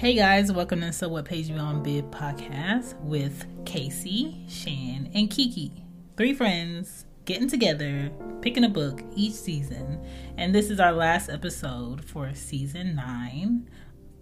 Hey 0.00 0.14
guys, 0.14 0.50
welcome 0.50 0.80
to 0.80 0.94
So 0.94 1.10
What 1.10 1.26
Page 1.26 1.50
You 1.50 1.56
on 1.56 1.82
Bid 1.82 2.10
podcast 2.10 2.98
with 3.02 3.44
Casey, 3.66 4.46
Shan, 4.48 5.10
and 5.12 5.30
Kiki. 5.30 5.84
Three 6.16 6.32
friends 6.32 7.04
getting 7.26 7.48
together, 7.48 8.10
picking 8.40 8.64
a 8.64 8.70
book 8.70 9.02
each 9.14 9.34
season. 9.34 10.02
And 10.38 10.54
this 10.54 10.70
is 10.70 10.80
our 10.80 10.92
last 10.92 11.28
episode 11.28 12.02
for 12.02 12.32
season 12.32 12.94
nine 12.96 13.68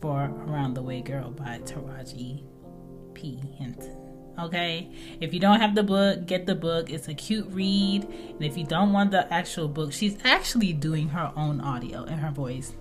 for 0.00 0.24
Around 0.48 0.74
the 0.74 0.82
Way 0.82 1.00
Girl 1.00 1.30
by 1.30 1.60
Taraji 1.60 2.42
P. 3.14 3.40
Henson. 3.56 3.96
Okay, 4.36 4.90
if 5.20 5.32
you 5.32 5.38
don't 5.38 5.60
have 5.60 5.76
the 5.76 5.84
book, 5.84 6.26
get 6.26 6.45
the 6.45 6.56
book. 6.56 6.90
It's 6.90 7.06
a 7.06 7.14
cute 7.14 7.46
read. 7.52 8.02
And 8.02 8.42
if 8.42 8.58
you 8.58 8.64
don't 8.64 8.92
want 8.92 9.12
the 9.12 9.32
actual 9.32 9.68
book, 9.68 9.92
she's 9.92 10.18
actually 10.24 10.73
doing 10.73 11.10
her 11.10 11.32
own 11.37 11.60
audio 11.60 12.02
in 12.02 12.18
her 12.18 12.32
voice 12.32 12.73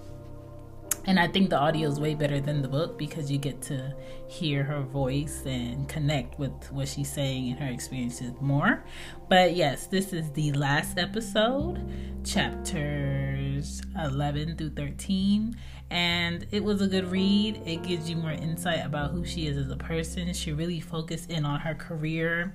and 1.08 1.18
I 1.18 1.28
think 1.28 1.50
the 1.50 1.58
audio 1.58 1.88
is 1.88 2.02
way 2.02 2.16
better 2.16 2.42
than 2.42 2.62
the 2.62 2.68
book 2.68 2.98
because 2.98 3.32
you 3.32 3.38
get 3.38 3.62
to 3.64 3.96
hear 4.28 4.62
her 4.66 4.82
voice 4.82 5.42
and 5.46 5.88
connect 5.88 6.38
with 6.38 6.52
what 6.74 6.90
she's 6.90 7.10
saying 7.10 7.50
and 7.52 7.60
her 7.62 7.70
experiences 7.70 8.34
more. 8.42 8.84
But 9.30 9.56
yes, 9.56 9.88
this 9.88 10.12
is 10.12 10.30
the 10.34 10.52
last 10.52 10.98
episode, 10.98 11.80
chapters 12.26 13.82
11 13.98 14.58
through 14.58 14.72
13. 14.72 15.56
And 15.90 16.46
it 16.52 16.62
was 16.62 16.82
a 16.82 16.88
good 16.88 17.10
read. 17.10 17.62
It 17.66 17.84
gives 17.84 18.10
you 18.10 18.18
more 18.18 18.32
insight 18.32 18.86
about 18.86 19.12
who 19.12 19.24
she 19.24 19.48
is 19.48 19.56
as 19.56 19.72
a 19.72 19.78
person. 19.78 20.34
She 20.34 20.52
really 20.52 20.82
focused 20.82 21.32
in 21.32 21.46
on 21.46 21.62
her 21.62 21.74
career, 21.74 22.54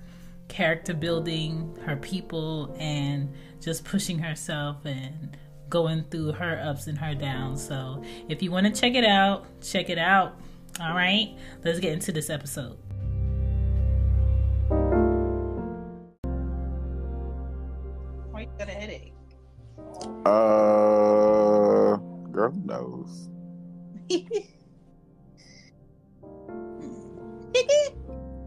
character 0.49 0.93
building, 0.93 1.75
her 1.87 1.97
people, 1.97 2.77
and 2.79 3.33
just 3.63 3.87
pushing 3.87 4.19
herself 4.19 4.85
and 4.85 5.39
going 5.73 6.05
through 6.11 6.33
her 6.33 6.61
ups 6.63 6.87
and 6.87 6.99
her 6.99 7.15
downs. 7.15 7.67
So 7.67 8.03
if 8.29 8.43
you 8.43 8.51
want 8.51 8.67
to 8.67 8.73
check 8.79 8.95
it 8.95 9.05
out, 9.07 9.47
check 9.63 9.89
it 9.89 9.97
out. 9.99 10.39
All 10.81 10.95
right, 10.95 11.35
let's 11.65 11.81
get 11.81 11.93
into 11.95 12.13
this 12.13 12.29
episode. 12.31 12.77
Why 18.31 18.43
you 18.43 18.49
got 18.59 18.69
a 18.69 18.73
headache? 18.73 19.15
Uh, 20.27 21.97
girl 22.31 22.53
knows. 22.65 23.31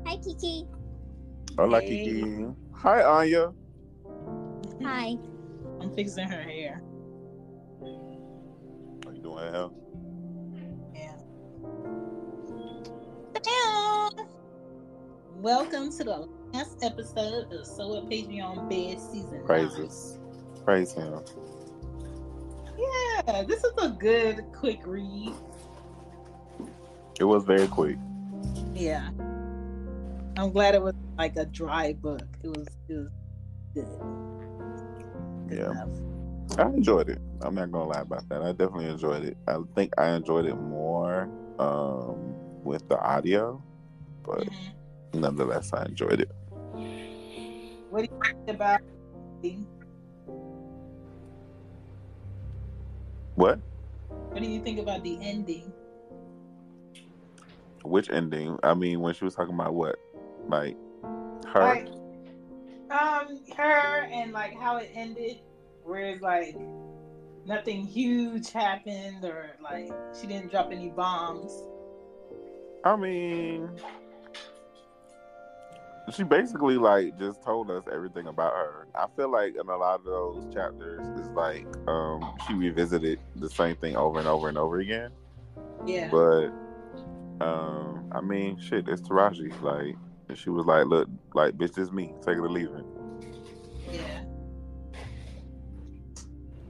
Hi, 0.05 0.17
Kiki. 0.23 0.67
Hola, 1.57 1.81
Hey. 1.81 1.87
Kiki. 2.05 2.45
Hi, 2.73 3.03
Anya. 3.03 3.53
Hi. 4.83 5.17
I'm 5.81 5.93
fixing 5.95 6.27
her 6.27 6.41
hair. 6.41 6.81
Doing, 9.35 9.69
Yeah. 10.95 11.11
Welcome 15.35 15.91
to 15.97 16.03
the 16.05 16.29
last 16.53 16.81
episode 16.81 17.51
of 17.51 17.65
So 17.65 17.87
What 17.89 18.09
Page 18.09 18.27
Me 18.27 18.39
on 18.39 18.69
Bed 18.69 18.99
season. 18.99 19.33
nine. 19.33 19.45
Praises. 19.45 20.19
Praise 20.63 20.93
him. 20.93 21.19
Yeah, 22.77 23.43
this 23.43 23.63
is 23.63 23.73
a 23.77 23.89
good 23.89 24.45
quick 24.53 24.79
read. 24.85 25.33
It 27.19 27.25
was 27.25 27.43
very 27.43 27.67
quick. 27.67 27.97
Yeah. 28.73 29.09
I'm 30.37 30.51
glad 30.51 30.75
it 30.75 30.81
was 30.81 30.93
like 31.17 31.35
a 31.35 31.45
dry 31.45 31.91
book. 31.93 32.23
It 32.43 32.55
was 32.57 32.67
it 32.87 32.95
was 32.95 33.09
good. 33.73 33.89
Good 35.49 35.57
Yeah. 35.57 35.71
enough. 35.71 35.89
I 36.57 36.67
enjoyed 36.67 37.09
it. 37.09 37.19
I'm 37.41 37.55
not 37.55 37.71
gonna 37.71 37.87
lie 37.87 38.01
about 38.01 38.27
that. 38.29 38.41
I 38.41 38.51
definitely 38.51 38.87
enjoyed 38.87 39.25
it. 39.25 39.37
I 39.47 39.57
think 39.75 39.93
I 39.97 40.11
enjoyed 40.11 40.45
it 40.45 40.55
more 40.55 41.29
um, 41.59 42.15
with 42.63 42.87
the 42.87 42.97
audio, 42.99 43.61
but 44.23 44.47
Mhm. 44.47 44.73
nonetheless, 45.13 45.73
I 45.73 45.85
enjoyed 45.85 46.21
it. 46.21 46.31
What 47.89 48.01
do 48.01 48.07
you 48.11 48.19
think 48.45 48.55
about 48.55 48.79
What? 53.35 53.59
what 54.31 54.41
do 54.41 54.49
you 54.49 54.61
think 54.61 54.79
about 54.79 55.03
the 55.03 55.17
ending? 55.21 55.71
Which 57.83 58.09
ending? 58.09 58.57
I 58.63 58.73
mean, 58.73 59.01
when 59.01 59.13
she 59.13 59.25
was 59.25 59.35
talking 59.35 59.53
about 59.53 59.73
what, 59.73 59.97
like 60.47 60.75
her. 61.53 61.61
Like 61.61 61.87
um 62.91 63.39
her 63.57 64.07
and 64.11 64.31
like 64.31 64.55
how 64.57 64.77
it 64.77 64.91
ended, 64.93 65.39
where 65.85 66.05
it's 66.05 66.21
like 66.21 66.57
nothing 67.45 67.85
huge 67.85 68.51
happened 68.51 69.23
or 69.23 69.51
like 69.61 69.91
she 70.19 70.27
didn't 70.27 70.51
drop 70.51 70.71
any 70.71 70.89
bombs. 70.89 71.63
I 72.83 72.95
mean, 72.95 73.69
she 76.13 76.23
basically 76.23 76.77
like 76.77 77.17
just 77.17 77.43
told 77.43 77.71
us 77.71 77.83
everything 77.91 78.27
about 78.27 78.53
her. 78.53 78.87
I 78.95 79.05
feel 79.15 79.31
like 79.31 79.55
in 79.55 79.67
a 79.67 79.77
lot 79.77 79.99
of 79.99 80.05
those 80.05 80.53
chapters, 80.53 81.01
it's 81.19 81.29
like 81.29 81.65
um, 81.87 82.35
she 82.47 82.53
revisited 82.53 83.19
the 83.35 83.49
same 83.49 83.75
thing 83.77 83.95
over 83.95 84.19
and 84.19 84.27
over 84.27 84.49
and 84.49 84.57
over 84.57 84.79
again. 84.79 85.11
Yeah. 85.85 86.09
But 86.09 86.49
um, 87.41 88.09
I 88.11 88.21
mean, 88.21 88.59
shit, 88.59 88.87
it's 88.87 89.01
Taraji. 89.01 89.59
Like, 89.61 89.95
she 90.37 90.49
was 90.49 90.65
like, 90.65 90.85
"Look, 90.85 91.09
like, 91.33 91.57
bitch, 91.57 91.73
this 91.73 91.91
me. 91.91 92.13
Take 92.25 92.37
it 92.37 92.39
or 92.39 92.49
leave 92.49 92.69
it." 92.71 92.85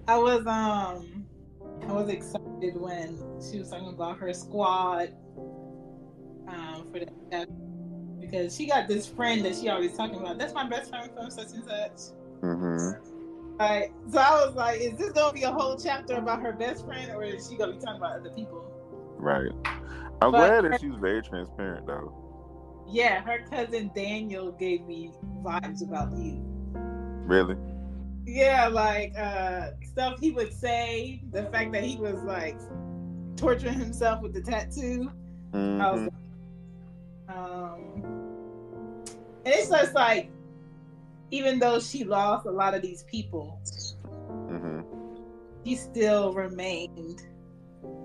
I 0.08 0.18
was 0.18 0.46
um 0.48 1.26
I 1.88 1.92
was 1.92 2.10
excited 2.10 2.76
when 2.76 3.18
she 3.42 3.60
was 3.60 3.70
talking 3.70 3.90
about 3.90 4.18
her 4.20 4.34
squad 4.34 5.10
um 6.48 6.88
for 6.92 7.00
that 7.32 7.48
because 8.20 8.56
she 8.56 8.68
got 8.68 8.88
this 8.88 9.08
friend 9.08 9.44
that 9.46 9.56
she 9.56 9.70
always 9.70 9.96
talking 9.96 10.20
about. 10.20 10.38
That's 10.38 10.54
my 10.54 10.68
best 10.68 10.90
friend 10.90 11.10
from 11.16 11.30
such 11.30 11.54
and 11.54 11.64
such. 11.64 12.16
Mm-hmm. 12.42 13.58
Right. 13.58 13.92
So 14.12 14.20
I 14.20 14.46
was 14.46 14.56
like, 14.56 14.82
is 14.82 14.98
this 14.98 15.12
gonna 15.12 15.34
be 15.34 15.44
a 15.44 15.52
whole 15.52 15.78
chapter 15.78 16.16
about 16.16 16.42
her 16.42 16.52
best 16.54 16.86
friend 16.86 17.12
or 17.12 17.24
is 17.24 17.48
she 17.50 17.58
gonna 17.58 17.74
be 17.74 17.80
talking 17.80 17.98
about 17.98 18.20
other 18.20 18.32
people? 18.32 18.64
Right. 19.18 19.52
I'm 20.22 20.32
But- 20.32 20.62
glad 20.62 20.72
that 20.72 20.82
she's 20.82 20.96
very 20.96 21.22
transparent, 21.22 21.88
though. 21.88 22.14
Yeah, 22.88 23.22
her 23.22 23.46
cousin 23.50 23.92
Daniel 23.96 24.52
gave 24.52 24.86
me 24.86 25.12
vibes 25.42 25.82
about 25.84 26.16
you. 26.16 26.42
Really. 27.26 27.56
Yeah, 28.26 28.68
like 28.68 29.14
uh 29.18 29.72
stuff 29.84 30.20
he 30.20 30.32
would 30.32 30.52
say, 30.54 31.22
the 31.32 31.44
fact 31.46 31.72
that 31.74 31.84
he 31.84 31.98
was 31.98 32.22
like 32.24 32.60
torturing 33.38 33.80
himself 33.80 34.22
with 34.22 34.34
the 34.34 34.42
tattoo. 34.42 35.12
I 35.54 35.92
was 35.92 36.02
Mhm. 36.02 36.10
like, 37.28 37.38
um 37.38 38.04
and 39.46 39.54
it's 39.54 39.70
just 39.70 39.94
like 39.94 40.32
even 41.32 41.60
though 41.60 41.80
she 41.80 42.04
lost 42.04 42.46
a 42.46 42.52
lot 42.52 42.74
of 42.74 42.82
these 42.82 43.04
people, 43.04 43.60
Mhm. 44.50 44.86
she 45.66 45.76
still 45.76 46.34
remained 46.34 47.28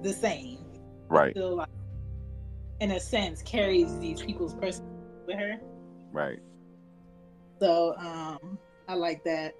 the 0.02 0.12
same. 0.12 0.58
Right. 1.08 1.32
Still 1.32 1.56
like 1.56 1.68
in 2.80 2.92
a 2.92 3.00
sense 3.00 3.42
carries 3.42 3.98
these 3.98 4.22
people's 4.22 4.54
person 4.54 4.84
with 5.26 5.36
her. 5.36 5.60
Right. 6.12 6.40
So 7.60 7.94
um, 7.98 8.58
I 8.90 8.94
like 8.94 9.22
that. 9.22 9.54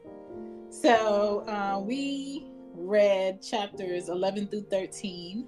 So 0.71 1.47
uh, 1.47 1.79
we 1.79 2.47
read 2.75 3.41
chapters 3.41 4.09
11 4.09 4.49
through 4.49 4.67
13. 4.73 5.47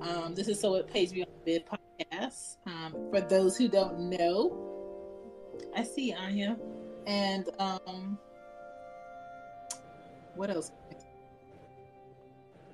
Um, 0.00 0.34
this 0.36 0.46
is 0.46 0.60
so 0.60 0.76
it 0.76 0.86
pays 0.86 1.12
me 1.12 1.22
on 1.22 1.28
bid 1.44 1.64
podcast. 1.66 2.58
Um, 2.66 2.94
for 3.10 3.20
those 3.20 3.56
who 3.56 3.68
don't 3.68 4.10
know, 4.10 4.56
I 5.76 5.82
see 5.82 6.12
Anya. 6.12 6.56
And 7.04 7.48
um, 7.58 8.16
what 10.36 10.48
else? 10.48 10.70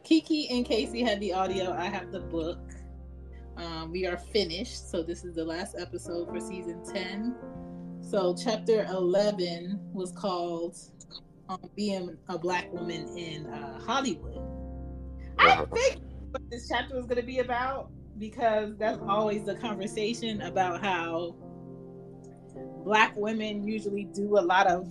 Kiki 0.05 0.50
and 0.50 0.67
Casey 0.67 1.02
had 1.02 1.19
the 1.19 1.32
audio. 1.32 1.73
I 1.73 1.87
have 1.87 2.12
the 2.12 2.20
book. 2.20 2.58
Um, 3.56 3.91
we 3.91 4.06
are 4.06 4.19
finished. 4.19 4.91
So 4.91 5.02
this 5.02 5.25
is 5.25 5.34
the 5.34 5.44
last 5.44 5.76
episode 5.79 6.29
for 6.29 6.41
season 6.41 6.84
10. 6.84 7.34
So 8.08 8.34
chapter 8.34 8.84
11 8.84 9.90
was 9.93 10.12
called 10.12 10.76
um, 11.50 11.58
Being 11.76 12.16
a 12.28 12.38
Black 12.38 12.72
Woman 12.72 13.06
in 13.19 13.46
uh, 13.46 13.78
Hollywood. 13.81 14.38
I 15.38 15.52
Uh-huh. 15.52 15.66
think 15.75 15.99
what 16.31 16.43
this 16.50 16.69
chapter 16.69 16.96
was 16.96 17.05
going 17.05 17.20
to 17.20 17.26
be 17.26 17.40
about 17.40 17.90
because 18.19 18.76
that's 18.78 18.99
always 19.06 19.44
the 19.44 19.56
conversation 19.56 20.40
about 20.40 20.82
how 20.82 21.37
black 22.84 23.14
women 23.16 23.69
usually 23.69 24.05
do 24.05 24.38
a 24.38 24.40
lot 24.40 24.66
of 24.66 24.88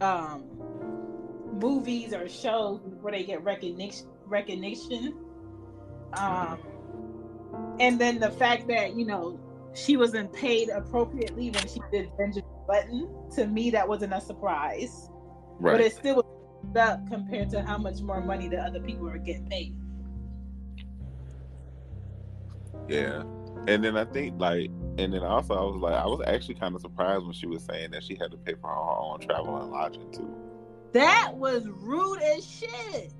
um, 0.00 0.44
movies 1.52 2.14
or 2.14 2.28
shows 2.28 2.80
before 2.82 3.10
they 3.10 3.24
get 3.24 3.42
recognition. 3.42 4.06
Recognition, 4.26 5.14
um, 6.16 6.60
and 7.80 8.00
then 8.00 8.20
the 8.20 8.30
fact 8.30 8.68
that 8.68 8.94
you 8.94 9.04
know 9.04 9.40
she 9.74 9.96
wasn't 9.96 10.32
paid 10.32 10.68
appropriately 10.68 11.50
when 11.50 11.66
she 11.68 11.80
did 11.92 12.10
Benjamin 12.16 12.50
Button. 12.66 13.08
To 13.36 13.46
me, 13.46 13.70
that 13.70 13.88
wasn't 13.88 14.12
a 14.12 14.20
surprise, 14.20 15.08
but 15.60 15.80
it 15.80 15.94
still 15.94 16.16
was 16.16 16.76
up 16.76 17.08
compared 17.08 17.50
to 17.50 17.62
how 17.62 17.78
much 17.78 18.00
more 18.00 18.20
money 18.20 18.48
the 18.48 18.58
other 18.58 18.80
people 18.80 19.08
are 19.08 19.18
getting 19.18 19.48
paid. 19.48 19.74
Yeah. 22.88 23.22
And 23.66 23.84
then 23.84 23.96
I 23.96 24.04
think 24.04 24.40
like 24.40 24.70
and 24.98 25.12
then 25.12 25.22
also 25.22 25.54
I 25.54 25.62
was 25.62 25.76
like 25.76 25.94
I 25.94 26.06
was 26.06 26.20
actually 26.26 26.54
kind 26.54 26.74
of 26.74 26.80
surprised 26.80 27.24
when 27.24 27.32
she 27.32 27.46
was 27.46 27.64
saying 27.64 27.90
that 27.92 28.02
she 28.02 28.16
had 28.16 28.30
to 28.32 28.36
pay 28.36 28.54
for 28.54 28.68
her 28.68 28.76
own 28.76 29.20
travel 29.20 29.62
and 29.62 29.70
lodging 29.70 30.10
too. 30.12 30.34
That 30.92 31.32
was 31.34 31.66
rude 31.68 32.20
as 32.20 32.44
shit. 32.44 33.12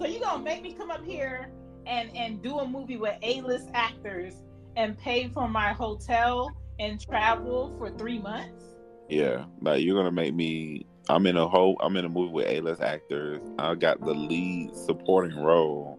So 0.00 0.06
you 0.06 0.20
gonna 0.20 0.42
make 0.42 0.62
me 0.62 0.74
come 0.74 0.90
up 0.90 1.04
here 1.04 1.50
and 1.86 2.14
and 2.16 2.42
do 2.42 2.58
a 2.58 2.66
movie 2.66 2.96
with 2.96 3.16
A-list 3.22 3.68
actors 3.74 4.34
and 4.76 4.98
pay 4.98 5.28
for 5.28 5.48
my 5.48 5.72
hotel 5.72 6.50
and 6.78 7.00
travel 7.00 7.74
for 7.78 7.90
three 7.90 8.18
months? 8.18 8.64
Yeah, 9.08 9.44
like 9.60 9.82
you're 9.82 9.96
gonna 9.96 10.12
make 10.12 10.34
me. 10.34 10.86
I'm 11.08 11.26
in 11.26 11.36
a 11.36 11.48
whole. 11.48 11.76
I'm 11.80 11.96
in 11.96 12.04
a 12.04 12.08
movie 12.08 12.32
with 12.32 12.46
A-list 12.46 12.80
actors. 12.80 13.40
I 13.58 13.74
got 13.74 14.00
the 14.00 14.14
lead 14.14 14.74
supporting 14.74 15.38
role, 15.38 15.98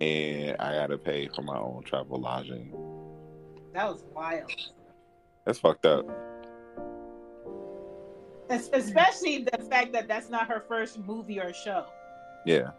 and 0.00 0.56
I 0.58 0.74
gotta 0.74 0.98
pay 0.98 1.28
for 1.28 1.42
my 1.42 1.58
own 1.58 1.82
travel 1.84 2.20
lodging. 2.20 2.72
That 3.74 3.88
was 3.88 4.04
wild. 4.14 4.50
That's 5.44 5.58
fucked 5.58 5.86
up. 5.86 6.06
Especially 8.48 9.46
the 9.50 9.58
fact 9.70 9.92
that 9.92 10.08
that's 10.08 10.28
not 10.28 10.46
her 10.48 10.64
first 10.68 10.98
movie 10.98 11.40
or 11.40 11.52
show. 11.52 11.86
Yeah. 12.44 12.70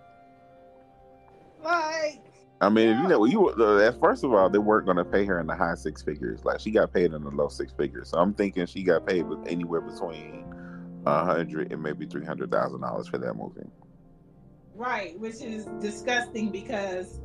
Like, 1.64 2.22
I 2.62 2.70
mean, 2.70 2.90
if 2.90 2.98
you 3.00 3.08
know, 3.08 3.26
you 3.26 3.50
uh, 3.50 3.92
first 4.00 4.24
of 4.24 4.34
all, 4.34 4.50
they 4.50 4.60
weren't 4.60 4.86
going 4.86 4.98
to 4.98 5.06
pay 5.06 5.26
her 5.26 5.40
in 5.40 5.48
the 5.48 5.56
high 5.56 5.76
six 5.76 6.02
figures. 6.02 6.46
Like 6.46 6.60
she 6.60 6.72
got 6.72 6.94
paid 6.94 7.14
in 7.14 7.24
the 7.24 7.30
low 7.32 7.50
six 7.50 7.74
figures. 7.74 8.10
So 8.10 8.18
I'm 8.18 8.34
thinking 8.34 8.66
she 8.66 8.84
got 8.84 9.06
paid 9.06 9.28
with 9.28 9.40
anywhere 9.48 9.82
between 9.82 10.46
a 11.06 11.26
hundred 11.26 11.72
and 11.74 11.82
maybe 11.84 12.06
three 12.06 12.26
hundred 12.26 12.52
thousand 12.52 12.82
dollars 12.82 13.08
for 13.08 13.18
that 13.18 13.34
movie. 13.36 13.70
right, 14.76 15.20
which 15.20 15.42
is 15.42 15.66
disgusting 15.80 16.52
because 16.52 17.22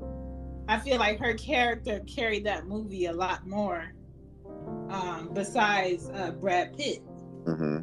I 0.69 0.79
feel 0.79 0.99
like 0.99 1.19
her 1.20 1.34
character 1.34 2.00
carried 2.00 2.44
that 2.46 2.67
movie 2.67 3.06
a 3.06 3.12
lot 3.12 3.46
more. 3.46 3.93
Um, 4.91 5.31
besides 5.32 6.11
uh, 6.14 6.32
Brad 6.32 6.76
Pitt, 6.76 7.02
hmm 7.46 7.79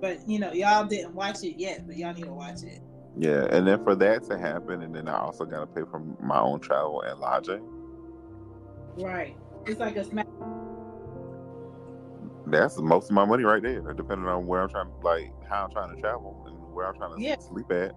but 0.00 0.28
you 0.28 0.38
know, 0.38 0.52
y'all 0.52 0.84
didn't 0.84 1.14
watch 1.14 1.42
it 1.44 1.60
yet, 1.60 1.86
but 1.86 1.96
y'all 1.96 2.12
need 2.14 2.24
to 2.24 2.32
watch 2.32 2.62
it. 2.64 2.80
Yeah, 3.16 3.46
and 3.50 3.66
then 3.66 3.82
for 3.84 3.94
that 3.96 4.24
to 4.24 4.38
happen, 4.38 4.82
and 4.82 4.94
then 4.94 5.06
I 5.08 5.18
also 5.18 5.44
got 5.44 5.60
to 5.60 5.66
pay 5.66 5.82
for 5.90 6.00
my 6.20 6.40
own 6.40 6.60
travel 6.60 7.02
and 7.02 7.18
lodging. 7.20 7.62
Right. 8.96 9.36
It's 9.66 9.78
like 9.80 9.96
a 9.96 10.04
smack. 10.04 10.26
That's 12.46 12.78
most 12.78 13.10
of 13.10 13.14
my 13.14 13.24
money 13.24 13.44
right 13.44 13.62
there. 13.62 13.80
Depending 13.92 14.26
on 14.26 14.46
where 14.46 14.62
I'm 14.62 14.68
trying, 14.68 14.88
like 15.02 15.32
how 15.48 15.64
I'm 15.64 15.70
trying 15.70 15.94
to 15.94 16.00
travel 16.00 16.44
and 16.46 16.74
where 16.74 16.86
I'm 16.88 16.96
trying 16.96 17.16
to 17.16 17.22
Yeah. 17.22 17.38
sleep 17.38 17.70
at. 17.70 17.94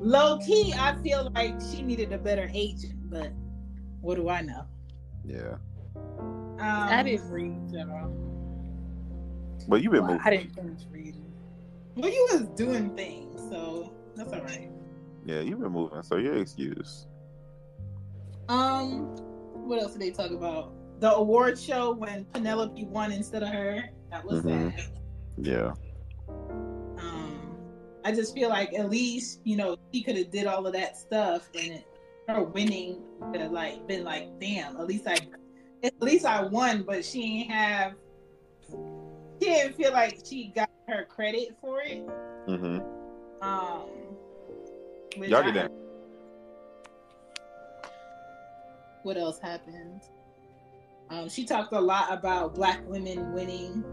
Low 0.00 0.38
key, 0.38 0.74
I 0.76 0.96
feel 1.02 1.30
like 1.34 1.54
she 1.72 1.82
needed 1.82 2.12
a 2.12 2.18
better 2.18 2.50
agent, 2.52 3.08
but 3.08 3.30
what 4.00 4.16
do 4.16 4.28
I 4.28 4.42
know? 4.42 4.64
Yeah, 5.24 5.56
Um, 5.94 6.60
I 6.60 7.02
didn't 7.02 7.30
read 7.30 7.68
General. 7.70 8.10
but 9.68 9.82
you've 9.82 9.92
been 9.92 10.02
Well, 10.02 10.12
moving. 10.12 10.22
I 10.26 10.30
didn't 10.30 10.54
finish 10.54 10.82
reading. 10.90 11.24
Well, 11.96 12.10
you 12.10 12.28
was 12.32 12.42
doing 12.56 12.90
things, 12.96 13.25
so 13.48 13.92
that's 14.14 14.32
all 14.32 14.40
right. 14.40 14.70
Yeah, 15.24 15.40
you've 15.40 15.60
been 15.60 15.72
moving, 15.72 16.02
so 16.02 16.16
you're 16.16 16.36
excused. 16.38 17.08
Um, 18.48 19.06
what 19.66 19.82
else 19.82 19.92
did 19.92 20.02
they 20.02 20.10
talk 20.10 20.30
about? 20.30 20.72
The 21.00 21.12
award 21.12 21.58
show 21.58 21.92
when 21.94 22.24
Penelope 22.26 22.84
won 22.84 23.12
instead 23.12 23.42
of 23.42 23.48
her. 23.50 23.82
That 24.10 24.24
was 24.24 24.42
Mhm. 24.42 24.72
sad. 24.74 24.84
Yeah, 25.38 25.72
Um, 26.98 27.58
I 28.04 28.12
just 28.12 28.32
feel 28.34 28.48
like 28.48 28.72
at 28.72 28.88
least 28.88 29.40
you 29.44 29.56
know 29.56 29.76
she 29.92 30.02
could 30.02 30.16
have 30.16 30.30
did 30.30 30.46
all 30.46 30.66
of 30.66 30.72
that 30.72 30.96
stuff, 30.96 31.48
and 31.54 31.72
it, 31.74 31.84
her 32.28 32.42
winning 32.44 33.02
could 33.32 33.40
have 33.40 33.52
like 33.52 33.86
been 33.86 34.04
like, 34.04 34.28
damn. 34.40 34.76
At 34.78 34.86
least 34.86 35.06
I, 35.06 35.18
at 35.82 35.92
least 36.00 36.24
I 36.24 36.42
won, 36.44 36.84
but 36.84 37.04
she 37.04 37.40
ain't 37.40 37.50
have. 37.50 37.94
She 39.42 39.48
didn't 39.50 39.74
feel 39.74 39.92
like 39.92 40.20
she 40.24 40.52
got 40.54 40.70
her 40.88 41.04
credit 41.04 41.56
for 41.60 41.80
it. 41.82 42.08
hmm 42.46 42.78
Um, 43.42 43.88
y'all 45.16 45.42
get 45.42 45.54
that. 45.54 45.72
what 49.06 49.16
else 49.16 49.38
happened? 49.38 50.02
Um, 51.10 51.28
she 51.28 51.44
talked 51.44 51.72
a 51.72 51.80
lot 51.80 52.12
about 52.12 52.56
black 52.56 52.80
women 52.88 53.32
winning 53.32 53.84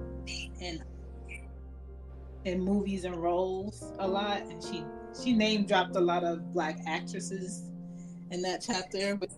and 0.59 0.83
in 2.45 2.59
movies 2.59 3.05
and 3.05 3.15
roles 3.15 3.93
a 3.99 4.07
lot, 4.07 4.41
and 4.41 4.61
she 4.61 4.83
she 5.21 5.33
name 5.33 5.65
dropped 5.67 5.95
a 5.95 5.99
lot 5.99 6.23
of 6.23 6.51
black 6.51 6.79
actresses 6.87 7.69
in 8.31 8.41
that 8.41 8.63
chapter. 8.65 9.15
With, 9.17 9.37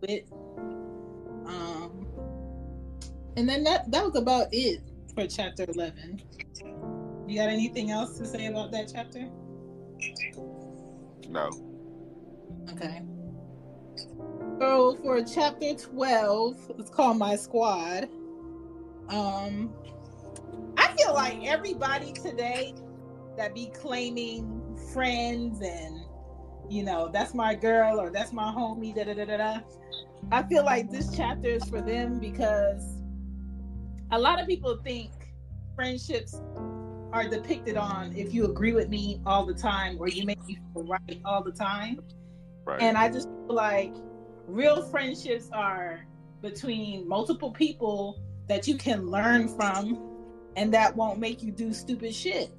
with 0.00 0.22
um, 1.46 2.06
and 3.36 3.48
then 3.48 3.64
that 3.64 3.90
that 3.90 4.04
was 4.04 4.14
about 4.14 4.46
it 4.52 4.80
for 5.16 5.26
chapter 5.26 5.64
eleven. 5.66 6.22
You 7.28 7.36
got 7.36 7.50
anything 7.50 7.90
else 7.90 8.16
to 8.16 8.26
say 8.26 8.46
about 8.46 8.72
that 8.72 8.90
chapter? 8.90 9.28
No. 11.28 11.50
Okay. 12.72 13.02
So 14.58 14.96
for 15.02 15.22
chapter 15.22 15.74
12, 15.74 16.72
it's 16.78 16.88
called 16.88 17.18
My 17.18 17.36
Squad. 17.36 18.08
Um 19.10 19.74
I 20.78 20.88
feel 20.96 21.12
like 21.12 21.44
everybody 21.44 22.14
today 22.14 22.74
that 23.36 23.54
be 23.54 23.70
claiming 23.74 24.78
friends 24.94 25.60
and 25.60 26.00
you 26.70 26.82
know, 26.82 27.10
that's 27.12 27.34
my 27.34 27.54
girl 27.54 28.00
or 28.00 28.10
that's 28.10 28.32
my 28.32 28.50
homie, 28.52 28.94
da 28.94 29.04
da 29.04 29.12
da 29.12 29.26
da 29.26 29.36
da. 29.36 29.60
I 30.32 30.44
feel 30.44 30.64
like 30.64 30.90
this 30.90 31.14
chapter 31.14 31.48
is 31.48 31.64
for 31.64 31.82
them 31.82 32.18
because 32.18 33.02
a 34.12 34.18
lot 34.18 34.40
of 34.40 34.46
people 34.46 34.78
think 34.82 35.10
friendships 35.74 36.40
are 37.12 37.28
depicted 37.28 37.76
on 37.76 38.14
if 38.14 38.34
you 38.34 38.44
agree 38.44 38.72
with 38.72 38.88
me 38.88 39.20
all 39.24 39.46
the 39.46 39.54
time 39.54 39.96
or 39.98 40.08
you 40.08 40.24
make 40.24 40.44
me 40.46 40.58
feel 40.74 40.84
right 40.84 41.20
all 41.24 41.42
the 41.42 41.52
time. 41.52 42.00
Right. 42.64 42.80
And 42.82 42.96
I 42.96 43.08
just 43.08 43.28
feel 43.28 43.54
like 43.54 43.94
real 44.46 44.82
friendships 44.82 45.48
are 45.52 46.04
between 46.42 47.08
multiple 47.08 47.50
people 47.50 48.20
that 48.46 48.68
you 48.68 48.76
can 48.76 49.10
learn 49.10 49.48
from 49.48 49.98
and 50.56 50.72
that 50.74 50.94
won't 50.96 51.18
make 51.18 51.42
you 51.42 51.50
do 51.50 51.72
stupid 51.72 52.14
shit. 52.14 52.50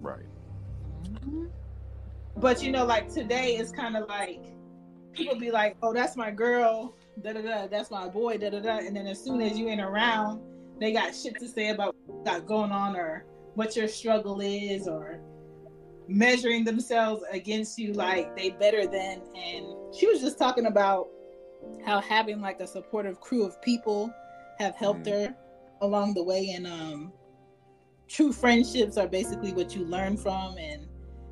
right. 0.00 0.24
Mm-hmm. 1.04 1.46
But 2.36 2.62
you 2.62 2.70
know, 2.70 2.84
like 2.84 3.12
today 3.12 3.56
is 3.56 3.72
kind 3.72 3.96
of 3.96 4.08
like 4.08 4.44
people 5.12 5.36
be 5.36 5.50
like, 5.50 5.76
oh, 5.82 5.92
that's 5.92 6.16
my 6.16 6.30
girl, 6.30 6.94
da 7.22 7.32
da 7.32 7.42
da, 7.42 7.66
that's 7.66 7.90
my 7.90 8.08
boy, 8.08 8.38
da 8.38 8.50
da 8.50 8.60
da. 8.60 8.78
And 8.78 8.94
then 8.94 9.06
as 9.06 9.22
soon 9.22 9.40
as 9.40 9.58
you 9.58 9.68
ain't 9.68 9.80
around, 9.80 10.40
they 10.80 10.92
got 10.92 11.14
shit 11.14 11.38
to 11.40 11.48
say 11.48 11.68
about 11.70 11.94
what 12.06 12.24
got 12.24 12.46
going 12.46 12.72
on 12.72 12.96
or 12.96 13.24
what 13.54 13.74
your 13.76 13.88
struggle 13.88 14.40
is 14.40 14.86
or 14.86 15.20
measuring 16.06 16.64
themselves 16.64 17.22
against 17.32 17.78
you 17.78 17.92
like 17.92 18.34
they 18.36 18.50
better 18.50 18.86
than. 18.86 19.20
And 19.36 19.94
she 19.94 20.06
was 20.06 20.20
just 20.20 20.38
talking 20.38 20.66
about 20.66 21.08
how 21.84 22.00
having 22.00 22.40
like 22.40 22.60
a 22.60 22.66
supportive 22.66 23.20
crew 23.20 23.44
of 23.44 23.60
people 23.62 24.12
have 24.58 24.74
helped 24.76 25.04
Mhm. 25.04 25.28
her 25.28 25.36
along 25.80 26.14
the 26.14 26.22
way 26.22 26.50
and 26.50 26.66
um 26.66 27.12
true 28.08 28.32
friendships 28.32 28.96
are 28.96 29.06
basically 29.06 29.52
what 29.52 29.74
you 29.76 29.84
learn 29.84 30.16
from 30.16 30.56
and 30.58 30.86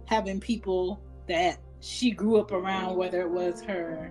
having 0.05 0.38
people 0.41 1.00
that 1.26 1.59
she 1.81 2.11
grew 2.11 2.37
up 2.38 2.53
around, 2.53 2.97
whether 2.97 3.23
it 3.23 3.31
was 3.31 3.62
her 3.62 4.11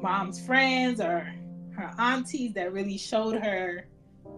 mom's 0.00 0.44
friends 0.44 1.00
or 1.00 1.32
her 1.72 1.90
aunties 1.98 2.54
that 2.54 2.72
really 2.72 2.96
showed 2.96 3.36
her, 3.42 3.86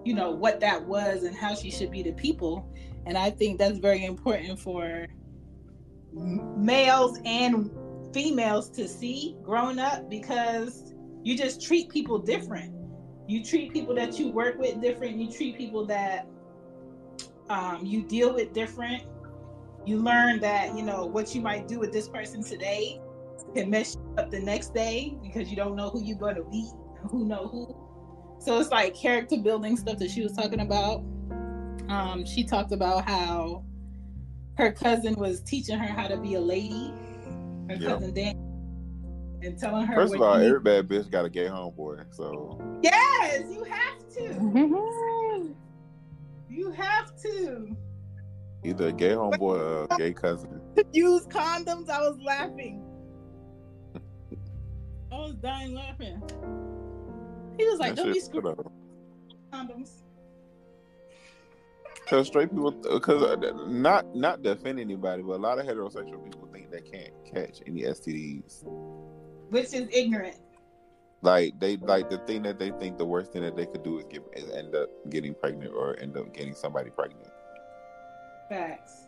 you 0.05 0.15
know, 0.15 0.31
what 0.31 0.61
that 0.61 0.85
was 0.85 1.25
and 1.25 1.37
how 1.37 1.55
she 1.55 1.71
should 1.71 1.91
be 1.91 2.03
to 2.03 2.13
people. 2.13 2.69
And 3.07 3.17
I 3.17 3.31
think 3.31 3.59
that's 3.59 3.79
very 3.79 4.05
important 4.05 4.59
for 4.59 5.07
males 6.13 7.19
and 7.25 7.71
females 8.13 8.71
to 8.71 8.89
see 8.89 9.37
growing 9.43 9.79
up 9.79 10.09
because 10.09 10.95
you 11.23 11.37
just 11.37 11.61
treat 11.61 11.89
people 11.89 12.19
different. 12.19 12.75
You 13.27 13.45
treat 13.45 13.73
people 13.73 13.95
that 13.95 14.19
you 14.19 14.31
work 14.31 14.59
with 14.59 14.81
different. 14.81 15.17
You 15.17 15.31
treat 15.31 15.57
people 15.57 15.85
that 15.87 16.27
um, 17.51 17.85
you 17.85 18.03
deal 18.03 18.35
with 18.35 18.53
different 18.53 19.05
you 19.89 19.97
learn 19.97 20.39
that 20.41 20.77
you 20.77 20.83
know 20.83 21.07
what 21.07 21.35
you 21.35 21.41
might 21.41 21.67
do 21.67 21.79
with 21.79 21.93
this 21.93 22.09
person 22.09 22.43
today 22.43 23.01
can 23.55 23.71
mess 23.71 23.97
up 24.19 24.31
the 24.31 24.39
next 24.39 24.75
day 24.75 25.17
because 25.23 25.49
you 25.49 25.57
don't 25.57 25.75
know 25.75 25.89
who 25.89 26.03
you're 26.03 26.19
going 26.19 26.35
to 26.35 26.45
meet 26.45 26.71
who 27.11 27.25
know 27.25 27.49
who 27.49 27.75
so 28.41 28.59
it's 28.61 28.71
like 28.71 28.95
character 28.95 29.37
building 29.39 29.77
stuff 29.77 29.99
that 29.99 30.11
she 30.11 30.23
was 30.23 30.33
talking 30.33 30.61
about. 30.61 31.05
Um, 31.89 32.25
she 32.27 32.45
talked 32.45 32.73
about 32.73 33.09
how 33.09 33.65
her 34.57 34.73
cousin 34.73 35.15
was 35.15 35.41
teaching 35.41 35.79
her 35.79 35.87
how 35.87 36.09
to 36.09 36.17
be 36.17 36.35
a 36.35 36.41
lady. 36.41 36.93
Her 37.69 37.77
Yeah. 37.77 37.89
cousin 37.91 38.15
dan 38.15 38.35
and 39.43 39.59
telling 39.59 39.87
her 39.87 39.95
First 39.95 40.15
of 40.15 40.21
all, 40.23 40.41
you 40.41 40.49
every 40.49 40.61
bad 40.61 40.89
bitch 40.89 41.11
got 41.11 41.25
a 41.25 41.29
gay 41.31 41.47
homeboy, 41.47 42.05
so. 42.13 42.61
Yes 42.83 43.45
you 43.51 43.65
have 43.65 44.09
to. 44.15 45.55
You 46.51 46.73
have 46.73 47.15
to. 47.23 47.77
Either 48.65 48.89
a 48.89 48.93
gay 48.93 49.11
homeboy 49.11 49.41
or 49.41 49.87
a 49.91 49.97
gay 49.99 50.13
cousin. 50.13 50.61
use 50.93 51.25
condoms. 51.27 51.89
I 51.89 52.01
was 52.01 52.19
laughing. 52.21 52.83
I 55.13 55.15
was 55.15 55.35
dying 55.37 55.75
laughing. 55.75 56.21
He 57.59 57.65
was 57.65 57.79
like, 57.79 57.97
That 57.97 58.05
"Don't 58.05 58.13
be 58.13 58.21
screwed 58.21 58.45
condoms." 59.53 60.03
Cause 62.07 62.29
straight 62.29 62.51
people, 62.51 62.71
because 62.71 63.23
uh, 63.23 63.53
not 63.67 64.15
not 64.17 64.43
defend 64.43 64.81
anybody, 64.81 65.23
but 65.23 65.33
a 65.33 65.43
lot 65.43 65.59
of 65.59 65.67
heterosexual 65.67 66.25
people 66.25 66.49
think 66.53 66.71
they 66.71 66.81
can't 66.81 67.13
catch 67.31 67.61
any 67.67 67.83
STDs. 67.83 68.65
Which 69.51 69.75
is 69.75 69.89
ignorant. 69.93 70.37
Like 71.21 71.59
they 71.59 71.77
like 71.77 72.09
the 72.09 72.19
thing 72.19 72.43
that 72.45 72.59
they 72.59 72.71
think 72.71 72.97
the 72.97 73.05
worst 73.05 73.33
thing 73.33 73.43
that 73.43 73.57
they 73.57 73.67
could 73.67 73.83
do 73.83 73.99
is 73.99 74.05
get 74.09 74.23
is 74.35 74.49
end 74.51 74.75
up 74.75 74.89
getting 75.11 75.35
pregnant 75.35 75.75
or 75.75 75.99
end 76.01 76.17
up 76.17 76.33
getting 76.33 76.55
somebody 76.55 76.91
pregnant. 76.91 77.29
Facts. 78.49 79.07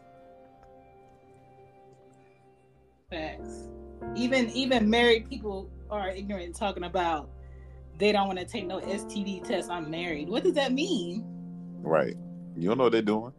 Facts. 3.08 3.68
Even 4.16 4.50
even 4.50 4.90
married 4.90 5.28
people 5.30 5.70
are 5.90 6.10
ignorant 6.10 6.54
talking 6.54 6.84
about 6.84 7.30
they 8.00 8.12
don't 8.12 8.26
want 8.26 8.38
to 8.38 8.46
take 8.46 8.66
no 8.66 8.80
STD 8.80 9.46
test. 9.46 9.70
I'm 9.70 9.90
married. 9.90 10.28
What 10.28 10.42
does 10.42 10.54
that 10.54 10.72
mean? 10.72 11.22
Right? 11.82 12.16
You 12.56 12.68
don't 12.68 12.78
know 12.78 12.84
what 12.84 12.92
they're 12.92 13.02
doing. 13.02 13.32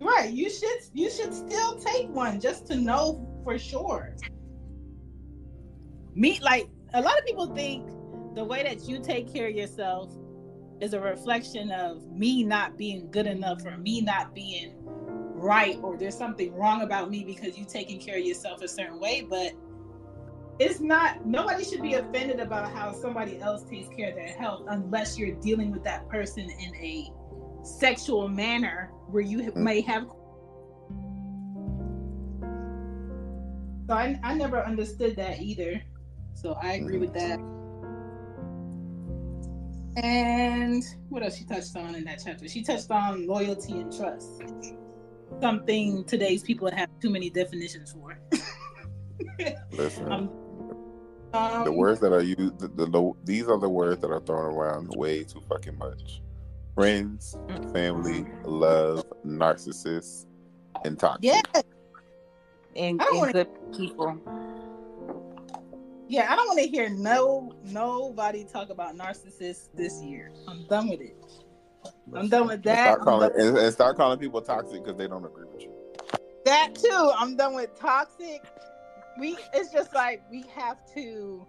Right. 0.00 0.30
You 0.30 0.50
should 0.50 0.80
you 0.92 1.08
should 1.10 1.32
still 1.32 1.78
take 1.78 2.08
one 2.10 2.40
just 2.40 2.66
to 2.66 2.76
know 2.76 3.26
for 3.44 3.58
sure. 3.58 4.16
Me 6.14 6.38
like 6.42 6.68
a 6.92 7.00
lot 7.00 7.18
of 7.18 7.24
people 7.24 7.46
think 7.54 7.88
the 8.34 8.44
way 8.44 8.62
that 8.64 8.88
you 8.88 8.98
take 8.98 9.32
care 9.32 9.48
of 9.48 9.54
yourself 9.54 10.12
is 10.80 10.92
a 10.92 11.00
reflection 11.00 11.70
of 11.70 12.04
me 12.10 12.42
not 12.42 12.76
being 12.76 13.08
good 13.12 13.26
enough 13.26 13.64
or 13.64 13.78
me 13.78 14.00
not 14.00 14.34
being 14.34 14.74
right 15.34 15.78
or 15.82 15.96
there's 15.96 16.16
something 16.16 16.52
wrong 16.54 16.82
about 16.82 17.10
me 17.10 17.22
because 17.22 17.56
you 17.56 17.64
taking 17.64 18.00
care 18.00 18.18
of 18.18 18.24
yourself 18.24 18.60
a 18.62 18.68
certain 18.68 18.98
way 18.98 19.20
but 19.28 19.52
it's 20.58 20.80
not 20.80 21.26
nobody 21.26 21.64
should 21.64 21.82
be 21.82 21.94
offended 21.94 22.38
about 22.38 22.72
how 22.72 22.92
somebody 22.92 23.40
else 23.40 23.64
takes 23.64 23.88
care 23.88 24.10
of 24.10 24.14
their 24.14 24.28
health 24.28 24.64
unless 24.68 25.18
you're 25.18 25.34
dealing 25.36 25.72
with 25.72 25.82
that 25.84 26.08
person 26.08 26.48
in 26.48 26.74
a 26.76 27.10
sexual 27.64 28.28
manner 28.28 28.90
where 29.08 29.22
you 29.22 29.52
may 29.56 29.80
have. 29.80 30.06
So 33.86 33.94
I, 33.94 34.18
I 34.22 34.34
never 34.34 34.64
understood 34.64 35.16
that 35.16 35.40
either. 35.40 35.82
So 36.34 36.56
i 36.62 36.72
agree 36.72 36.98
with 36.98 37.12
that. 37.14 37.38
And 39.96 40.82
what 41.08 41.22
else? 41.22 41.36
She 41.36 41.44
touched 41.44 41.76
on 41.76 41.94
in 41.94 42.04
that 42.04 42.20
chapter. 42.24 42.48
She 42.48 42.62
touched 42.62 42.90
on 42.90 43.26
loyalty 43.26 43.74
and 43.74 43.96
trust. 43.96 44.42
Something 45.40 46.04
today's 46.04 46.42
people 46.42 46.70
have 46.70 46.88
too 47.00 47.10
many 47.10 47.30
definitions 47.30 47.92
for. 47.92 48.18
Listen, 49.72 50.12
um, 50.12 50.30
um, 51.34 51.64
the 51.64 51.72
words 51.72 52.00
that 52.00 52.12
are 52.12 52.20
used, 52.22 52.58
the, 52.58 52.68
the, 52.68 52.86
the 52.86 53.12
these 53.24 53.48
are 53.48 53.58
the 53.58 53.68
words 53.68 54.00
that 54.02 54.10
are 54.10 54.20
thrown 54.20 54.54
around 54.54 54.88
way 54.96 55.24
too 55.24 55.40
fucking 55.48 55.76
much. 55.78 56.20
Friends, 56.74 57.36
family, 57.72 58.26
love, 58.44 59.04
narcissists, 59.24 60.26
and 60.84 60.98
toxic. 60.98 61.24
yeah 61.24 61.40
And, 62.76 63.00
I 63.00 63.04
don't 63.04 63.12
and 63.14 63.18
wanna- 63.20 63.32
good 63.32 63.48
people. 63.76 64.18
Yeah, 66.06 66.30
I 66.30 66.36
don't 66.36 66.46
want 66.48 66.60
to 66.60 66.66
hear 66.66 66.90
no 66.90 67.52
nobody 67.64 68.44
talk 68.44 68.68
about 68.70 68.94
narcissists 68.96 69.68
this 69.74 70.02
year. 70.02 70.32
I'm 70.46 70.66
done 70.66 70.88
with 70.88 71.00
it. 71.00 71.16
I'm 72.14 72.28
done 72.28 72.46
with 72.46 72.54
And 72.56 72.64
that. 72.64 72.92
start 72.94 73.00
calling 73.02 73.30
and, 73.38 73.56
and 73.56 73.72
start 73.72 73.96
calling 73.96 74.18
people 74.18 74.42
toxic 74.42 74.82
because 74.84 74.98
they 74.98 75.08
don't 75.08 75.24
agree 75.24 75.46
with 75.50 75.62
you. 75.62 75.70
that 76.44 76.74
too. 76.74 77.12
I'm 77.16 77.36
done 77.36 77.54
with 77.54 77.78
toxic. 77.78 78.42
We 79.18 79.38
it's 79.52 79.72
just 79.72 79.94
like 79.94 80.22
we 80.30 80.44
have 80.54 80.78
to 80.94 81.46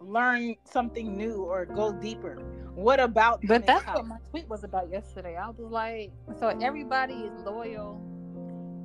learn 0.00 0.56
something 0.64 1.16
new 1.16 1.44
or 1.44 1.66
go 1.66 1.92
deeper. 1.92 2.36
What 2.74 3.00
about 3.00 3.40
But 3.46 3.66
that's 3.66 3.84
toxic? 3.84 3.96
what 3.96 4.06
my 4.06 4.18
tweet 4.30 4.48
was 4.48 4.64
about 4.64 4.90
yesterday. 4.90 5.36
I 5.36 5.48
was 5.50 5.70
like, 5.70 6.12
so 6.38 6.48
everybody 6.60 7.14
is 7.14 7.32
loyal 7.44 8.00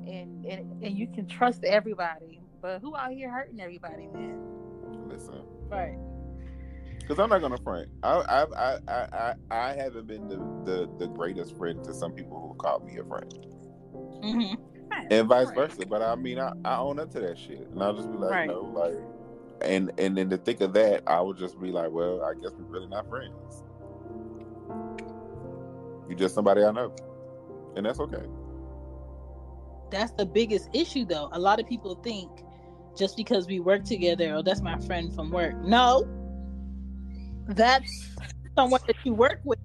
and, 0.06 0.44
and 0.46 0.82
and 0.82 0.98
you 0.98 1.08
can 1.08 1.26
trust 1.28 1.64
everybody. 1.64 2.40
But 2.62 2.80
who 2.80 2.96
out 2.96 3.12
here 3.12 3.30
hurting 3.30 3.60
everybody, 3.60 4.08
man? 4.08 4.40
Listen, 5.08 5.42
right. 5.70 5.98
because 7.00 7.18
I'm 7.18 7.30
not 7.30 7.40
gonna 7.40 7.58
front. 7.58 7.88
I 8.02 8.14
I 8.14 8.44
I 8.44 8.78
I, 8.88 9.08
I, 9.12 9.34
I 9.50 9.74
haven't 9.76 10.06
been 10.06 10.28
the, 10.28 10.36
the 10.64 10.90
the 10.98 11.08
greatest 11.08 11.56
friend 11.56 11.82
to 11.84 11.94
some 11.94 12.12
people 12.12 12.40
who 12.40 12.54
called 12.56 12.84
me 12.86 12.98
a 12.98 13.04
friend, 13.04 13.32
mm-hmm. 14.22 14.54
Hmm 14.92 15.06
and 15.10 15.28
vice 15.28 15.50
versa. 15.52 15.84
But 15.86 16.02
I 16.02 16.14
mean, 16.16 16.38
I, 16.38 16.52
I 16.64 16.78
own 16.78 16.98
up 16.98 17.10
to 17.12 17.20
that 17.20 17.38
shit, 17.38 17.68
and 17.70 17.82
I'll 17.82 17.94
just 17.94 18.10
be 18.10 18.18
like, 18.18 18.30
Right. 18.30 18.48
no, 18.48 18.60
like, 18.62 18.94
and 19.62 19.90
and 19.98 20.18
in 20.18 20.28
the 20.28 20.38
thick 20.38 20.60
of 20.60 20.72
that, 20.74 21.02
I 21.06 21.20
would 21.20 21.38
just 21.38 21.60
be 21.60 21.70
like, 21.72 21.90
well, 21.90 22.22
I 22.22 22.34
guess 22.34 22.52
we're 22.58 22.66
really 22.66 22.88
not 22.88 23.08
friends. 23.08 23.62
You're 26.08 26.18
just 26.18 26.34
somebody 26.34 26.62
I 26.62 26.70
know, 26.72 26.94
and 27.76 27.86
that's 27.86 28.00
okay. 28.00 28.24
That's 29.90 30.12
the 30.12 30.26
biggest 30.26 30.68
issue 30.72 31.04
though. 31.04 31.28
A 31.32 31.38
lot 31.38 31.60
of 31.60 31.66
people 31.66 31.94
think 31.96 32.30
just 32.96 33.16
because 33.16 33.46
we 33.46 33.60
work 33.60 33.84
together, 33.84 34.34
oh 34.34 34.42
that's 34.42 34.60
my 34.60 34.78
friend 34.80 35.14
from 35.14 35.30
work. 35.30 35.54
No. 35.64 36.06
That's 37.46 38.10
someone 38.56 38.80
that 38.86 38.96
you 39.04 39.14
work 39.14 39.40
with 39.44 39.58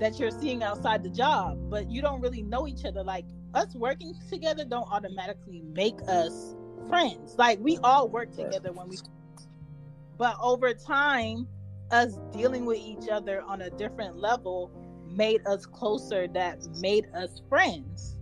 that 0.00 0.18
you're 0.18 0.30
seeing 0.30 0.62
outside 0.62 1.02
the 1.02 1.10
job, 1.10 1.58
but 1.70 1.90
you 1.90 2.00
don't 2.00 2.20
really 2.20 2.42
know 2.42 2.66
each 2.66 2.84
other. 2.84 3.02
Like 3.02 3.24
us 3.56 3.74
working 3.74 4.14
together 4.30 4.64
don't 4.64 4.88
automatically 4.92 5.62
make 5.72 5.98
us 6.08 6.54
friends. 6.88 7.36
Like 7.38 7.58
we 7.60 7.78
all 7.78 8.08
work 8.08 8.32
together 8.32 8.72
when 8.72 8.88
we 8.88 8.98
but 10.18 10.36
over 10.42 10.72
time 10.74 11.48
us 11.90 12.18
dealing 12.32 12.66
with 12.66 12.78
each 12.78 13.08
other 13.10 13.42
on 13.42 13.62
a 13.62 13.70
different 13.70 14.16
level 14.18 14.70
made 15.08 15.46
us 15.46 15.66
closer 15.66 16.28
that 16.28 16.66
made 16.80 17.06
us 17.14 17.42
friends. 17.48 18.16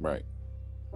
Right. 0.00 0.24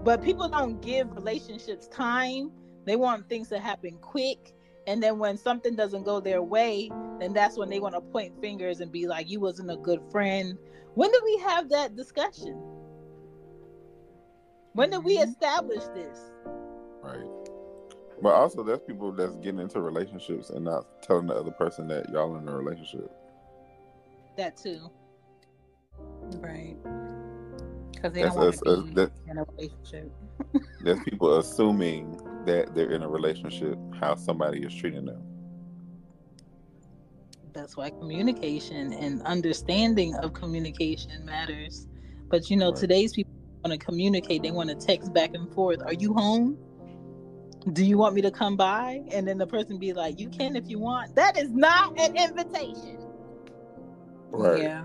but 0.04 0.22
people 0.22 0.48
don't 0.48 0.80
give 0.80 1.12
relationships 1.12 1.88
time. 1.88 2.52
They 2.86 2.96
want 2.96 3.28
things 3.28 3.48
to 3.48 3.58
happen 3.58 3.98
quick. 4.00 4.54
And 4.86 5.02
then 5.02 5.18
when 5.18 5.36
something 5.36 5.76
doesn't 5.76 6.04
go 6.04 6.20
their 6.20 6.42
way 6.42 6.90
then 7.20 7.32
that's 7.32 7.56
when 7.56 7.70
they 7.70 7.80
want 7.80 7.94
to 7.94 8.00
point 8.00 8.40
fingers 8.40 8.80
and 8.80 8.90
be 8.90 9.06
like 9.06 9.30
you 9.30 9.40
wasn't 9.40 9.70
a 9.70 9.76
good 9.76 10.00
friend. 10.10 10.58
When 10.94 11.10
did 11.12 11.22
we 11.24 11.38
have 11.38 11.68
that 11.70 11.96
discussion 11.96 12.60
when 14.74 14.90
did 14.90 15.04
we 15.04 15.14
establish 15.18 15.84
this 15.94 16.18
Right. 17.02 17.26
But 18.22 18.34
also, 18.34 18.62
there's 18.62 18.78
people 18.80 19.10
that's 19.10 19.34
getting 19.36 19.58
into 19.58 19.80
relationships 19.80 20.50
and 20.50 20.64
not 20.64 21.02
telling 21.02 21.26
the 21.26 21.34
other 21.34 21.50
person 21.50 21.88
that 21.88 22.08
y'all 22.10 22.36
in 22.36 22.48
a 22.48 22.56
relationship. 22.56 23.10
that 24.36 24.56
too 24.56 24.90
Right. 26.38 26.76
Because 27.92 28.12
they 28.14 28.22
That's 28.22 28.34
don't 28.34 28.44
want 28.44 28.54
to 28.64 28.70
us- 28.70 28.82
be 28.84 28.94
that- 28.94 29.12
in 29.28 29.38
a 29.38 29.44
relationship. 29.44 30.12
There's 30.84 31.00
people 31.04 31.38
assuming 31.38 32.16
that 32.46 32.74
they're 32.74 32.90
in 32.92 33.02
a 33.02 33.08
relationship 33.08 33.78
how 34.00 34.14
somebody 34.16 34.62
is 34.64 34.74
treating 34.74 35.04
them. 35.04 35.22
that's 37.52 37.76
why 37.76 37.90
communication 37.90 38.92
and 38.94 39.20
understanding 39.22 40.14
of 40.16 40.32
communication 40.32 41.22
matters 41.24 41.86
but 42.30 42.48
you 42.48 42.56
know 42.56 42.70
Right. 42.70 42.76
today's 42.80 43.12
people 43.12 43.31
want 43.64 43.78
to 43.78 43.84
communicate 43.84 44.42
they 44.42 44.50
want 44.50 44.68
to 44.68 44.74
text 44.74 45.12
back 45.12 45.34
and 45.34 45.52
forth 45.52 45.80
are 45.82 45.92
you 45.94 46.14
home 46.14 46.58
do 47.72 47.84
you 47.84 47.96
want 47.96 48.14
me 48.14 48.22
to 48.22 48.30
come 48.30 48.56
by 48.56 49.02
and 49.12 49.26
then 49.26 49.38
the 49.38 49.46
person 49.46 49.78
be 49.78 49.92
like 49.92 50.18
you 50.18 50.28
can 50.28 50.56
if 50.56 50.68
you 50.68 50.78
want 50.78 51.14
that 51.14 51.38
is 51.38 51.50
not 51.52 51.98
an 51.98 52.16
invitation 52.16 52.98
Right. 54.32 54.62
Yeah. 54.62 54.84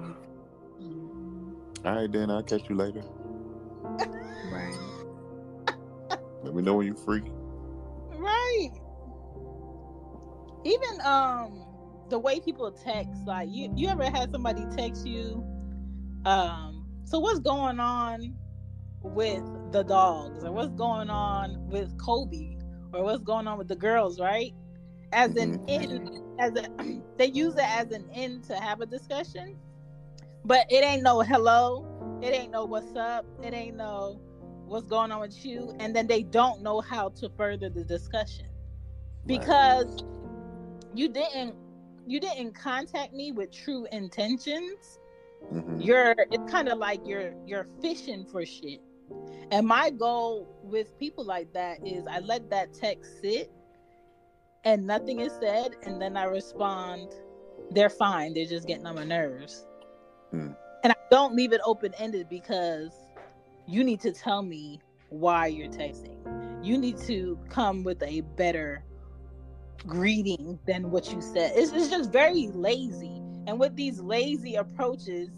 All 1.86 1.96
right, 1.96 2.12
then 2.12 2.30
I'll 2.30 2.44
catch 2.44 2.70
you 2.70 2.76
later. 2.76 3.02
Right. 4.52 4.76
Let 6.44 6.54
me 6.54 6.62
know 6.62 6.76
when 6.76 6.88
you're 6.88 6.96
free. 6.96 7.22
right 8.12 8.72
even 10.66 11.02
um 11.06 11.66
the 12.10 12.20
way 12.20 12.40
people 12.40 12.72
text 12.72 13.26
like 13.26 13.48
you 13.52 13.72
you 13.76 13.88
ever 13.88 14.10
had 14.10 14.32
somebody 14.32 14.66
text 14.76 15.06
you 15.06 15.46
um 16.26 16.86
so 17.06 17.20
what's 17.20 17.40
going 17.40 17.80
on 17.80 18.34
with 19.02 19.44
the 19.72 19.84
dogs 19.84 20.44
or 20.44 20.52
what's 20.52 20.74
going 20.74 21.10
on 21.10 21.68
with 21.70 21.98
kobe 21.98 22.58
or 22.94 23.04
what's 23.04 23.24
going 23.24 23.48
on 23.48 23.58
with 23.58 23.68
the 23.68 23.76
girls 23.76 24.20
right? 24.20 24.54
As 25.14 25.36
an 25.38 25.64
end, 25.70 26.10
as 26.40 26.52
a 26.56 26.68
they 27.18 27.28
use 27.28 27.56
it 27.56 27.64
as 27.64 27.92
an 27.92 28.10
end 28.14 28.44
to 28.46 28.56
have 28.56 28.82
a 28.82 28.86
discussion 28.86 29.58
but 30.44 30.66
it 30.70 30.84
ain't 30.84 31.04
no 31.04 31.22
hello 31.22 31.86
it 32.22 32.34
ain't 32.34 32.52
no 32.52 32.66
what's 32.66 32.96
up 32.96 33.26
it 33.44 33.54
ain't 33.54 33.78
no 33.78 34.20
what's 34.68 34.88
going 34.88 35.12
on 35.12 35.22
with 35.22 35.46
you 35.46 35.74
and 35.80 35.96
then 35.96 36.08
they 36.08 36.24
don't 36.24 36.62
know 36.62 36.82
how 36.82 37.10
to 37.10 37.30
further 37.38 37.70
the 37.70 37.84
discussion. 37.84 38.46
Because 39.26 40.04
you 40.94 41.10
didn't 41.10 41.56
you 42.06 42.20
didn't 42.20 42.54
contact 42.54 43.14
me 43.14 43.32
with 43.32 43.52
true 43.52 43.88
intentions. 43.92 45.00
Mhm. 45.54 45.86
you're 45.86 46.16
it's 46.32 46.52
kind 46.52 46.68
of 46.68 46.78
like 46.80 47.00
you're 47.06 47.34
you're 47.46 47.68
fishing 47.82 48.26
for 48.26 48.44
shit 48.46 48.82
and 49.52 49.68
my 49.68 49.90
goal 49.90 50.48
with 50.64 50.98
people 51.00 51.24
like 51.24 51.52
that 51.54 51.86
is 51.86 52.06
i 52.08 52.20
let 52.20 52.50
that 52.50 52.74
text 52.74 53.22
sit 53.22 53.52
and 54.68 54.86
nothing 54.86 55.22
is 55.22 55.32
said, 55.40 55.78
and 55.84 56.02
then 56.02 56.18
I 56.18 56.26
respond, 56.26 57.14
they're 57.72 57.90
fine. 57.90 58.34
They're 58.34 58.46
just 58.46 58.68
getting 58.68 58.86
on 58.86 58.96
my 58.96 59.06
nerves. 59.06 59.66
Hmm. 60.32 60.50
And 60.84 60.92
I 60.92 60.96
don't 61.10 61.36
leave 61.36 61.54
it 61.54 61.62
open 61.64 61.94
ended 61.98 62.28
because 62.30 62.92
you 63.66 63.82
need 63.84 64.02
to 64.02 64.12
tell 64.12 64.42
me 64.42 64.82
why 65.10 65.48
you're 65.48 65.70
texting. 65.70 66.18
You 66.62 66.78
need 66.78 66.98
to 67.00 67.40
come 67.50 67.84
with 67.84 68.04
a 68.04 68.22
better 68.36 68.84
greeting 69.86 70.60
than 70.68 70.92
what 70.92 71.14
you 71.14 71.22
said. 71.22 71.54
It's, 71.56 71.72
it's 71.72 71.90
just 71.90 72.12
very 72.12 72.48
lazy. 72.48 73.22
And 73.48 73.58
with 73.58 73.74
these 73.78 74.02
lazy 74.02 74.56
approaches, 74.56 75.30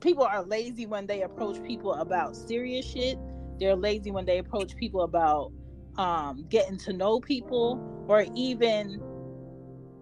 people 0.00 0.24
are 0.24 0.42
lazy 0.42 0.86
when 0.86 1.06
they 1.06 1.22
approach 1.22 1.62
people 1.62 1.94
about 1.94 2.36
serious 2.36 2.86
shit. 2.86 3.18
They're 3.58 3.76
lazy 3.76 4.10
when 4.10 4.24
they 4.24 4.38
approach 4.38 4.76
people 4.76 5.02
about 5.02 5.52
um, 5.96 6.46
getting 6.48 6.78
to 6.78 6.92
know 6.92 7.20
people 7.20 8.06
or 8.08 8.24
even 8.34 9.00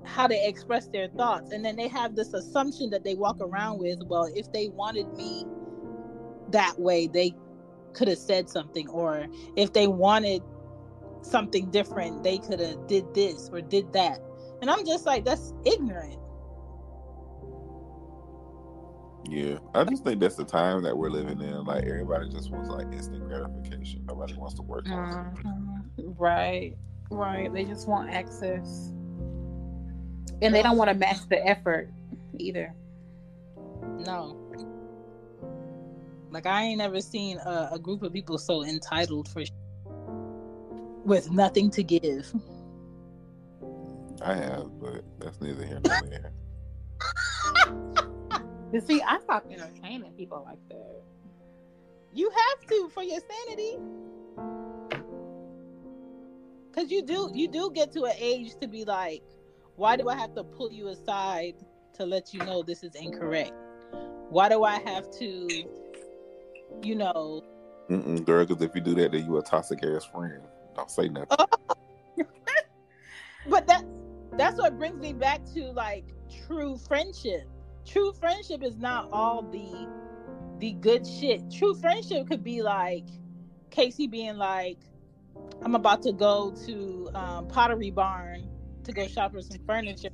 how 0.05 0.27
they 0.29 0.47
express 0.47 0.89
their 0.89 1.09
thoughts. 1.09 1.53
And 1.53 1.65
then 1.65 1.77
they 1.77 1.89
have 1.89 2.15
this 2.15 2.33
assumption 2.33 2.91
that 2.91 3.05
they 3.05 3.15
walk 3.15 3.39
around 3.41 3.79
with 3.79 3.99
well, 4.07 4.31
if 4.35 4.51
they 4.53 4.69
wanted 4.69 5.13
me 5.15 5.45
that 6.51 6.79
way, 6.79 7.07
they 7.07 7.35
could 7.93 8.09
have 8.09 8.19
said 8.19 8.49
something. 8.49 8.89
Or 8.89 9.27
if 9.57 9.73
they 9.73 9.87
wanted 9.87 10.43
something 11.23 11.71
different, 11.71 12.23
they 12.23 12.39
could 12.39 12.61
have 12.61 12.87
did 12.87 13.13
this 13.15 13.51
or 13.53 13.61
did 13.61 13.93
that. 13.93 14.21
And 14.63 14.71
I'm 14.71 14.87
just 14.87 15.07
like, 15.07 15.25
that's 15.25 15.53
ignorant. 15.65 16.19
Yeah, 19.29 19.59
I 19.75 19.85
just 19.85 20.05
think 20.05 20.21
that's 20.21 20.37
the 20.37 20.45
time 20.45 20.83
that 20.85 20.97
we're 20.97 21.11
living 21.11 21.41
in. 21.43 21.65
Like 21.65 21.85
everybody 21.85 22.31
just 22.31 22.51
wants 22.51 22.71
like 22.71 22.87
instant 22.93 23.29
gratification. 23.29 24.05
Nobody 24.07 24.35
wants 24.35 24.55
to 24.55 24.63
work 24.63 24.87
hard. 24.87 25.37
Mhm. 25.37 26.15
Right, 26.17 26.75
right. 27.11 27.53
They 27.53 27.65
just 27.65 27.87
want 27.87 28.11
access, 28.11 28.89
and 30.41 30.55
they 30.55 30.63
don't 30.63 30.79
want 30.79 30.89
to 30.89 30.95
match 30.95 31.29
the 31.29 31.47
effort 31.47 31.91
either. 32.39 32.75
No. 33.99 34.37
Like 36.31 36.47
I 36.47 36.63
ain't 36.63 36.81
ever 36.81 37.01
seen 37.01 37.39
a, 37.39 37.71
a 37.73 37.79
group 37.79 38.03
of 38.03 38.13
people 38.13 38.39
so 38.39 38.65
entitled 38.65 39.29
for 39.29 39.45
sh- 39.45 39.51
with 41.05 41.31
nothing 41.31 41.71
to 41.73 41.83
give. 41.83 42.33
I 44.23 44.35
have, 44.35 44.81
but 44.81 45.05
that's 45.19 45.41
neither 45.41 45.65
here 45.65 45.81
nor 45.85 46.01
there. 46.09 46.33
You 48.73 48.81
see, 48.81 49.01
I 49.01 49.19
stopped 49.21 49.51
entertaining 49.51 50.13
people 50.13 50.43
like 50.45 50.59
that. 50.69 51.03
You 52.13 52.31
have 52.31 52.69
to 52.69 52.91
for 52.93 53.03
your 53.03 53.21
sanity. 53.21 53.79
Cause 56.73 56.91
you 56.91 57.03
do 57.03 57.31
you 57.35 57.49
do 57.49 57.71
get 57.75 57.93
to 57.93 58.05
an 58.05 58.15
age 58.19 58.55
to 58.61 58.69
be 58.69 58.85
like, 58.85 59.23
why 59.77 59.97
do 59.97 60.09
I 60.09 60.17
have 60.17 60.35
to 60.35 60.45
pull 60.45 60.71
you 60.71 60.89
aside 60.89 61.55
to 61.95 62.05
let 62.05 62.35
you 62.35 62.41
know 62.41 62.63
this 62.63 62.85
is 62.85 62.95
incorrect? 62.95 63.53
Why 64.29 64.49
do 64.49 64.63
I 64.65 64.79
have 64.81 65.11
to, 65.19 65.49
you 66.83 66.95
know, 66.95 67.43
Mm-mm, 67.89 68.23
girl, 68.27 68.45
because 68.45 68.63
if 68.63 68.75
you 68.75 68.83
do 68.83 68.95
that, 68.97 69.13
then 69.13 69.25
you 69.25 69.39
a 69.39 69.43
toxic 69.43 69.83
ass 69.83 70.05
friend. 70.05 70.43
Don't 70.77 70.91
say 70.91 71.09
nothing. 71.09 71.29
Oh. 71.39 71.47
but 73.49 73.67
that's 73.67 73.85
that's 74.33 74.59
what 74.59 74.79
brings 74.79 75.01
me 75.01 75.15
back 75.15 75.45
to 75.55 75.73
like 75.73 76.05
true 76.47 76.77
friendship 76.77 77.49
true 77.91 78.13
friendship 78.13 78.63
is 78.63 78.77
not 78.77 79.09
all 79.13 79.43
the 79.43 79.89
the 80.59 80.73
good 80.73 81.07
shit. 81.07 81.51
True 81.51 81.75
friendship 81.75 82.29
could 82.29 82.43
be 82.45 82.63
like 82.63 83.07
casey 83.71 84.07
being 84.07 84.37
like 84.37 84.79
i'm 85.63 85.75
about 85.75 86.03
to 86.03 86.13
go 86.13 86.51
to 86.67 87.11
um, 87.15 87.47
pottery 87.49 87.91
barn 87.91 88.49
to 88.85 88.93
go 88.93 89.07
shop 89.07 89.33
for 89.33 89.43
some 89.43 89.59
furniture 89.67 90.09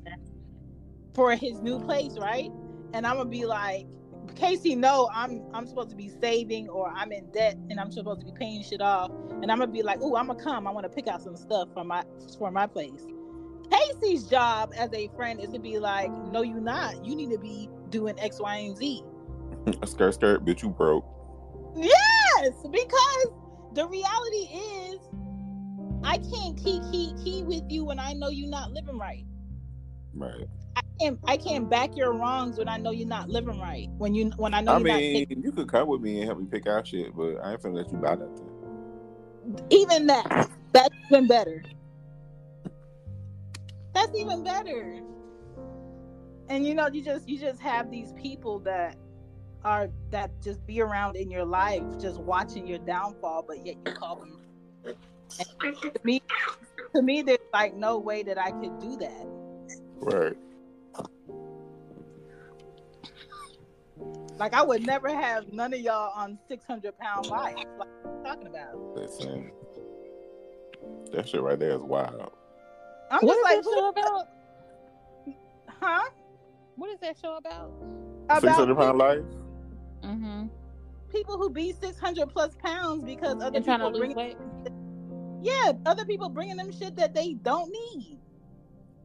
for 1.15 1.35
his 1.37 1.61
new 1.61 1.79
place 1.81 2.17
right? 2.19 2.51
And 2.93 3.07
i'm 3.07 3.17
gonna 3.17 3.31
be 3.31 3.47
like 3.47 3.87
casey 4.35 4.75
no 4.75 5.09
i'm 5.15 5.43
i'm 5.55 5.67
supposed 5.67 5.91
to 5.91 5.97
be 5.97 6.11
saving 6.21 6.69
or 6.69 6.89
i'm 6.91 7.13
in 7.13 7.31
debt 7.31 7.57
and 7.71 7.79
i'm 7.79 7.93
supposed 7.93 8.21
to 8.21 8.27
be 8.27 8.33
paying 8.33 8.63
shit 8.63 8.81
off. 8.81 9.11
And 9.43 9.51
i'm 9.51 9.59
gonna 9.59 9.69
be 9.71 9.83
like 9.83 9.99
oh 10.03 10.17
i'm 10.17 10.27
gonna 10.27 10.43
come. 10.43 10.67
I 10.67 10.71
want 10.71 10.85
to 10.85 10.91
pick 10.91 11.07
out 11.07 11.23
some 11.23 11.37
stuff 11.37 11.69
for 11.73 11.85
my 11.85 12.05
for 12.39 12.51
my 12.51 12.67
place 12.67 13.07
Casey's 13.71 14.25
job 14.25 14.73
as 14.77 14.93
a 14.93 15.09
friend 15.17 15.41
is 15.41 15.51
to 15.51 15.59
be 15.59 15.79
like, 15.79 16.11
no, 16.31 16.43
you're 16.43 16.61
not. 16.61 17.05
You 17.05 17.15
need 17.17 17.31
to 17.31 17.39
be 17.39 17.69
doing 17.91 18.19
X, 18.21 18.41
Y, 18.41 18.57
and 18.57 18.77
Z. 18.77 19.03
skirt, 19.87 20.15
skirt, 20.15 20.45
bitch, 20.45 20.63
you 20.63 20.71
broke. 20.71 21.05
Yes, 21.77 22.53
because 22.71 23.27
the 23.75 23.87
reality 23.89 24.49
is, 24.55 25.01
I 26.05 26.19
can't 26.19 26.57
key 26.57 26.81
key 26.93 27.15
key 27.25 27.43
with 27.45 27.65
you 27.71 27.85
when 27.85 27.99
I 27.99 28.13
know 28.13 28.29
you're 28.29 28.49
not 28.51 28.73
living 28.73 28.99
right. 28.99 29.25
Right. 30.15 30.47
I 30.77 30.81
can't 31.01 31.19
I 31.25 31.37
can't 31.37 31.71
back 31.71 31.97
your 31.97 32.13
wrongs 32.13 32.59
when 32.59 32.69
I 32.69 32.77
know 32.77 32.91
you're 32.91 33.09
not 33.09 33.29
living 33.29 33.61
right. 33.61 33.89
When 33.99 34.15
you 34.15 34.31
when 34.37 34.55
I 34.55 34.61
know 34.61 34.73
I 34.73 34.79
you're 34.79 34.85
mean, 34.85 35.13
not 35.15 35.19
taking, 35.21 35.43
you 35.43 35.53
could 35.53 35.69
come 35.69 35.89
with 35.89 36.01
me 36.03 36.19
and 36.19 36.27
help 36.27 36.39
me 36.41 36.47
pick 36.51 36.67
out 36.67 36.87
shit, 36.87 37.17
but 37.17 37.37
I 37.43 37.53
ain't 37.53 37.63
finna 37.63 37.75
let 37.77 37.91
you 37.93 37.99
buy 37.99 38.17
nothing. 38.17 38.49
even 39.71 40.07
that. 40.09 40.51
That's 40.73 40.95
even 41.11 41.27
better. 41.27 41.63
That's 43.95 44.15
even 44.19 44.43
better. 44.43 45.01
And 46.49 46.67
you 46.67 46.75
know, 46.75 46.89
you 46.89 47.03
just 47.03 47.29
you 47.29 47.39
just 47.39 47.61
have 47.61 47.91
these 47.91 48.13
people 48.13 48.59
that 48.61 48.97
are 49.65 49.89
that 50.11 50.31
just 50.43 50.67
be 50.67 50.81
around 50.81 51.17
in 51.17 51.31
your 51.31 51.45
life, 51.45 51.83
just 51.99 52.21
watching 52.21 52.67
your 52.67 52.79
downfall, 52.79 53.45
but 53.47 53.65
yet 53.65 53.77
you 53.87 53.93
call 53.93 54.17
them. 54.17 54.39
And 55.61 55.81
to 55.83 55.93
me, 56.03 56.23
to 56.95 57.03
me, 57.03 57.23
there's 57.23 57.39
like 57.53 57.75
no 57.75 57.99
way 57.99 58.23
that 58.25 58.39
I 58.39 58.51
could 58.51 58.79
do 58.79 58.97
that. 58.99 59.27
Right. 59.97 60.37
Like 64.37 64.53
I 64.53 64.63
would 64.63 64.85
never 64.85 65.09
have 65.09 65.53
none 65.53 65.73
of 65.73 65.81
y'all 65.81 66.13
on 66.15 66.39
six 66.49 66.65
hundred 66.67 66.99
pound 66.99 67.27
life. 67.27 67.55
Like 67.57 67.67
what 67.79 67.89
are 68.05 68.19
you 68.19 68.25
talking 68.25 68.47
about? 68.49 68.97
Listen, 68.97 69.53
that 71.13 71.29
shit 71.29 71.41
right 71.41 71.59
there 71.59 71.71
is 71.71 71.83
wild. 71.83 72.33
I'm 73.11 73.21
What 73.23 73.35
just 73.35 73.45
like, 73.45 73.63
that 73.63 73.65
show 73.65 73.89
about? 73.89 74.29
huh? 75.69 76.11
What 76.77 76.91
is 76.91 77.01
that 77.01 77.17
show 77.21 77.37
about? 77.37 77.73
Six 78.41 78.53
hundred 78.55 78.77
pound 78.77 78.99
life. 78.99 79.21
Mm-hmm. 80.03 80.47
people 81.11 81.39
who 81.39 81.49
be 81.51 81.73
600 81.73 82.27
plus 82.29 82.55
pounds 82.63 83.03
because 83.05 83.37
other 83.43 83.57
And 83.57 83.65
trying 83.65 83.81
to 83.81 83.87
people 83.87 83.93
lose 83.93 84.15
bring 84.15 84.17
weight. 84.17 84.37
yeah 85.43 85.73
other 85.87 86.05
people 86.05 86.29
bringing 86.29 86.57
them 86.57 86.71
shit 86.73 86.95
that 86.97 87.15
they 87.15 87.35
don't 87.35 87.71
need 87.71 88.19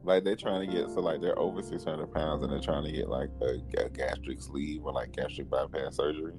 Like 0.04 0.24
they're 0.26 0.36
trying 0.36 0.68
to 0.70 0.76
get 0.76 0.90
so 0.90 1.00
like 1.02 1.22
they're 1.22 1.38
over 1.40 1.62
six 1.62 1.84
hundred 1.86 2.14
pounds 2.14 2.44
and 2.44 2.52
they're 2.52 2.60
trying 2.60 2.84
to 2.86 2.92
get 2.92 3.08
like 3.10 3.30
a, 3.42 3.60
a 3.86 3.90
gastric 3.90 4.42
sleeve 4.42 4.82
or 4.84 4.92
like 4.92 5.12
gastric 5.14 5.50
bypass 5.50 5.96
surgery. 5.98 6.34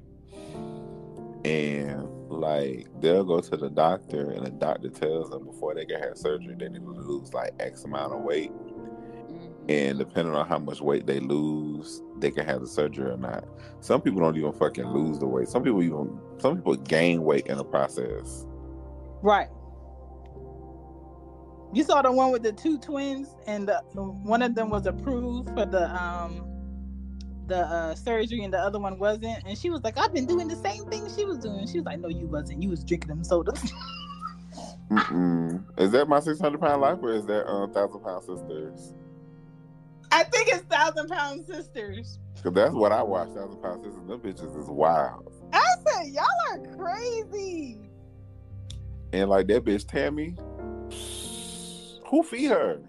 And 1.45 2.09
like 2.29 2.89
they'll 3.01 3.25
go 3.25 3.41
to 3.41 3.57
the 3.57 3.71
doctor 3.71 4.31
and 4.31 4.47
the 4.47 4.51
doctor 4.51 4.89
tells 4.91 5.31
them 5.31 5.45
before 5.45 5.75
they 5.75 5.85
can 5.85 6.01
have 6.01 6.17
surgery 6.17 6.55
they 6.59 6.69
need 6.69 6.85
to 6.85 6.91
lose 6.91 7.33
like 7.33 7.53
X 7.61 7.85
amount 7.85 8.13
of 8.13 8.21
weight. 8.21 8.53
And 9.69 9.99
depending 9.99 10.35
on 10.35 10.49
how 10.49 10.59
much 10.59 10.81
weight 10.81 11.07
they 11.07 11.21
lose, 11.21 12.03
they 12.19 12.31
can 12.31 12.45
have 12.47 12.61
the 12.61 12.67
surgery 12.67 13.11
or 13.11 13.17
not. 13.17 13.45
Some 13.81 14.01
people 14.01 14.21
don't 14.21 14.37
even 14.37 14.53
fucking 14.53 14.87
lose 14.87 15.19
the 15.19 15.27
weight. 15.27 15.49
Some 15.49 15.63
people 15.63 15.83
even 15.83 16.19
some 16.39 16.57
people 16.57 16.77
gain 16.77 17.23
weight 17.23 17.47
in 17.47 17.57
the 17.59 17.65
process. 17.65 18.47
right 19.23 19.49
you 21.73 21.85
saw 21.85 22.03
the 22.03 22.11
one 22.11 22.33
with 22.33 22.43
the 22.43 22.53
two 22.53 22.79
twins 22.79 23.37
and 23.47 23.69
the, 23.69 23.83
the 23.95 24.03
one 24.03 24.43
of 24.43 24.55
them 24.55 24.71
was 24.71 24.87
approved 24.87 25.49
for 25.51 25.67
the 25.67 25.89
um 25.95 26.45
the 27.51 27.59
uh, 27.59 27.95
surgery 27.95 28.43
and 28.45 28.53
the 28.55 28.59
other 28.59 28.79
one 28.79 28.99
wasn't 28.99 29.45
and 29.45 29.59
she 29.59 29.69
was 29.71 29.83
like 29.85 29.99
i've 29.99 30.15
been 30.15 30.27
doing 30.27 30.49
the 30.49 30.57
same 30.57 30.85
thing 30.87 31.03
she 31.15 31.25
was 31.25 31.39
doing 31.39 31.67
she 31.67 31.79
was 31.79 31.85
like 31.85 32.01
no 32.01 32.09
you 32.09 32.27
wasn't 32.27 32.63
you 32.63 32.69
was 32.71 32.83
drinking 32.85 33.09
them 33.09 33.23
sodas. 33.23 33.63
Is 35.79 35.93
that 35.93 36.07
my 36.09 36.19
six 36.19 36.41
hundred 36.41 36.61
pound 36.61 36.81
life 36.83 36.99
or 37.01 37.13
is 37.15 37.25
that 37.27 37.47
uh, 37.47 37.67
thousand 37.69 38.01
pound 38.01 38.25
sisters? 38.25 38.95
i 40.11 40.25
think 40.25 40.49
it's 40.49 40.63
thousand 40.65 41.09
pound 41.09 41.47
sisters 41.47 42.19
Cause 42.43 42.53
that's 42.55 42.73
what 42.75 42.91
I 42.91 43.03
watch. 43.03 43.29
Thousand 43.29 43.61
pound 43.63 43.85
sisters. 43.85 44.07
Them 44.09 44.19
bitches 44.21 44.59
is 44.59 44.67
wild. 44.69 45.31
i 45.53 45.63
said 45.87 46.07
y'all 46.09 46.25
are 46.51 46.77
crazy 46.77 47.79
And 49.13 49.29
like 49.31 49.47
that 49.49 49.65
bitch 49.65 49.87
Tammy, 49.87 50.35
who 52.09 52.23
feed 52.25 52.51
her? 52.51 52.81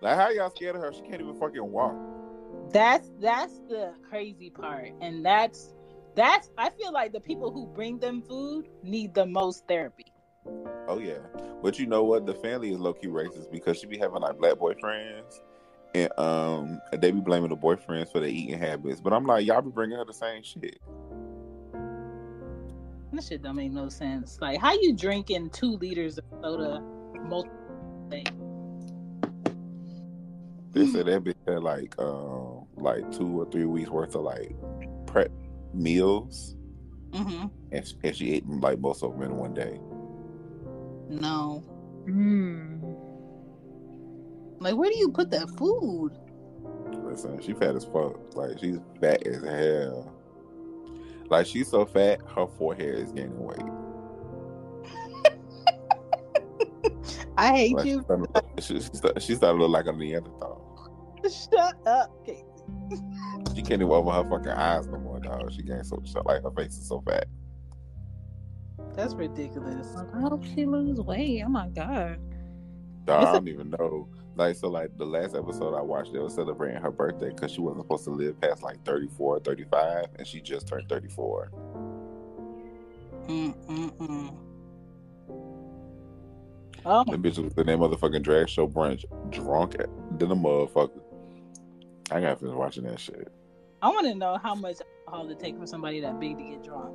Like 0.00 0.16
how 0.16 0.30
y'all 0.30 0.50
scared 0.50 0.76
of 0.76 0.82
her? 0.82 0.92
She 0.92 1.02
can't 1.02 1.20
even 1.20 1.34
fucking 1.38 1.62
walk. 1.64 1.94
that's 2.72 3.10
that's 3.20 3.58
the 3.68 3.94
crazy 4.08 4.50
part 4.50 4.90
and 5.00 5.24
that's 5.24 5.74
that's 6.14 6.50
i 6.58 6.68
feel 6.70 6.92
like 6.92 7.12
the 7.12 7.20
people 7.20 7.50
who 7.50 7.66
bring 7.68 7.98
them 7.98 8.20
food 8.22 8.68
need 8.82 9.14
the 9.14 9.24
most 9.24 9.66
therapy 9.66 10.12
Oh 10.88 10.98
yeah, 10.98 11.18
but 11.62 11.78
you 11.78 11.86
know 11.86 12.02
what? 12.04 12.24
The 12.24 12.34
family 12.34 12.72
is 12.72 12.78
low 12.78 12.94
key 12.94 13.08
racist 13.08 13.50
because 13.52 13.78
she 13.78 13.86
be 13.86 13.98
having 13.98 14.20
like 14.22 14.38
black 14.38 14.54
boyfriends, 14.54 15.40
and 15.94 16.10
um, 16.18 16.80
they 16.92 17.10
be 17.10 17.20
blaming 17.20 17.50
the 17.50 17.56
boyfriends 17.56 18.10
for 18.10 18.20
their 18.20 18.30
eating 18.30 18.58
habits. 18.58 19.00
But 19.00 19.12
I'm 19.12 19.26
like, 19.26 19.46
y'all 19.46 19.60
be 19.60 19.70
bringing 19.70 19.98
her 19.98 20.06
the 20.06 20.14
same 20.14 20.42
shit. 20.42 20.80
That 23.12 23.24
shit 23.24 23.42
don't 23.42 23.56
make 23.56 23.72
no 23.72 23.90
sense. 23.90 24.38
Like, 24.40 24.60
how 24.60 24.72
you 24.72 24.94
drinking 24.94 25.50
two 25.50 25.76
liters 25.76 26.16
of 26.18 26.24
soda 26.42 26.80
multiple 27.24 28.06
things. 28.08 28.30
They 30.72 30.86
said 30.86 31.06
that 31.06 31.24
bitch 31.24 31.34
had 31.46 31.62
like 31.62 31.94
um 31.98 32.66
like 32.76 33.10
two 33.10 33.40
or 33.40 33.50
three 33.50 33.64
weeks 33.64 33.88
worth 33.90 34.14
of 34.14 34.22
like 34.22 34.54
prep 35.06 35.30
meals, 35.74 36.54
Mm-hmm. 37.12 37.46
and 37.72 37.86
she, 37.86 37.94
and 38.04 38.14
she 38.16 38.32
ate 38.34 38.46
like 38.48 38.78
most 38.80 39.02
of 39.02 39.12
them 39.12 39.22
in 39.22 39.36
one 39.36 39.54
day. 39.54 39.80
No. 41.08 41.64
Mm. 42.06 42.80
Like, 44.60 44.74
where 44.76 44.90
do 44.90 44.98
you 44.98 45.08
put 45.10 45.30
that 45.30 45.48
food? 45.56 46.10
Listen, 47.04 47.40
she 47.40 47.54
fat 47.54 47.74
as 47.76 47.84
fuck. 47.84 48.18
Like 48.36 48.58
she's 48.58 48.78
fat 49.00 49.26
as 49.26 49.42
hell. 49.42 50.12
Like 51.30 51.46
she's 51.46 51.68
so 51.68 51.86
fat, 51.86 52.20
her 52.34 52.46
forehead 52.46 52.94
is 52.96 53.12
gaining 53.12 53.38
weight. 53.38 53.58
I 57.38 57.56
hate 57.56 57.74
Like, 57.76 57.86
you. 57.86 57.98
she, 57.98 58.02
started, 58.04 58.28
she, 58.60 58.74
she 58.80 58.96
started- 58.96 59.22
she 59.22 59.34
started 59.34 59.58
to 59.58 59.64
look 59.66 59.70
like 59.72 59.86
a 59.86 59.92
Neanderthal. 59.96 60.57
Shut 61.24 61.76
up, 61.86 62.24
Casey. 62.26 62.44
She 63.54 63.62
can't 63.62 63.80
even 63.82 63.90
open 63.90 64.12
her 64.12 64.28
fucking 64.30 64.52
eyes 64.52 64.86
no 64.86 64.98
more, 64.98 65.20
dog. 65.20 65.52
She 65.52 65.62
gained 65.62 65.86
so 65.86 66.00
shut 66.04 66.26
like 66.26 66.42
her 66.42 66.50
face 66.50 66.76
is 66.78 66.86
so 66.88 67.00
fat. 67.06 67.26
That's 68.94 69.14
ridiculous. 69.14 69.94
I 70.14 70.20
hope 70.20 70.44
she 70.44 70.64
lose 70.66 71.00
weight. 71.00 71.42
Oh 71.44 71.48
my 71.48 71.68
god. 71.68 72.18
Dog, 73.04 73.22
It's 73.22 73.28
I 73.28 73.30
a- 73.30 73.32
don't 73.34 73.48
even 73.48 73.70
know. 73.70 74.08
Like 74.36 74.54
so, 74.56 74.68
like 74.68 74.96
the 74.96 75.04
last 75.06 75.34
episode 75.34 75.74
I 75.76 75.80
watched, 75.82 76.12
they 76.12 76.20
were 76.20 76.30
celebrating 76.30 76.80
her 76.80 76.92
birthday 76.92 77.30
because 77.30 77.50
she 77.50 77.60
wasn't 77.60 77.82
supposed 77.84 78.04
to 78.04 78.10
live 78.10 78.40
past 78.40 78.62
like 78.62 78.84
34, 78.84 79.40
35, 79.40 80.06
and 80.16 80.26
she 80.26 80.40
just 80.40 80.68
turned 80.68 80.88
thirty 80.88 81.08
four. 81.08 81.50
Mm-mm-mm. 83.26 84.34
Oh, 86.86 87.04
The 87.04 87.16
bitch 87.18 87.38
was 87.42 87.52
in 87.56 87.66
that 87.66 87.78
motherfucking 87.78 88.22
drag 88.22 88.48
show 88.48 88.66
brunch, 88.68 89.04
drunk 89.30 89.74
at 89.80 89.88
than 90.18 90.30
a 90.30 90.36
motherfucker. 90.36 91.00
I 92.10 92.20
gotta 92.20 92.36
finish 92.36 92.54
watching 92.54 92.84
that 92.84 93.00
shit. 93.00 93.30
I 93.82 93.88
want 93.88 94.06
to 94.06 94.14
know 94.14 94.38
how 94.42 94.54
much 94.54 94.76
alcohol 95.06 95.30
it 95.30 95.38
take 95.38 95.58
for 95.58 95.66
somebody 95.66 96.00
that 96.00 96.18
big 96.20 96.38
to 96.38 96.44
get 96.44 96.64
drunk. 96.64 96.94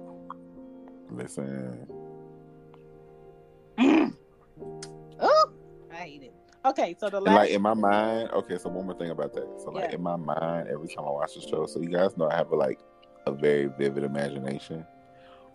Listen, 1.12 1.88
Oh, 5.19 5.49
I 5.91 5.95
hate 5.95 6.23
it. 6.23 6.34
Okay, 6.65 6.95
so 6.99 7.10
the 7.10 7.19
last. 7.21 7.36
like 7.36 7.49
in 7.52 7.62
my 7.62 7.73
mind, 7.73 8.30
okay. 8.32 8.58
So 8.58 8.69
one 8.69 8.86
more 8.86 8.97
thing 8.97 9.10
about 9.12 9.34
that. 9.34 9.47
So 9.63 9.71
like 9.71 9.89
Yeah. 9.89 9.95
in 9.95 10.04
my 10.04 10.15
mind, 10.15 10.69
every 10.69 10.88
time 10.88 11.06
I 11.06 11.10
watch 11.12 11.36
the 11.36 11.41
show, 11.41 11.65
so 11.65 11.82
you 11.82 11.89
guys 11.89 12.17
know 12.17 12.30
I 12.30 12.36
have 12.36 12.52
a 12.52 12.56
like 12.56 12.80
a 13.28 13.32
very 13.32 13.67
vivid 13.78 14.04
imagination. 14.04 14.86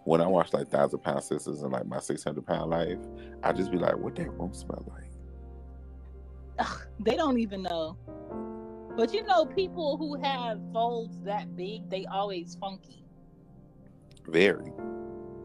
When 0.04 0.20
I 0.20 0.26
watch 0.26 0.52
like 0.52 0.68
Thousand 0.68 1.00
Pound 1.00 1.22
Sisters 1.24 1.62
and 1.62 1.72
like 1.72 1.86
my 1.86 1.98
Six 2.00 2.24
Hundred 2.24 2.46
Pound 2.46 2.70
Life, 2.70 2.98
I 3.42 3.52
just 3.52 3.70
be 3.70 3.78
like, 3.78 3.96
what 3.98 4.16
that 4.16 4.30
room 4.32 4.54
smell 4.54 4.84
like? 4.88 5.10
Ugh, 6.60 6.82
they 7.00 7.16
don't 7.16 7.38
even 7.38 7.62
know. 7.62 7.96
But 8.98 9.14
you 9.14 9.22
know, 9.22 9.46
people 9.46 9.96
who 9.96 10.20
have 10.20 10.58
folds 10.72 11.20
that 11.20 11.54
big, 11.54 11.88
they 11.88 12.04
always 12.06 12.56
funky. 12.60 13.04
Very. 14.26 14.72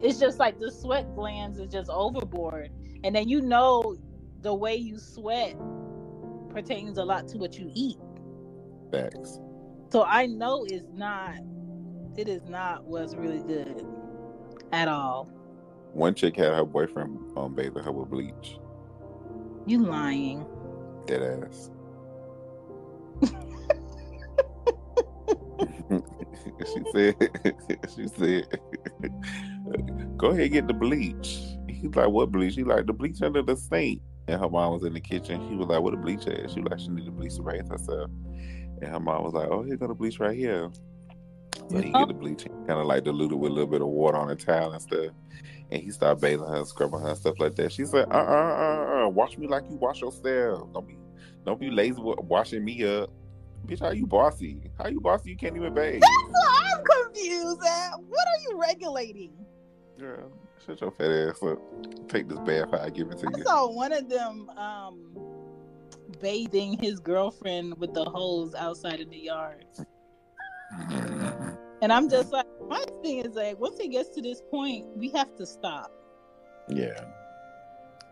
It's 0.00 0.18
just 0.18 0.40
like 0.40 0.58
the 0.58 0.72
sweat 0.72 1.14
glands 1.14 1.60
is 1.60 1.70
just 1.70 1.88
overboard, 1.88 2.72
and 3.04 3.14
then 3.14 3.28
you 3.28 3.40
know 3.40 3.96
the 4.42 4.52
way 4.52 4.74
you 4.74 4.98
sweat 4.98 5.54
pertains 6.50 6.98
a 6.98 7.04
lot 7.04 7.28
to 7.28 7.38
what 7.38 7.56
you 7.56 7.70
eat. 7.74 7.96
Facts. 8.90 9.38
So 9.92 10.02
I 10.02 10.26
know 10.26 10.66
it's 10.68 10.90
not. 10.92 11.36
It 12.16 12.28
is 12.28 12.42
not 12.48 12.82
what's 12.82 13.14
really 13.14 13.38
good 13.38 13.86
at 14.72 14.88
all. 14.88 15.30
One 15.92 16.16
chick 16.16 16.34
had 16.34 16.54
her 16.54 16.64
boyfriend 16.64 17.38
um 17.38 17.54
bathing 17.54 17.84
her 17.84 17.92
with 17.92 18.10
bleach. 18.10 18.58
You 19.64 19.84
lying? 19.84 20.44
Dead 21.06 21.22
ass. 21.22 21.70
she 26.66 26.82
said, 26.92 27.14
she 27.94 28.08
said, 28.08 28.46
go 30.16 30.28
ahead 30.28 30.52
get 30.52 30.68
the 30.68 30.74
bleach. 30.74 31.40
He's 31.68 31.94
like, 31.94 32.08
what 32.08 32.32
bleach? 32.32 32.54
She 32.54 32.64
like, 32.64 32.86
the 32.86 32.92
bleach 32.92 33.22
under 33.22 33.42
the 33.42 33.56
sink. 33.56 34.00
And 34.26 34.40
her 34.40 34.48
mom 34.48 34.72
was 34.72 34.84
in 34.84 34.94
the 34.94 35.00
kitchen. 35.00 35.46
She 35.48 35.54
was 35.54 35.68
like, 35.68 35.82
what 35.82 35.90
the 35.90 35.98
bleach 35.98 36.26
at? 36.26 36.50
She 36.50 36.60
was 36.60 36.70
like, 36.70 36.80
she 36.80 36.88
need 36.88 37.04
to 37.04 37.10
bleach 37.10 37.36
to 37.36 37.42
bathe 37.42 37.68
herself. 37.68 38.10
And 38.80 38.90
her 38.90 39.00
mom 39.00 39.22
was 39.22 39.34
like, 39.34 39.48
oh, 39.48 39.62
here 39.62 39.76
go 39.76 39.88
the 39.88 39.94
bleach 39.94 40.18
right 40.18 40.36
here. 40.36 40.70
So 41.70 41.78
he 41.78 41.90
get 41.90 42.08
the 42.08 42.14
bleach, 42.14 42.44
kind 42.44 42.80
of 42.80 42.86
like 42.86 43.04
diluted 43.04 43.38
with 43.38 43.50
a 43.50 43.54
little 43.54 43.70
bit 43.70 43.80
of 43.80 43.88
water 43.88 44.18
on 44.18 44.30
a 44.30 44.34
towel 44.34 44.72
and 44.72 44.82
stuff. 44.82 45.10
And 45.70 45.82
he 45.82 45.90
started 45.90 46.20
bathing 46.20 46.46
her, 46.46 46.64
scrubbing 46.64 47.00
her, 47.00 47.08
and 47.08 47.18
stuff 47.18 47.38
like 47.38 47.54
that. 47.56 47.72
She 47.72 47.84
said, 47.84 48.06
uh, 48.10 48.16
uh, 48.16 48.18
uh, 48.18 49.04
uh, 49.04 49.08
wash 49.08 49.38
me 49.38 49.46
like 49.46 49.64
you 49.68 49.76
wash 49.76 50.02
yourself. 50.02 50.72
Don't 50.72 50.86
be, 50.86 50.98
don't 51.44 51.60
be 51.60 51.70
lazy 51.70 52.00
with 52.00 52.18
washing 52.20 52.64
me 52.64 52.84
up. 52.84 53.10
Bitch, 53.66 53.80
how 53.80 53.90
you 53.90 54.06
bossy? 54.06 54.70
How 54.78 54.88
you 54.88 55.00
bossy? 55.00 55.30
You 55.30 55.36
can't 55.36 55.56
even 55.56 55.74
bathe. 55.74 56.00
That's 56.00 56.12
what 56.30 56.62
I'm 56.62 56.84
confused 56.84 57.62
at. 57.62 57.92
What 58.08 58.26
are 58.28 58.40
you 58.42 58.60
regulating? 58.60 59.32
Girl, 59.98 60.30
shut 60.66 60.80
your 60.80 60.90
fat 60.90 61.10
ass 61.10 61.42
up. 61.42 61.58
Take 62.08 62.28
this 62.28 62.38
bath 62.40 62.74
I 62.74 62.90
give 62.90 63.10
it 63.10 63.18
to 63.18 63.28
I 63.28 63.38
you. 63.38 63.44
saw 63.44 63.70
one 63.70 63.92
of 63.92 64.08
them 64.08 64.50
um 64.50 65.16
bathing 66.20 66.78
his 66.78 67.00
girlfriend 67.00 67.78
with 67.78 67.94
the 67.94 68.04
hose 68.04 68.54
outside 68.54 69.00
in 69.00 69.10
the 69.10 69.18
yard. 69.18 69.64
And 71.82 71.92
I'm 71.92 72.08
just 72.08 72.32
like, 72.32 72.46
my 72.66 72.82
thing 73.02 73.18
is 73.18 73.34
like, 73.34 73.60
once 73.60 73.78
it 73.78 73.88
gets 73.88 74.08
to 74.14 74.22
this 74.22 74.40
point, 74.50 74.86
we 74.96 75.10
have 75.10 75.36
to 75.36 75.44
stop. 75.44 75.92
Yeah. 76.66 76.98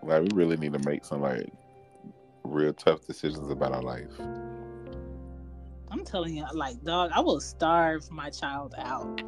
Like 0.03 0.23
we 0.25 0.29
really 0.35 0.59
need 0.59 0.75
to 0.75 0.79
make 0.81 1.07
some 1.07 1.23
like 1.23 1.51
real 2.45 2.73
tough 2.73 3.07
decisions 3.07 3.51
about 3.51 3.73
our 3.73 3.83
life. 3.83 4.11
I'm 5.91 6.05
telling 6.05 6.37
you, 6.37 6.47
like, 6.55 6.83
dog, 6.83 7.11
I 7.15 7.21
will 7.21 7.41
starve 7.41 8.11
my 8.11 8.31
child 8.31 8.75
out. 8.79 9.23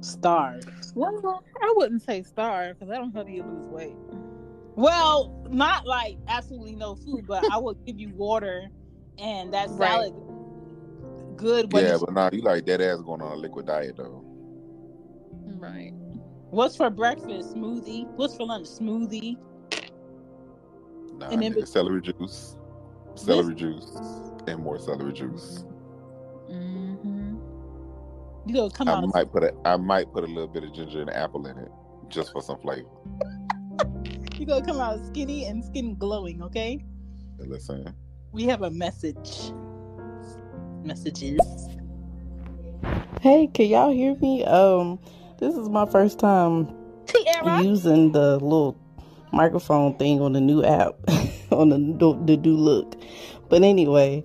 Starve. 0.00 0.64
Well, 0.94 1.42
I 1.62 1.72
wouldn't 1.76 2.02
say 2.02 2.22
starve 2.22 2.78
because 2.78 2.92
I 2.92 2.96
don't 2.98 3.12
help 3.12 3.28
you 3.28 3.42
lose 3.42 3.66
weight. 3.68 3.96
Well, 4.76 5.46
not 5.50 5.86
like 5.86 6.18
absolutely 6.28 6.74
no 6.76 6.94
food, 6.96 7.26
but 7.26 7.44
I 7.50 7.58
will 7.58 7.74
give 7.74 7.98
you 7.98 8.10
water 8.14 8.68
and 9.18 9.52
that 9.54 9.68
Right. 9.70 9.78
salad. 9.90 10.14
Good. 11.36 11.72
Yeah, 11.72 11.78
it's- 11.80 12.00
but 12.00 12.12
now 12.12 12.28
you 12.32 12.42
like 12.42 12.64
dead 12.64 12.80
ass 12.80 13.00
going 13.00 13.22
on 13.22 13.32
a 13.32 13.36
liquid 13.36 13.66
diet 13.66 13.96
though. 13.96 14.22
Right. 15.58 15.92
what's 16.50 16.76
for 16.76 16.90
breakfast? 16.90 17.54
Smoothie. 17.54 18.06
What's 18.16 18.36
for 18.36 18.46
lunch? 18.46 18.66
Smoothie. 18.68 19.36
Nah, 21.24 21.30
And 21.30 21.42
then 21.42 21.54
nigga, 21.54 21.66
celery 21.68 22.02
juice, 22.02 22.56
celery 23.14 23.54
juice, 23.54 23.96
and 24.46 24.62
more 24.62 24.78
celery 24.78 25.12
juice. 25.12 25.64
Mm-hmm. 26.50 27.36
You 28.46 28.54
go 28.54 28.70
come 28.70 28.88
I 28.88 28.92
out. 28.92 29.14
might 29.14 29.32
put 29.32 29.44
a 29.44 29.54
I 29.64 29.76
might 29.76 30.12
put 30.12 30.24
a 30.24 30.26
little 30.26 30.48
bit 30.48 30.64
of 30.64 30.72
ginger 30.74 31.00
and 31.00 31.10
apple 31.10 31.46
in 31.46 31.58
it 31.58 31.72
just 32.08 32.32
for 32.32 32.42
some 32.42 32.58
flavor. 32.58 32.88
You 34.38 34.46
gonna 34.46 34.66
come 34.66 34.80
out 34.80 34.98
skinny 35.06 35.44
and 35.46 35.64
skin 35.64 35.94
glowing. 35.96 36.42
Okay. 36.42 36.84
Listen, 37.38 37.94
We 38.32 38.44
have 38.44 38.62
a 38.62 38.70
message. 38.70 39.52
Messages. 40.82 41.40
Hey, 43.20 43.46
can 43.46 43.66
y'all 43.68 43.92
hear 43.92 44.16
me? 44.16 44.44
Um, 44.44 44.98
this 45.38 45.54
is 45.54 45.68
my 45.68 45.86
first 45.86 46.18
time 46.18 46.68
Tiara. 47.06 47.62
using 47.62 48.12
the 48.12 48.34
little 48.40 48.76
microphone 49.34 49.96
thing 49.96 50.20
on 50.20 50.32
the 50.32 50.40
new 50.40 50.64
app 50.64 50.94
on 51.50 51.68
the 51.70 52.18
the 52.24 52.36
do 52.36 52.56
look. 52.56 52.96
But 53.48 53.62
anyway, 53.62 54.24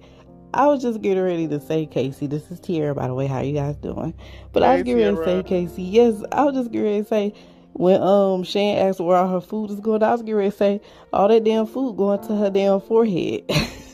I 0.54 0.68
was 0.68 0.82
just 0.82 1.02
getting 1.02 1.24
ready 1.24 1.48
to 1.48 1.60
say, 1.60 1.86
Casey, 1.86 2.28
this 2.28 2.50
is 2.50 2.60
Tiara, 2.60 2.96
by 2.96 3.08
the 3.08 3.14
way. 3.14 3.28
How 3.28 3.42
you 3.42 3.54
guys 3.54 3.76
doing? 3.78 4.14
But 4.52 4.64
I 4.64 4.76
was 4.76 4.84
getting 4.84 5.04
ready 5.04 5.16
to 5.16 5.24
say, 5.24 5.44
Casey, 5.44 5.84
yes, 5.84 6.24
I 6.32 6.44
was 6.46 6.56
just 6.56 6.72
getting 6.72 6.88
ready 6.88 7.02
to 7.02 7.08
say. 7.08 7.34
When 7.74 8.02
um 8.02 8.44
Shane 8.44 8.78
asked 8.78 9.00
where 9.00 9.16
all 9.16 9.30
her 9.30 9.40
food 9.40 9.70
is 9.70 9.80
going, 9.80 10.04
I 10.04 10.12
was 10.12 10.22
getting 10.22 10.36
ready 10.36 10.50
to 10.50 10.58
say 10.58 10.82
all 11.14 11.28
that 11.28 11.44
damn 11.44 11.66
food 11.66 11.96
going 11.98 12.20
to 12.28 12.36
her 12.36 12.50
damn 12.50 12.82
forehead. 12.82 13.44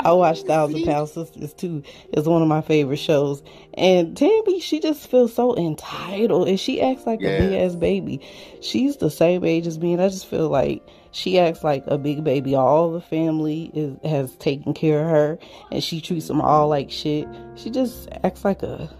I 0.00 0.12
watched 0.12 0.46
Thousand 0.46 0.84
Pound 0.84 1.08
Sisters 1.08 1.52
too. 1.54 1.82
It's 2.12 2.26
one 2.26 2.42
of 2.42 2.48
my 2.48 2.60
favorite 2.60 2.98
shows. 2.98 3.42
And 3.74 4.16
Tammy, 4.16 4.60
she 4.60 4.80
just 4.80 5.10
feels 5.10 5.34
so 5.34 5.56
entitled 5.56 6.48
and 6.48 6.58
she 6.58 6.80
acts 6.80 7.06
like 7.06 7.20
a 7.20 7.38
big 7.38 7.52
ass 7.52 7.74
baby. 7.74 8.20
She's 8.60 8.96
the 8.96 9.10
same 9.10 9.44
age 9.44 9.66
as 9.66 9.78
me, 9.78 9.92
and 9.92 10.02
I 10.02 10.08
just 10.08 10.26
feel 10.26 10.48
like 10.48 10.86
she 11.10 11.38
acts 11.38 11.64
like 11.64 11.84
a 11.86 11.98
big 11.98 12.22
baby. 12.24 12.54
All 12.54 12.92
the 12.92 13.00
family 13.00 13.70
is 13.74 13.96
has 14.08 14.36
taken 14.36 14.74
care 14.74 15.04
of 15.04 15.10
her, 15.10 15.38
and 15.72 15.82
she 15.82 16.00
treats 16.00 16.28
them 16.28 16.40
all 16.40 16.68
like 16.68 16.90
shit. 16.90 17.26
She 17.56 17.70
just 17.70 18.08
acts 18.22 18.44
like 18.44 18.62
a 18.62 18.90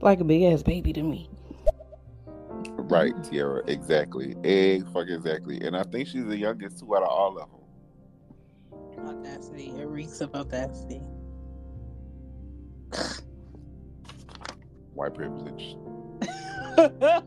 like 0.00 0.20
a 0.20 0.24
big 0.24 0.42
ass 0.44 0.62
baby 0.62 0.92
to 0.92 1.02
me. 1.02 1.28
right, 2.88 3.12
Tiara, 3.24 3.62
exactly, 3.66 4.36
egg, 4.44 4.86
fuck 4.92 5.08
exactly, 5.08 5.60
and 5.60 5.76
I 5.76 5.82
think 5.82 6.08
she's 6.08 6.26
the 6.26 6.36
youngest 6.36 6.80
too 6.80 6.96
out 6.96 7.02
of 7.02 7.08
all 7.08 7.38
of 7.38 7.50
them. 7.50 7.65
Audacity. 8.98 9.72
It 9.76 9.86
reeks 9.86 10.20
of 10.20 10.34
audacity. 10.34 11.02
White 14.94 15.14
privilege. 15.14 15.76
All 16.78 17.22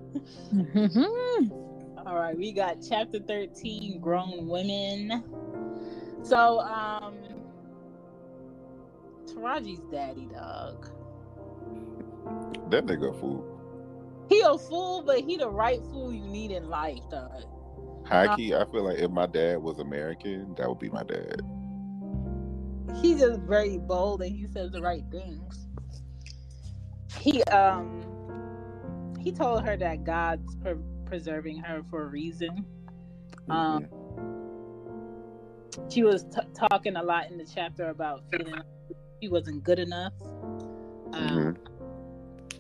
All 2.06 2.16
right, 2.16 2.38
we 2.38 2.52
got 2.52 2.78
chapter 2.88 3.20
13, 3.20 4.00
Grown 4.00 4.48
Women. 4.48 5.24
So, 6.24 6.60
um, 6.62 7.16
Taraji's 9.26 9.82
daddy, 9.92 10.28
dog. 10.32 10.90
That 12.70 12.86
nigga 12.86 13.16
a 13.16 13.20
fool. 13.20 13.46
He 14.28 14.42
a 14.42 14.58
fool, 14.58 15.04
but 15.04 15.20
he 15.22 15.38
the 15.38 15.50
right 15.50 15.80
fool 15.92 16.14
you 16.14 16.26
need 16.26 16.52
in 16.52 16.70
life, 16.70 17.00
dog. 17.12 17.44
High 18.06 18.36
key, 18.36 18.56
I 18.56 18.66
feel 18.72 18.84
like 18.86 19.00
if 19.00 19.12
my 19.12 19.28
dad 19.28 19.58
was 19.58 19.80
American, 19.80 20.56
that 20.56 20.68
would 20.68 20.80
be 20.80 20.90
my 20.90 21.04
dad. 21.04 21.42
He's 22.96 23.20
just 23.20 23.40
very 23.42 23.78
bold 23.78 24.22
and 24.22 24.36
he 24.36 24.48
says 24.48 24.72
the 24.72 24.82
right 24.82 25.04
things. 25.12 25.68
He 27.18 27.44
um 27.46 28.04
he 29.20 29.32
told 29.32 29.66
her 29.66 29.76
that 29.78 30.04
God's 30.04 30.56
pre- 30.56 30.76
preserving 31.06 31.58
her 31.60 31.84
for 31.90 32.04
a 32.04 32.08
reason. 32.08 32.66
Um, 33.50 33.88
she 35.90 36.04
was 36.04 36.24
t- 36.26 36.42
talking 36.54 36.96
a 36.96 37.04
lot 37.04 37.30
in 37.30 37.38
the 37.38 37.46
chapter 37.46 37.90
about 37.90 38.24
feeling 38.32 38.54
like 38.54 38.64
she 39.22 39.28
wasn't 39.28 39.64
good 39.64 39.80
enough. 39.80 40.14
Um, 41.14 41.58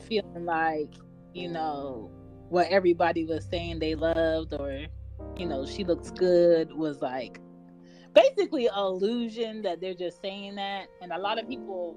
Feeling 0.07 0.45
like, 0.45 0.89
you 1.33 1.49
know, 1.49 2.11
what 2.49 2.67
everybody 2.69 3.25
was 3.25 3.45
saying 3.45 3.79
they 3.79 3.95
loved 3.95 4.53
or, 4.53 4.85
you 5.37 5.45
know, 5.45 5.65
she 5.65 5.83
looks 5.83 6.09
good 6.11 6.73
was 6.73 7.01
like 7.01 7.39
basically 8.13 8.67
an 8.67 8.73
illusion 8.77 9.61
that 9.63 9.81
they're 9.81 9.93
just 9.93 10.21
saying 10.21 10.55
that. 10.55 10.87
And 11.01 11.11
a 11.11 11.17
lot 11.17 11.39
of 11.39 11.47
people 11.47 11.95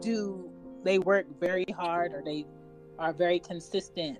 do, 0.00 0.50
they 0.84 0.98
work 0.98 1.26
very 1.40 1.66
hard 1.76 2.12
or 2.12 2.22
they 2.24 2.46
are 2.98 3.12
very 3.12 3.38
consistent 3.40 4.18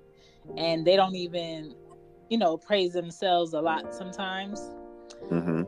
and 0.57 0.87
they 0.87 0.97
don't 0.97 1.15
even, 1.15 1.75
you 2.29 2.39
know, 2.39 2.57
praise 2.57 2.93
themselves 2.93 3.55
a 3.55 3.61
lot 3.61 3.95
sometimes. 3.95 4.61
hmm 5.29 5.63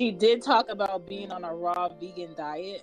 She 0.00 0.10
did 0.10 0.42
talk 0.42 0.68
about 0.70 1.06
being 1.06 1.30
on 1.30 1.44
a 1.44 1.54
raw 1.54 1.88
vegan 1.88 2.34
diet 2.34 2.82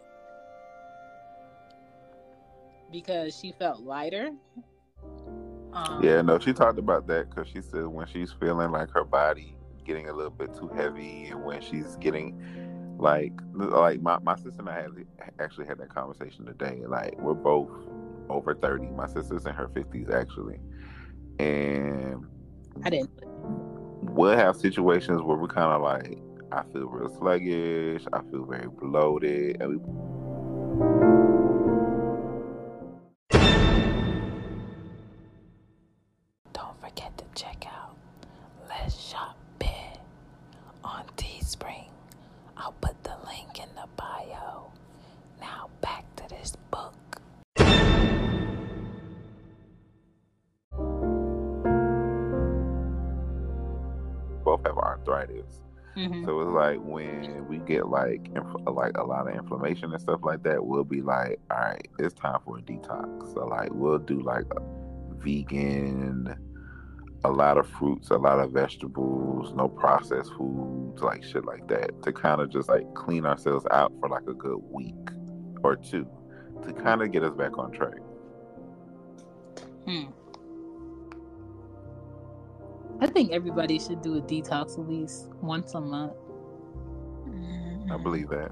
because 2.92 3.38
she 3.38 3.54
felt 3.54 3.82
lighter. 3.82 4.32
Um, 5.74 6.04
Yeah, 6.04 6.22
no, 6.22 6.40
she 6.40 6.54
talked 6.54 6.80
about 6.80 7.08
that 7.08 7.30
because 7.30 7.48
she 7.48 7.62
said 7.62 7.88
when 7.88 8.08
she's 8.08 8.32
feeling 8.34 8.72
like 8.72 8.90
her 8.92 9.06
body 9.06 9.56
getting 9.86 10.10
a 10.10 10.14
little 10.14 10.32
bit 10.32 10.54
too 10.56 10.70
heavy, 10.70 11.26
and 11.26 11.44
when 11.44 11.62
she's 11.62 11.96
getting 11.98 12.40
like 13.00 13.34
like 13.54 14.02
my, 14.02 14.20
my 14.20 14.36
sister 14.36 14.60
and 14.60 14.70
I 14.70 14.82
had 14.82 14.92
actually 15.40 15.66
had 15.66 15.80
that 15.80 15.90
conversation 15.94 16.46
today. 16.46 16.82
Like 16.88 17.20
we're 17.20 17.34
both 17.34 17.70
over 18.30 18.54
thirty. 18.56 18.88
My 18.88 19.08
sister's 19.08 19.46
in 19.46 19.54
her 19.54 19.70
fifties 19.70 20.10
actually, 20.10 20.60
and 21.40 22.26
I 22.84 22.90
didn't. 22.90 23.10
we'll 24.02 24.38
have 24.38 24.56
situations 24.56 25.22
where 25.22 25.38
we're 25.38 25.48
kind 25.48 25.72
of 25.72 25.82
like, 25.82 26.20
I 26.52 26.64
feel 26.72 26.88
real 26.88 27.16
sluggish, 27.18 28.04
I 28.14 28.22
feel 28.30 28.46
very 28.46 28.70
bloated, 28.70 29.62
and 29.62 29.70
we 29.70 31.11
Mhm. 56.02 56.26
So 56.26 56.42
it's 56.42 56.52
like 56.52 56.80
when 56.80 57.48
we 57.48 57.60
get 57.60 57.88
like 57.88 58.28
inf- 58.36 58.68
like 58.68 58.98
a 58.98 59.04
lot 59.04 59.28
of 59.28 59.36
inflammation 59.36 59.92
and 59.92 60.02
stuff 60.02 60.22
like 60.24 60.42
that, 60.44 60.66
we'll 60.66 60.84
be 60.84 61.02
like, 61.02 61.40
all 61.52 61.58
right, 61.58 61.88
it's 62.00 62.14
time 62.14 62.40
for 62.44 62.58
a 62.58 62.62
detox. 62.62 63.34
So 63.34 63.46
like 63.46 63.70
we'll 63.72 64.00
do 64.00 64.20
like 64.22 64.46
a 64.56 64.62
vegan, 65.18 66.36
a 67.24 67.32
lot 67.32 67.58
of 67.58 67.68
fruits, 67.70 68.10
a 68.10 68.18
lot 68.18 68.40
of 68.40 68.52
vegetables, 68.52 69.54
no 69.54 69.68
processed 69.68 70.34
foods, 70.34 71.04
like 71.04 71.24
shit 71.24 71.46
like 71.46 71.68
that, 71.68 72.02
to 72.02 72.12
kind 72.12 72.42
of 72.42 72.50
just 72.50 72.68
like 72.68 72.92
clean 72.96 73.26
ourselves 73.26 73.66
out 73.70 73.94
for 74.00 74.10
like 74.10 74.28
a 74.28 74.34
good 74.34 74.60
week 74.72 74.96
or 75.64 75.76
two, 75.76 76.08
to 76.64 76.74
kind 76.74 77.04
of 77.04 77.12
get 77.12 77.24
us 77.24 77.36
back 77.36 77.60
on 77.60 77.72
track. 77.72 77.94
Hmm. 79.86 80.06
I 83.02 83.08
think 83.08 83.32
everybody 83.32 83.80
should 83.80 84.02
do 84.02 84.18
a 84.18 84.22
detox 84.22 84.80
at 84.80 84.88
least 84.88 85.30
once 85.42 85.74
a 85.74 85.82
month 85.82 86.14
I 87.92 87.98
believe 87.98 88.30
that. 88.30 88.52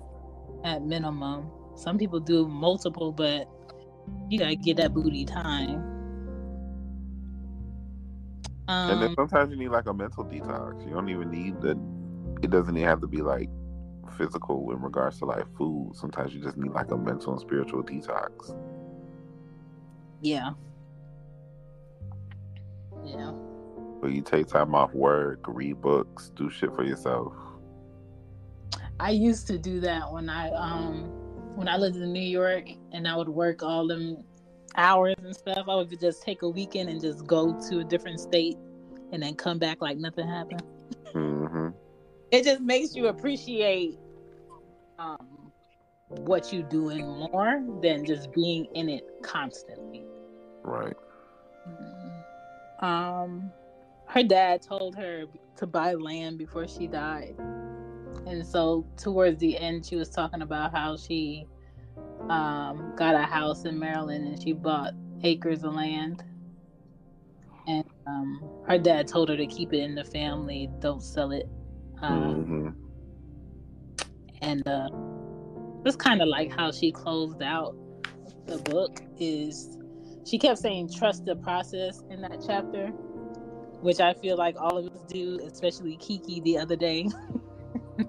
at 0.63 0.83
minimum. 0.83 1.49
Some 1.75 1.97
people 1.97 2.19
do 2.19 2.47
multiple, 2.47 3.11
but 3.11 3.47
you 4.29 4.39
gotta 4.39 4.55
get 4.55 4.77
that 4.77 4.93
booty 4.93 5.25
time. 5.25 5.83
And 8.87 9.01
then 9.01 9.09
Um, 9.09 9.15
sometimes 9.15 9.51
you 9.51 9.57
need 9.57 9.69
like 9.69 9.87
a 9.87 9.93
mental 9.93 10.25
detox. 10.25 10.85
You 10.85 10.93
don't 10.93 11.09
even 11.09 11.31
need 11.31 11.61
the. 11.61 11.71
It 12.43 12.49
doesn't 12.51 12.75
even 12.77 12.87
have 12.87 13.01
to 13.01 13.07
be 13.07 13.21
like 13.21 13.49
physical 14.17 14.71
in 14.71 14.81
regards 14.81 15.19
to 15.19 15.25
like 15.25 15.45
food. 15.57 15.91
Sometimes 15.95 16.33
you 16.33 16.41
just 16.41 16.57
need 16.57 16.71
like 16.71 16.91
a 16.91 16.97
mental 16.97 17.33
and 17.33 17.41
spiritual 17.41 17.83
detox. 17.83 18.55
yeah, 20.21 20.51
yeah. 23.05 23.31
Where 23.99 24.11
you 24.11 24.21
take 24.21 24.47
time 24.47 24.73
off 24.75 24.93
work, 24.93 25.39
read 25.47 25.81
books, 25.81 26.31
do 26.35 26.49
shit 26.49 26.73
for 26.73 26.83
yourself. 26.83 27.33
I 28.99 29.11
used 29.11 29.47
to 29.47 29.57
do 29.57 29.79
that 29.81 30.11
when 30.11 30.29
I 30.29 30.49
um 30.51 31.11
when 31.55 31.67
I 31.67 31.77
lived 31.77 31.97
in 31.97 32.13
New 32.13 32.19
York 32.19 32.69
and 32.93 33.07
I 33.07 33.15
would 33.15 33.27
work 33.29 33.63
all 33.63 33.87
them 33.87 34.23
hours 34.75 35.15
and 35.23 35.35
stuff. 35.35 35.65
I 35.67 35.75
would 35.75 35.99
just 35.99 36.23
take 36.23 36.41
a 36.43 36.49
weekend 36.49 36.89
and 36.89 37.01
just 37.01 37.27
go 37.27 37.59
to 37.69 37.79
a 37.79 37.83
different 37.83 38.19
state 38.19 38.57
and 39.11 39.21
then 39.21 39.35
come 39.35 39.59
back 39.59 39.81
like 39.81 39.97
nothing 39.97 40.27
happened. 40.27 40.63
hmm 41.13 41.69
It 42.31 42.43
just 42.43 42.61
makes 42.61 42.95
you 42.95 43.07
appreciate 43.07 43.97
um 44.97 45.51
what 46.07 46.51
you 46.51 46.63
doing 46.63 47.05
more 47.31 47.63
than 47.81 48.05
just 48.05 48.31
being 48.33 48.65
in 48.75 48.89
it 48.89 49.03
constantly. 49.23 50.03
Right. 50.63 50.95
Um, 52.79 53.51
her 54.09 54.23
dad 54.23 54.61
told 54.61 54.95
her 54.95 55.25
to 55.57 55.67
buy 55.67 55.93
land 55.93 56.37
before 56.37 56.67
she 56.67 56.87
died, 56.87 57.35
and 58.27 58.45
so 58.45 58.85
towards 58.97 59.39
the 59.39 59.57
end, 59.57 59.85
she 59.85 59.95
was 59.95 60.09
talking 60.09 60.41
about 60.41 60.71
how 60.71 60.97
she 60.97 61.47
um, 62.29 62.93
got 62.95 63.15
a 63.15 63.23
house 63.23 63.65
in 63.65 63.79
Maryland 63.79 64.27
and 64.27 64.41
she 64.41 64.53
bought 64.53 64.93
acres 65.23 65.63
of 65.63 65.73
land, 65.75 66.23
and 67.67 67.85
um, 68.07 68.43
her 68.67 68.77
dad 68.77 69.07
told 69.07 69.29
her 69.29 69.37
to 69.37 69.47
keep 69.47 69.73
it 69.73 69.79
in 69.79 69.95
the 69.95 70.05
family, 70.05 70.69
don't 70.79 71.01
sell 71.03 71.31
it. 71.31 71.47
Um, 72.01 72.45
hmm 72.45 72.69
and 74.41 74.67
uh 74.67 74.89
that's 75.83 75.95
kind 75.95 76.21
of 76.21 76.27
like 76.27 76.51
how 76.51 76.71
she 76.71 76.91
closed 76.91 77.41
out 77.41 77.75
the 78.47 78.57
book 78.59 79.01
is 79.19 79.77
she 80.25 80.37
kept 80.37 80.59
saying 80.59 80.91
trust 80.91 81.25
the 81.25 81.35
process 81.37 82.03
in 82.09 82.21
that 82.21 82.43
chapter 82.45 82.91
which 83.81 83.99
i 83.99 84.13
feel 84.13 84.37
like 84.37 84.55
all 84.59 84.77
of 84.77 84.85
us 84.87 85.01
do 85.07 85.39
especially 85.45 85.97
kiki 85.97 86.41
the 86.41 86.57
other 86.57 86.75
day 86.75 87.07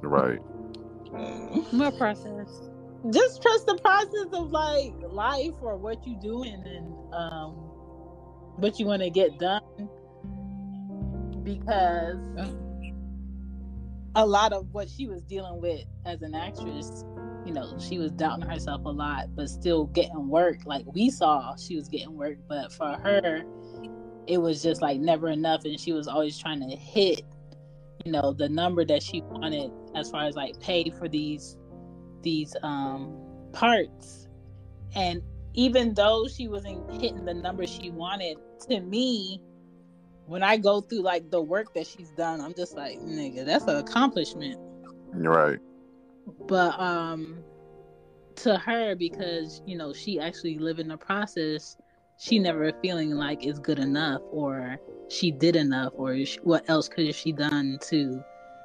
Right. 0.02 0.38
What 1.72 1.98
process? 1.98 2.70
just 3.10 3.40
trust 3.42 3.66
the 3.66 3.76
process 3.76 4.26
of 4.32 4.50
like 4.50 4.92
life 5.08 5.54
or 5.62 5.76
what 5.76 6.06
you 6.06 6.16
doing 6.20 6.62
and 6.66 7.14
um 7.14 7.52
what 8.56 8.78
you 8.78 8.86
want 8.86 9.00
to 9.02 9.10
get 9.10 9.38
done 9.38 9.62
because 11.42 12.18
a 14.16 14.26
lot 14.26 14.52
of 14.52 14.72
what 14.72 14.88
she 14.90 15.06
was 15.06 15.22
dealing 15.22 15.60
with 15.60 15.84
as 16.04 16.20
an 16.22 16.34
actress 16.34 17.04
you 17.46 17.52
know 17.52 17.74
she 17.78 17.98
was 17.98 18.12
doubting 18.12 18.46
herself 18.48 18.84
a 18.84 18.88
lot 18.88 19.34
but 19.34 19.48
still 19.48 19.86
getting 19.86 20.28
work 20.28 20.58
like 20.66 20.84
we 20.94 21.08
saw 21.08 21.56
she 21.56 21.76
was 21.76 21.88
getting 21.88 22.14
work 22.16 22.36
but 22.48 22.70
for 22.72 22.98
her 23.02 23.42
it 24.30 24.40
was 24.40 24.62
just 24.62 24.80
like 24.80 25.00
never 25.00 25.28
enough 25.28 25.64
and 25.64 25.78
she 25.78 25.92
was 25.92 26.06
always 26.06 26.38
trying 26.38 26.60
to 26.60 26.76
hit 26.76 27.22
you 28.04 28.12
know 28.12 28.32
the 28.32 28.48
number 28.48 28.84
that 28.84 29.02
she 29.02 29.22
wanted 29.22 29.70
as 29.96 30.08
far 30.10 30.24
as 30.24 30.36
like 30.36 30.58
pay 30.60 30.88
for 30.98 31.08
these 31.08 31.56
these 32.22 32.54
um 32.62 33.12
parts 33.52 34.28
and 34.94 35.20
even 35.54 35.92
though 35.94 36.28
she 36.28 36.46
wasn't 36.46 36.88
hitting 36.92 37.24
the 37.24 37.34
number 37.34 37.66
she 37.66 37.90
wanted 37.90 38.36
to 38.68 38.80
me 38.80 39.42
when 40.26 40.42
i 40.44 40.56
go 40.56 40.80
through 40.80 41.02
like 41.02 41.28
the 41.30 41.42
work 41.42 41.74
that 41.74 41.86
she's 41.86 42.12
done 42.12 42.40
i'm 42.40 42.54
just 42.54 42.76
like 42.76 42.98
nigga 43.00 43.44
that's 43.44 43.64
an 43.64 43.76
accomplishment 43.76 44.56
You're 45.20 45.32
Right. 45.32 45.58
but 46.46 46.78
um 46.78 47.42
to 48.36 48.56
her 48.58 48.94
because 48.94 49.60
you 49.66 49.76
know 49.76 49.92
she 49.92 50.20
actually 50.20 50.56
lived 50.58 50.78
in 50.78 50.88
the 50.88 50.96
process 50.96 51.76
she 52.20 52.38
never 52.38 52.70
feeling 52.82 53.12
like 53.12 53.46
it's 53.46 53.58
good 53.58 53.78
enough 53.78 54.20
or 54.30 54.78
she 55.08 55.30
did 55.30 55.56
enough 55.56 55.90
or 55.94 56.14
what 56.42 56.68
else 56.68 56.86
could 56.86 57.14
she 57.14 57.32
done 57.32 57.78
to 57.80 58.22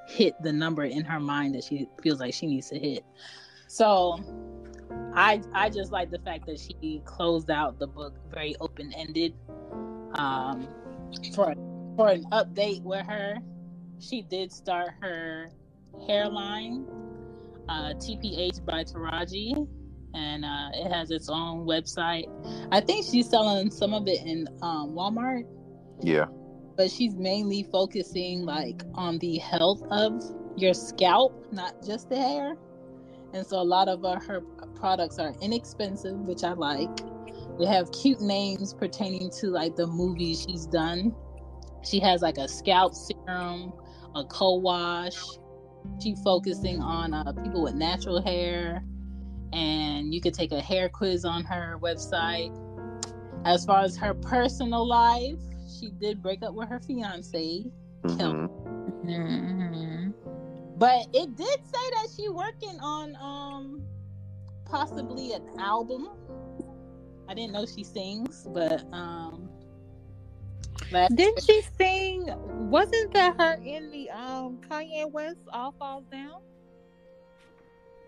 hit 0.10 0.36
the 0.44 0.52
number 0.52 0.84
in 0.84 1.06
her 1.06 1.22
mind 1.22 1.56
that 1.56 1.64
she 1.64 1.88
feels 2.04 2.20
like 2.20 2.34
she 2.34 2.48
needs 2.48 2.70
to 2.70 2.78
hit. 2.78 3.06
So 3.70 4.20
I 5.14 5.42
I 5.54 5.70
just 5.70 5.94
like 5.94 6.12
the 6.12 6.20
fact 6.20 6.48
that 6.48 6.60
she 6.60 7.02
closed 7.06 7.50
out 7.50 7.80
the 7.80 7.88
book 7.88 8.14
very 8.30 8.58
open 8.60 8.92
ended. 8.92 9.34
Um, 10.16 10.68
for 11.34 11.56
for 11.96 12.10
an 12.10 12.26
update 12.34 12.84
with 12.84 13.06
her, 13.06 13.38
she 14.00 14.22
did 14.22 14.52
start 14.52 14.90
her 15.02 15.50
hairline, 16.06 16.86
uh, 17.70 17.94
TPH 17.94 18.66
by 18.66 18.84
Taraji, 18.84 19.66
and 20.16 20.46
uh, 20.46 20.70
it 20.74 20.92
has 20.92 21.12
its 21.12 21.30
own 21.30 21.66
website. 21.66 22.26
I 22.72 22.82
think 22.82 23.06
she's 23.06 23.30
selling 23.30 23.70
some 23.70 23.94
of 23.94 24.08
it 24.08 24.26
in 24.26 24.48
um, 24.62 24.92
Walmart. 24.92 25.44
Yeah. 26.02 26.26
But 26.78 26.92
she's 26.92 27.16
mainly 27.16 27.68
focusing 27.72 28.44
like 28.44 28.84
on 28.94 29.18
the 29.20 29.38
health 29.38 29.82
of 29.92 30.24
your 30.58 30.74
scalp, 30.74 31.46
not 31.52 31.86
just 31.86 32.10
the 32.10 32.18
hair. 32.18 32.56
And 33.34 33.46
so 33.46 33.60
a 33.60 33.64
lot 33.64 33.88
of 33.88 34.04
uh, 34.06 34.20
her 34.22 34.42
products 34.76 35.20
are 35.20 35.34
inexpensive, 35.42 36.16
which 36.16 36.44
I 36.44 36.54
like. 36.54 36.90
They 37.60 37.66
have 37.66 37.92
cute 37.92 38.22
names 38.22 38.74
pertaining 38.74 39.30
to 39.40 39.48
like 39.48 39.76
the 39.76 39.88
movies 39.88 40.46
she's 40.48 40.66
done. 40.66 41.14
She 41.84 42.00
has 42.00 42.22
like 42.22 42.38
a 42.38 42.48
scalp 42.48 42.94
serum, 42.94 43.74
a 44.16 44.24
co-wash. 44.26 45.18
She's 46.02 46.20
focusing 46.22 46.82
on 46.82 47.14
uh, 47.14 47.32
people 47.44 47.64
with 47.64 47.76
natural 47.76 48.22
hair, 48.22 48.84
and 49.56 50.14
you 50.14 50.20
could 50.22 50.34
take 50.34 50.52
a 50.52 50.62
hair 50.62 50.90
quiz 50.90 51.24
on 51.26 51.44
her 51.46 51.78
website. 51.82 52.54
As 53.46 53.66
far 53.66 53.84
as 53.84 53.96
her 53.98 54.14
personal 54.14 54.86
life, 54.86 55.40
she 55.80 55.90
did 55.92 56.22
break 56.22 56.44
up 56.44 56.54
with 56.54 56.68
her 56.70 56.80
fiance, 56.80 57.66
Mhm. 58.04 58.50
mm 59.06 60.14
but 60.78 61.08
it 61.14 61.36
did 61.38 61.60
say 61.66 61.90
that 61.92 62.08
she 62.16 62.28
working 62.28 62.78
on 62.82 63.16
um 63.16 63.82
possibly 64.66 65.32
an 65.32 65.48
album. 65.58 66.10
I 67.30 67.34
didn't 67.34 67.54
know 67.54 67.66
she 67.66 67.84
sings, 67.84 68.46
but 68.54 68.84
um 68.92 69.50
last- 70.92 71.16
Didn't 71.16 71.42
she 71.44 71.62
sing? 71.78 72.26
Wasn't 72.70 73.14
that 73.14 73.40
her 73.40 73.54
in 73.64 73.90
the 73.92 74.10
um 74.10 74.58
Kanye 74.70 75.10
West 75.10 75.40
All 75.54 75.72
Falls 75.80 76.04
Down? 76.12 76.42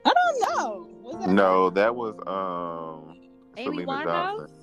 I 0.05 0.13
don't 0.13 0.39
know. 0.41 0.96
Was 1.17 1.25
that 1.25 1.33
No, 1.33 1.69
that 1.71 1.95
was 1.95 2.13
um 2.27 3.15
Amy 3.57 3.85
Syleena 3.85 3.87
Winehouse. 3.87 4.05
Johnson. 4.05 4.55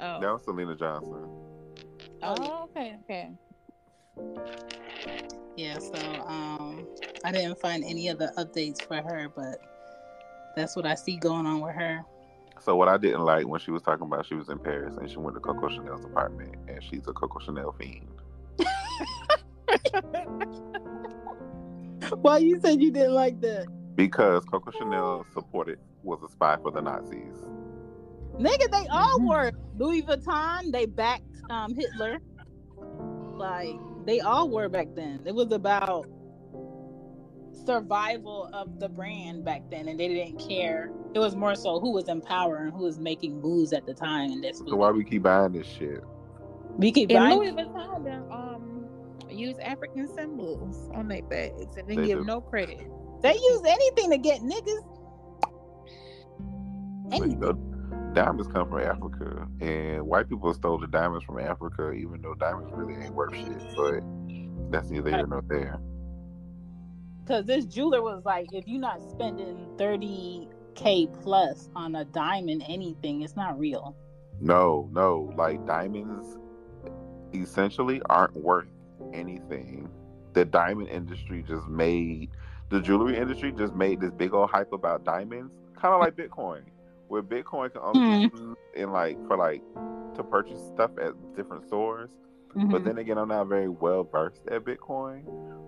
Oh. 0.00 0.20
That 0.20 0.32
was 0.32 0.42
Syleena 0.42 0.76
Johnson. 0.78 1.28
Oh. 2.22 2.22
Oh, 2.22 2.64
okay, 2.64 2.96
okay. 3.04 3.30
Yeah, 5.56 5.78
so 5.78 5.94
um 6.26 6.84
I 7.24 7.30
didn't 7.30 7.60
find 7.60 7.84
any 7.84 8.10
other 8.10 8.32
updates 8.36 8.82
for 8.82 8.96
her, 8.96 9.28
but 9.34 9.58
that's 10.56 10.74
what 10.74 10.86
I 10.86 10.96
see 10.96 11.16
going 11.18 11.46
on 11.46 11.60
with 11.60 11.76
her. 11.76 12.04
So 12.60 12.74
what 12.74 12.88
I 12.88 12.96
didn't 12.96 13.22
like 13.22 13.46
when 13.46 13.60
she 13.60 13.70
was 13.70 13.82
talking 13.82 14.06
about 14.06 14.26
she 14.26 14.34
was 14.34 14.48
in 14.48 14.58
Paris 14.58 14.96
and 14.96 15.08
she 15.08 15.18
went 15.18 15.36
to 15.36 15.40
Coco 15.40 15.68
Chanel's 15.68 16.04
apartment 16.04 16.56
and 16.66 16.82
she's 16.82 17.06
a 17.06 17.12
Coco 17.12 17.38
Chanel 17.38 17.70
fiend. 17.72 18.08
Why 22.22 22.38
you 22.38 22.58
said 22.60 22.82
you 22.82 22.90
didn't 22.90 23.14
like 23.14 23.40
that? 23.42 23.68
Because 23.94 24.44
Coco 24.44 24.70
Chanel 24.72 25.26
supported 25.32 25.78
was 26.02 26.22
a 26.22 26.28
spy 26.28 26.56
for 26.62 26.70
the 26.72 26.80
Nazis. 26.82 27.36
Nigga, 28.38 28.70
they 28.70 28.86
all 28.88 29.20
Mhm. 29.20 29.28
were. 29.28 29.52
Louis 29.76 30.02
Vuitton, 30.02 30.72
they 30.72 30.86
backed 30.86 31.22
um 31.50 31.74
Hitler. 31.74 32.18
Like 33.36 33.76
they 34.06 34.20
all 34.20 34.48
were 34.50 34.68
back 34.68 34.88
then. 34.94 35.22
It 35.26 35.34
was 35.34 35.52
about 35.52 36.06
survival 37.66 38.50
of 38.52 38.78
the 38.80 38.88
brand 38.88 39.44
back 39.44 39.62
then 39.70 39.88
and 39.88 39.98
they 39.98 40.08
didn't 40.08 40.38
care. 40.38 40.90
It 41.14 41.18
was 41.18 41.36
more 41.36 41.54
so 41.54 41.78
who 41.80 41.92
was 41.92 42.08
in 42.08 42.20
power 42.20 42.56
and 42.58 42.72
who 42.72 42.82
was 42.84 42.98
making 42.98 43.40
moves 43.40 43.72
at 43.72 43.86
the 43.86 43.94
time 43.94 44.32
and 44.32 44.42
that's 44.44 44.58
So 44.66 44.76
why 44.76 44.90
we 44.90 45.04
keep 45.04 45.22
buying 45.22 45.52
this 45.52 45.66
shit? 45.66 46.02
we 46.76 46.90
keep 46.92 47.10
And 47.10 47.18
buying 47.20 47.38
Louis 47.38 47.52
Vuitton 47.52 48.04
them, 48.04 48.30
um 48.32 48.88
use 49.30 49.56
African 49.60 50.08
symbols 50.08 50.88
on 50.94 51.08
their 51.08 51.22
bags 51.22 51.76
and 51.76 51.88
then 51.88 51.96
They 51.96 52.06
give 52.08 52.18
do. 52.18 52.24
no 52.24 52.40
credit. 52.40 52.86
They 53.24 53.34
use 53.34 53.62
anything 53.66 54.10
to 54.10 54.18
get 54.18 54.42
niggas. 54.42 54.84
But, 57.08 57.30
you 57.30 57.38
Anything. 57.38 57.40
know, 57.40 57.52
diamonds 58.12 58.48
come 58.52 58.68
from 58.68 58.80
Africa, 58.80 59.48
and 59.62 60.06
white 60.06 60.28
people 60.28 60.52
stole 60.52 60.78
the 60.78 60.86
diamonds 60.86 61.24
from 61.24 61.38
Africa, 61.38 61.90
even 61.92 62.20
though 62.20 62.34
diamonds 62.34 62.70
really 62.74 62.94
ain't 63.02 63.14
worth 63.14 63.34
shit. 63.34 63.62
But 63.76 64.02
that's 64.70 64.90
neither 64.90 65.10
here 65.10 65.26
nor 65.26 65.42
there. 65.48 65.80
Cause 67.26 67.46
this 67.46 67.64
jeweler 67.64 68.02
was 68.02 68.22
like, 68.26 68.52
if 68.52 68.68
you're 68.68 68.80
not 68.80 69.00
spending 69.10 69.56
30k 69.78 71.22
plus 71.22 71.70
on 71.74 71.94
a 71.94 72.04
diamond 72.04 72.62
anything, 72.68 73.22
it's 73.22 73.36
not 73.36 73.58
real. 73.58 73.96
No, 74.38 74.90
no, 74.92 75.32
like 75.36 75.64
diamonds 75.66 76.36
essentially 77.32 78.02
aren't 78.10 78.36
worth 78.36 78.68
anything. 79.14 79.88
The 80.34 80.44
diamond 80.44 80.88
industry 80.88 81.42
just 81.48 81.66
made 81.68 82.28
the 82.74 82.80
jewelry 82.80 83.16
industry 83.16 83.52
just 83.52 83.72
made 83.76 84.00
this 84.00 84.10
big 84.10 84.34
old 84.34 84.50
hype 84.50 84.72
about 84.72 85.04
diamonds, 85.04 85.52
kind 85.80 85.94
of 85.94 86.00
like 86.00 86.16
Bitcoin, 86.16 86.62
where 87.06 87.22
Bitcoin 87.22 87.70
can 87.72 87.80
only 87.82 88.28
be 88.28 88.36
in 88.74 88.90
like 88.90 89.16
for 89.28 89.36
like 89.36 89.62
to 90.16 90.24
purchase 90.24 90.58
stuff 90.74 90.90
at 91.00 91.12
different 91.36 91.64
stores. 91.64 92.10
Mm-hmm. 92.56 92.70
But 92.72 92.84
then 92.84 92.98
again, 92.98 93.16
I'm 93.16 93.28
not 93.28 93.46
very 93.46 93.68
well 93.68 94.02
versed 94.02 94.40
at 94.50 94.64
Bitcoin. 94.64 95.22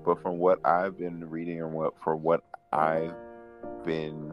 But 0.05 0.21
from 0.21 0.38
what 0.38 0.59
I've 0.66 0.99
been 0.99 1.31
reading 1.31 1.61
and 1.62 1.73
what 1.73 1.95
for 2.03 2.16
what 2.16 2.42
I've 2.73 3.14
been 3.85 4.33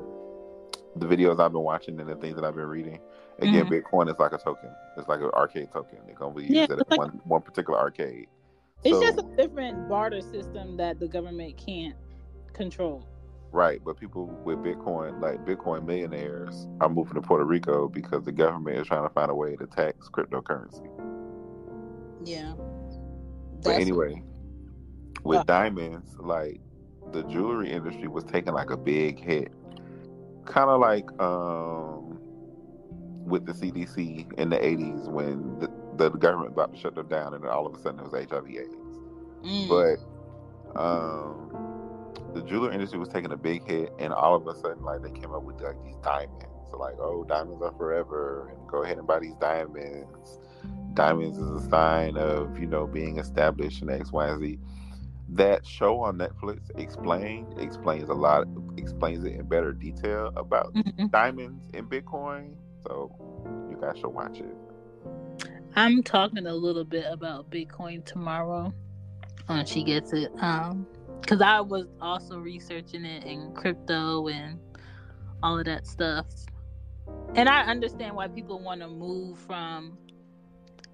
the 0.96 1.06
videos 1.06 1.40
I've 1.40 1.52
been 1.52 1.62
watching 1.62 2.00
and 2.00 2.10
the 2.10 2.16
things 2.16 2.36
that 2.36 2.44
I've 2.44 2.56
been 2.56 2.66
reading, 2.68 3.00
again, 3.38 3.68
Bitcoin 3.68 4.10
is 4.12 4.18
like 4.18 4.34
a 4.34 4.40
token. 4.40 4.70
It's 4.98 5.08
like 5.08 5.20
an 5.20 5.30
arcade 5.36 5.70
token. 5.72 6.00
It's 6.08 6.18
gonna 6.18 6.34
be 6.34 6.42
used 6.42 6.54
Yeah, 6.54 6.64
at 6.64 6.90
like- 6.90 7.00
one 7.00 7.22
one 7.26 7.42
particular 7.42 7.78
arcade. 7.80 8.30
It's 8.84 8.98
So- 8.98 9.04
just 9.04 9.20
a 9.20 9.36
different 9.36 9.88
barter 9.88 10.22
system 10.22 10.78
that 10.78 11.00
the 11.00 11.08
government 11.08 11.56
can't 11.58 11.96
control. 12.54 13.06
Right, 13.52 13.80
but 13.86 14.00
people 14.00 14.26
with 14.44 14.60
Bitcoin, 14.60 15.22
like 15.22 15.46
Bitcoin 15.46 15.86
millionaires, 15.86 16.68
are 16.82 16.90
moving 16.90 17.14
to 17.14 17.22
Puerto 17.22 17.46
Rico 17.46 17.88
because 17.88 18.24
the 18.24 18.32
government 18.32 18.80
is 18.80 18.88
trying 18.88 19.04
to 19.08 19.14
find 19.14 19.30
a 19.30 19.36
way 19.36 19.56
to 19.56 19.68
tax 19.68 20.10
cryptocurrency. 20.10 20.90
Yeah. 22.24 22.54
But 22.58 23.64
That's- 23.64 23.82
anyway, 23.82 24.24
with 25.24 25.40
Uh. 25.40 25.44
diamonds, 25.44 26.18
like 26.20 26.62
the 27.12 27.24
jewelry 27.24 27.70
industry 27.72 28.08
was 28.08 28.24
taking 28.24 28.54
like 28.54 28.72
a 28.72 28.78
big 28.78 29.20
hit, 29.20 29.52
kind 30.46 30.70
of 30.70 30.80
like 30.82 31.06
um 31.22 32.18
with 33.26 33.46
the 33.46 33.54
CDC 33.54 34.28
in 34.38 34.50
the 34.50 34.58
'80s 34.58 35.08
when 35.10 35.60
the, 35.60 35.70
the 35.98 36.10
government 36.10 36.52
about 36.54 36.74
to 36.74 36.80
shut 36.80 36.96
them 36.96 37.08
down, 37.08 37.34
and 37.36 37.44
then 37.44 37.52
all 37.52 37.68
of 37.68 37.76
a 37.76 37.80
sudden 37.80 38.00
it 38.00 38.12
was 38.12 38.14
HIV/AIDS. 38.14 38.76
Mm. 39.44 39.70
But 39.70 40.80
um, 40.80 41.73
the 42.34 42.42
jewelry 42.44 42.74
industry 42.74 43.00
was 43.00 43.10
taking 43.10 43.32
a 43.32 43.38
big 43.38 43.68
hit, 43.68 43.92
and 44.00 44.14
all 44.14 44.36
of 44.36 44.48
a 44.48 44.56
sudden, 44.60 44.84
like 44.84 45.02
they 45.02 45.12
came 45.12 45.34
up 45.34 45.44
with 45.44 45.62
like 45.62 45.82
these 45.84 45.98
diamonds. 46.04 46.46
So 46.72 46.78
like, 46.78 46.96
oh, 47.00 47.24
diamonds 47.28 47.62
are 47.62 47.74
forever, 47.74 48.50
and 48.56 48.68
go 48.68 48.84
ahead 48.84 48.98
and 48.98 49.08
buy 49.08 49.20
these 49.20 49.36
diamonds. 49.36 50.40
Diamonds 50.94 51.38
is 51.38 51.50
a 51.66 51.70
sign 51.70 52.18
of 52.18 52.58
you 52.60 52.68
know 52.68 52.88
being 52.88 53.20
established 53.20 53.82
in 53.82 53.90
X, 53.90 54.12
Y, 54.12 54.28
and 54.28 54.42
Z. 54.42 54.60
That 55.30 55.66
show 55.66 56.02
on 56.02 56.18
Netflix 56.18 56.70
explained 56.78 57.60
explains 57.60 58.10
a 58.10 58.14
lot, 58.14 58.48
explains 58.78 59.24
it 59.24 59.34
in 59.34 59.48
better 59.48 59.72
detail 59.72 60.32
about 60.36 60.74
Mhm. 60.74 61.12
diamonds 61.12 61.70
and 61.74 61.90
Bitcoin. 61.90 62.56
So 62.84 63.16
you 63.70 63.78
guys 63.82 63.98
should 63.98 64.10
watch 64.14 64.40
it. 64.40 64.56
I'm 65.76 66.04
talking 66.04 66.46
a 66.46 66.54
little 66.54 66.84
bit 66.84 67.06
about 67.10 67.50
Bitcoin 67.50 68.06
tomorrow 68.06 68.74
when 69.48 69.66
she 69.66 69.84
gets 69.84 70.14
it. 70.14 70.32
Um, 70.42 70.86
because 71.24 71.42
I 71.42 71.62
was 71.62 71.88
also 72.02 72.38
researching 72.38 73.06
it 73.06 73.24
in 73.24 73.54
crypto 73.54 74.28
and 74.28 74.60
all 75.42 75.58
of 75.58 75.66
that 75.66 75.88
stuff. 75.88 76.26
And 77.36 77.48
I 77.48 77.64
understand 77.64 78.16
why 78.16 78.28
people 78.28 78.60
want 78.60 78.82
to 78.82 78.90
move 78.90 79.40
from 79.40 79.98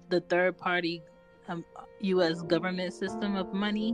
the 0.08 0.20
third 0.20 0.56
party 0.56 1.02
um, 1.48 1.64
U.S. 2.00 2.42
government 2.42 2.94
system 2.94 3.36
of 3.36 3.52
money 3.52 3.92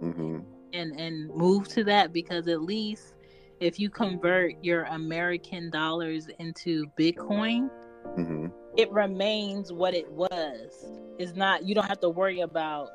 hmm 0.00 0.40
and 0.74 0.98
and 0.98 1.28
move 1.34 1.68
to 1.68 1.84
that 1.84 2.12
because 2.12 2.48
at 2.48 2.62
least 2.62 3.14
if 3.60 3.78
you 3.78 3.90
convert 3.90 4.54
your 4.62 4.84
American 4.84 5.70
dollars 5.70 6.28
into 6.38 6.86
Bitcoin, 6.98 7.70
hmm 8.14 8.46
it 8.76 8.90
remains 8.90 9.72
what 9.72 9.94
it 9.94 10.10
was. 10.10 10.86
It's 11.18 11.34
not 11.34 11.64
you 11.64 11.74
don't 11.74 11.86
have 11.86 12.00
to 12.00 12.10
worry 12.10 12.40
about 12.40 12.90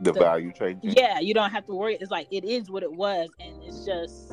The 0.00 0.12
The- 0.12 0.20
value 0.20 0.52
changing. 0.52 0.92
yeah, 0.96 1.18
you 1.20 1.34
don't 1.34 1.50
have 1.50 1.66
to 1.66 1.74
worry. 1.74 1.96
It's 2.00 2.10
like 2.10 2.28
it 2.30 2.44
is 2.44 2.70
what 2.70 2.82
it 2.82 2.92
was 2.92 3.30
and 3.40 3.62
it's 3.62 3.84
just 3.84 4.32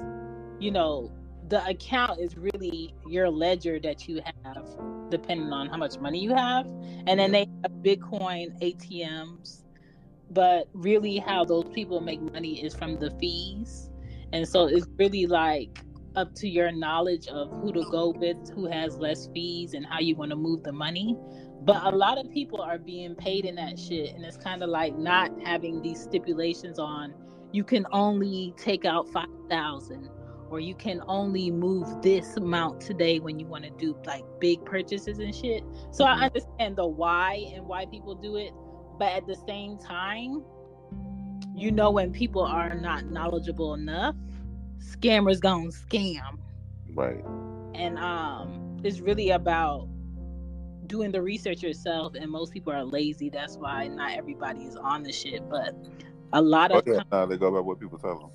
you 0.59 0.71
know, 0.71 1.11
the 1.49 1.65
account 1.67 2.19
is 2.19 2.37
really 2.37 2.93
your 3.07 3.29
ledger 3.29 3.79
that 3.79 4.07
you 4.07 4.21
have. 4.43 4.67
Depending 5.09 5.51
on 5.51 5.67
how 5.67 5.77
much 5.77 5.99
money 5.99 6.19
you 6.19 6.33
have. 6.33 6.65
And 7.07 7.19
then 7.19 7.31
they 7.31 7.47
have 7.61 7.71
Bitcoin 7.83 8.59
ATMs. 8.61 9.61
But 10.31 10.67
really, 10.73 11.17
how 11.17 11.45
those 11.45 11.65
people 11.73 12.01
make 12.01 12.19
money 12.21 12.63
is 12.63 12.73
from 12.75 12.97
the 12.97 13.11
fees. 13.19 13.91
And 14.33 14.47
so 14.47 14.65
it's 14.65 14.87
really 14.97 15.27
like 15.27 15.79
up 16.15 16.33
to 16.35 16.47
your 16.49 16.71
knowledge 16.71 17.27
of 17.27 17.51
who 17.61 17.71
to 17.73 17.85
go 17.91 18.09
with, 18.09 18.49
who 18.55 18.65
has 18.65 18.97
less 18.97 19.27
fees, 19.33 19.73
and 19.75 19.85
how 19.85 19.99
you 19.99 20.15
want 20.15 20.31
to 20.31 20.35
move 20.35 20.63
the 20.63 20.71
money. 20.71 21.15
But 21.65 21.91
a 21.91 21.95
lot 21.95 22.17
of 22.17 22.31
people 22.31 22.61
are 22.61 22.77
being 22.77 23.15
paid 23.15 23.43
in 23.43 23.55
that 23.55 23.77
shit, 23.79 24.13
and 24.13 24.23
it's 24.23 24.37
kind 24.37 24.63
of 24.63 24.69
like 24.69 24.95
not 24.97 25.31
having 25.43 25.81
these 25.81 25.99
stipulations 26.01 26.79
on 26.79 27.13
you 27.55 27.63
can 27.63 27.87
only 27.93 28.53
take 28.57 28.83
out 28.83 29.07
five 29.09 29.29
thousand 29.49 30.09
or 30.49 30.59
you 30.59 30.75
can 30.75 31.01
only 31.07 31.49
move 31.49 31.87
this 32.01 32.35
amount 32.35 32.81
today 32.81 33.19
when 33.19 33.39
you 33.39 33.47
want 33.47 33.63
to 33.63 33.69
do 33.71 33.97
like 34.05 34.23
big 34.41 34.63
purchases 34.65 35.19
and 35.19 35.33
shit. 35.33 35.63
So 35.91 36.03
mm-hmm. 36.03 36.21
I 36.21 36.25
understand 36.25 36.75
the 36.75 36.85
why 36.85 37.49
and 37.55 37.65
why 37.65 37.85
people 37.85 38.13
do 38.13 38.35
it, 38.35 38.51
but 38.99 39.13
at 39.13 39.25
the 39.25 39.37
same 39.47 39.77
time, 39.77 40.43
you 41.55 41.71
know 41.71 41.91
when 41.91 42.11
people 42.11 42.43
are 42.43 42.75
not 42.75 43.05
knowledgeable 43.05 43.73
enough, 43.73 44.15
scammers 44.79 45.39
gonna 45.39 45.69
scam. 45.69 46.37
Right. 46.93 47.23
And 47.73 47.97
um 47.97 48.81
it's 48.83 48.99
really 48.99 49.29
about 49.29 49.87
doing 50.87 51.11
the 51.11 51.21
research 51.21 51.63
yourself 51.63 52.15
and 52.15 52.29
most 52.29 52.53
people 52.53 52.73
are 52.73 52.83
lazy. 52.83 53.29
That's 53.29 53.57
why 53.57 53.87
not 53.87 54.11
everybody 54.13 54.61
is 54.61 54.75
on 54.75 55.03
the 55.03 55.11
shit, 55.11 55.47
but 55.49 55.75
a 56.33 56.41
lot 56.41 56.71
of 56.71 56.83
oh, 56.87 56.91
yeah, 56.91 57.01
com- 57.11 57.29
they 57.29 57.37
go 57.37 57.51
by 57.51 57.59
what 57.59 57.79
people 57.79 57.97
tell 57.97 58.19
them. 58.19 58.29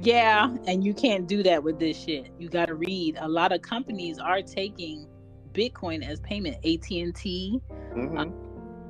Yeah, 0.00 0.54
and 0.66 0.84
you 0.84 0.94
can't 0.94 1.26
do 1.26 1.42
that 1.42 1.62
with 1.62 1.78
this 1.78 1.98
shit. 2.00 2.30
You 2.38 2.48
got 2.48 2.66
to 2.66 2.74
read. 2.74 3.18
A 3.20 3.28
lot 3.28 3.52
of 3.52 3.60
companies 3.62 4.18
are 4.18 4.40
taking 4.40 5.06
Bitcoin 5.52 6.06
as 6.06 6.20
payment. 6.20 6.56
AT 6.64 6.90
and 6.90 7.14
T. 7.14 7.60
Mm-hmm. 7.94 8.18
Uh, 8.18 8.24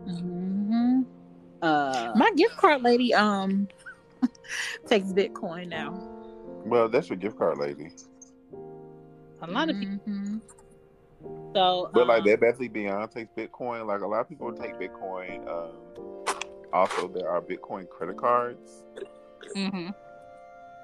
mm-hmm. 0.07 1.01
Uh, 1.63 2.13
My 2.17 2.31
gift 2.37 2.57
card 2.57 2.83
lady 2.83 3.15
um 3.15 3.69
takes 4.87 5.09
Bitcoin 5.09 5.69
now. 5.69 6.07
Well, 6.65 6.89
that's 6.89 7.09
your 7.09 7.17
gift 7.17 7.39
card 7.39 7.59
lady. 7.59 7.91
A 9.43 9.47
lot 9.51 9.71
of 9.71 9.79
people. 9.79 10.41
Mm-hmm. 11.23 11.55
So, 11.55 11.91
but 11.93 12.03
um, 12.03 12.09
like 12.09 12.25
that, 12.25 12.41
basically 12.41 12.69
Beyond 12.69 13.11
takes 13.11 13.31
Bitcoin. 13.37 13.87
Like 13.87 14.01
a 14.01 14.07
lot 14.07 14.21
of 14.21 14.29
people 14.29 14.53
take 14.53 14.75
Bitcoin. 14.75 15.47
Um, 15.49 15.77
also, 16.73 17.09
there 17.09 17.29
are 17.29 17.41
Bitcoin 17.41 17.89
credit 17.89 18.17
cards. 18.17 18.85
Mm-hmm 19.57 19.91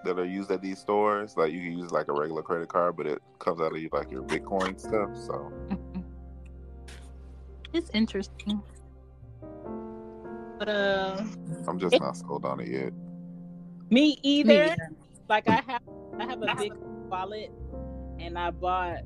that 0.06 0.18
are 0.18 0.24
used 0.24 0.50
at 0.50 0.62
these 0.62 0.78
stores. 0.78 1.36
Like 1.36 1.52
you 1.52 1.60
can 1.60 1.78
use 1.78 1.90
like 1.90 2.08
a 2.08 2.12
regular 2.12 2.42
credit 2.42 2.68
card, 2.68 2.96
but 2.96 3.06
it 3.06 3.18
comes 3.38 3.60
out 3.60 3.72
of 3.72 3.78
you 3.78 3.88
like 3.92 4.10
your 4.10 4.22
Bitcoin 4.22 4.78
stuff. 4.80 5.10
So 5.16 5.52
it's 7.72 7.90
interesting. 7.92 8.62
But 10.58 10.68
uh, 10.68 11.22
I'm 11.68 11.78
just 11.78 11.94
it, 11.94 12.00
not 12.00 12.16
sold 12.16 12.44
on 12.46 12.60
it 12.60 12.68
yet. 12.68 12.92
Me 13.90 14.18
either. 14.22 14.74
Like 15.28 15.48
I 15.48 15.62
have, 15.66 15.82
I 16.18 16.24
have 16.24 16.42
a 16.42 16.54
big 16.56 16.72
wallet, 17.08 17.50
and 18.18 18.38
I 18.38 18.50
bought, 18.50 19.00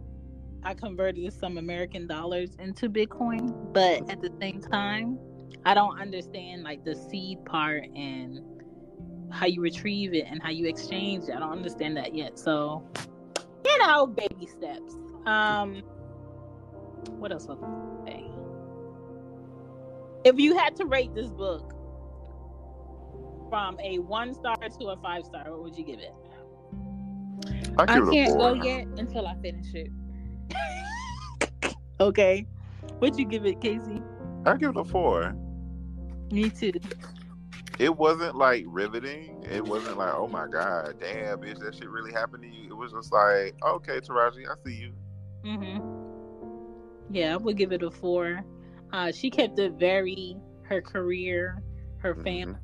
I 0.63 0.75
converted 0.75 1.33
some 1.33 1.59
American 1.59 2.07
dollars 2.07 2.51
into 2.59 2.89
Bitcoin, 2.89 3.73
but 3.73 4.09
at 4.11 4.21
the 4.21 4.31
same 4.41 4.61
time, 4.61 5.19
I 5.65 5.75
don't 5.75 5.99
understand 6.01 6.63
like 6.63 6.85
the 6.85 6.95
seed 6.95 7.45
part 7.45 7.85
and 7.95 8.41
how 9.31 9.47
you 9.47 9.61
retrieve 9.63 10.13
it 10.15 10.27
and 10.29 10.43
how 10.43 10.51
you 10.51 10.67
exchange 10.67 11.29
it. 11.29 11.37
I 11.37 11.39
don't 11.39 11.53
understand 11.53 11.97
that 11.97 12.15
yet. 12.15 12.39
So, 12.39 12.85
you 13.65 13.79
know, 13.79 14.07
baby 14.07 14.47
steps. 14.47 14.95
Um, 15.27 15.83
what 17.19 17.33
else 17.33 17.47
was 17.47 17.59
I 17.63 18.11
say? 18.11 18.25
If 20.25 20.39
you 20.39 20.57
had 20.57 20.77
to 20.77 20.85
rate 20.85 21.15
this 21.15 21.31
book 21.31 21.75
from 23.49 23.79
a 23.81 23.99
one 23.99 24.35
star 24.35 24.57
to 24.57 24.87
a 24.89 24.97
five 24.99 25.25
star, 25.25 25.51
what 25.51 25.63
would 25.63 25.77
you 25.77 25.85
give 25.85 26.01
it? 26.01 26.15
I, 27.79 27.83
I 27.83 28.01
can't 28.11 28.37
go 28.37 28.53
yet 28.53 28.87
until 28.99 29.27
I 29.27 29.35
finish 29.37 29.75
it. 29.75 29.91
okay. 32.01 32.47
What'd 32.99 33.19
you 33.19 33.27
give 33.27 33.47
it, 33.47 33.61
Casey? 33.61 34.03
I 34.47 34.57
give 34.57 34.71
it 34.71 34.77
a 34.77 34.85
four. 34.85 35.35
Me 36.31 36.51
too 36.51 36.73
it 37.81 37.97
wasn't 37.97 38.37
like 38.37 38.65
riveting. 38.67 39.43
It 39.51 39.65
wasn't 39.65 39.97
like, 39.97 40.13
oh 40.15 40.29
my 40.29 40.47
god, 40.47 40.97
damn, 41.01 41.39
bitch, 41.39 41.59
that 41.61 41.75
shit 41.75 41.89
really 41.89 42.13
happened 42.13 42.43
to 42.43 42.49
you. 42.49 42.69
It 42.69 42.77
was 42.77 42.93
just 42.93 43.11
like, 43.11 43.55
okay, 43.67 44.01
Taraji, 44.01 44.47
I 44.47 44.55
see 44.65 44.75
you. 44.75 44.93
Mm-hmm. 45.47 47.15
Yeah, 47.15 47.33
I 47.33 47.37
would 47.39 47.57
give 47.57 47.73
it 47.73 47.83
a 47.83 47.91
four. 47.91 48.45
Uh, 48.93 49.11
she 49.11 49.31
kept 49.31 49.59
it 49.59 49.73
very 49.73 50.37
her 50.65 50.83
career, 50.83 51.63
her 51.99 52.15
family, 52.15 52.59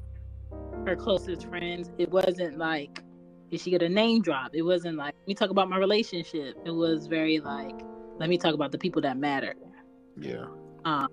mm-hmm. 0.52 0.86
her 0.86 0.94
closest 0.94 1.46
friends. 1.46 1.90
It 1.96 2.10
wasn't 2.10 2.58
like 2.58 3.02
did 3.50 3.60
she 3.60 3.70
get 3.70 3.82
a 3.82 3.88
name 3.88 4.22
drop? 4.22 4.54
It 4.54 4.62
wasn't 4.62 4.96
like 4.96 5.14
let 5.18 5.28
me 5.28 5.34
talk 5.34 5.50
about 5.50 5.68
my 5.68 5.78
relationship. 5.78 6.56
It 6.64 6.70
was 6.70 7.06
very 7.06 7.38
like 7.40 7.80
let 8.18 8.28
me 8.28 8.38
talk 8.38 8.54
about 8.54 8.72
the 8.72 8.78
people 8.78 9.02
that 9.02 9.16
matter. 9.16 9.54
Yeah. 10.18 10.46
Um. 10.84 11.08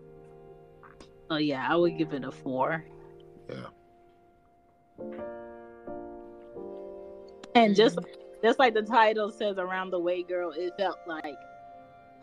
So 1.29 1.38
yeah, 1.38 1.67
I 1.69 1.75
would 1.75 1.97
give 1.97 2.13
it 2.13 2.23
a 2.23 2.31
four. 2.31 2.86
Yeah. 3.49 3.65
And 7.55 7.75
just 7.75 7.99
just 8.43 8.59
like 8.59 8.73
the 8.73 8.81
title 8.81 9.31
says 9.31 9.57
around 9.57 9.91
the 9.91 9.99
way 9.99 10.23
girl, 10.23 10.51
it 10.51 10.73
felt 10.77 10.97
like 11.07 11.36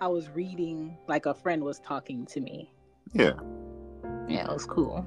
I 0.00 0.08
was 0.08 0.28
reading 0.30 0.96
like 1.08 1.26
a 1.26 1.34
friend 1.34 1.62
was 1.62 1.78
talking 1.80 2.26
to 2.26 2.40
me. 2.40 2.72
Yeah. 3.12 3.32
Yeah, 4.28 4.44
it 4.44 4.52
was 4.52 4.66
cool. 4.66 5.06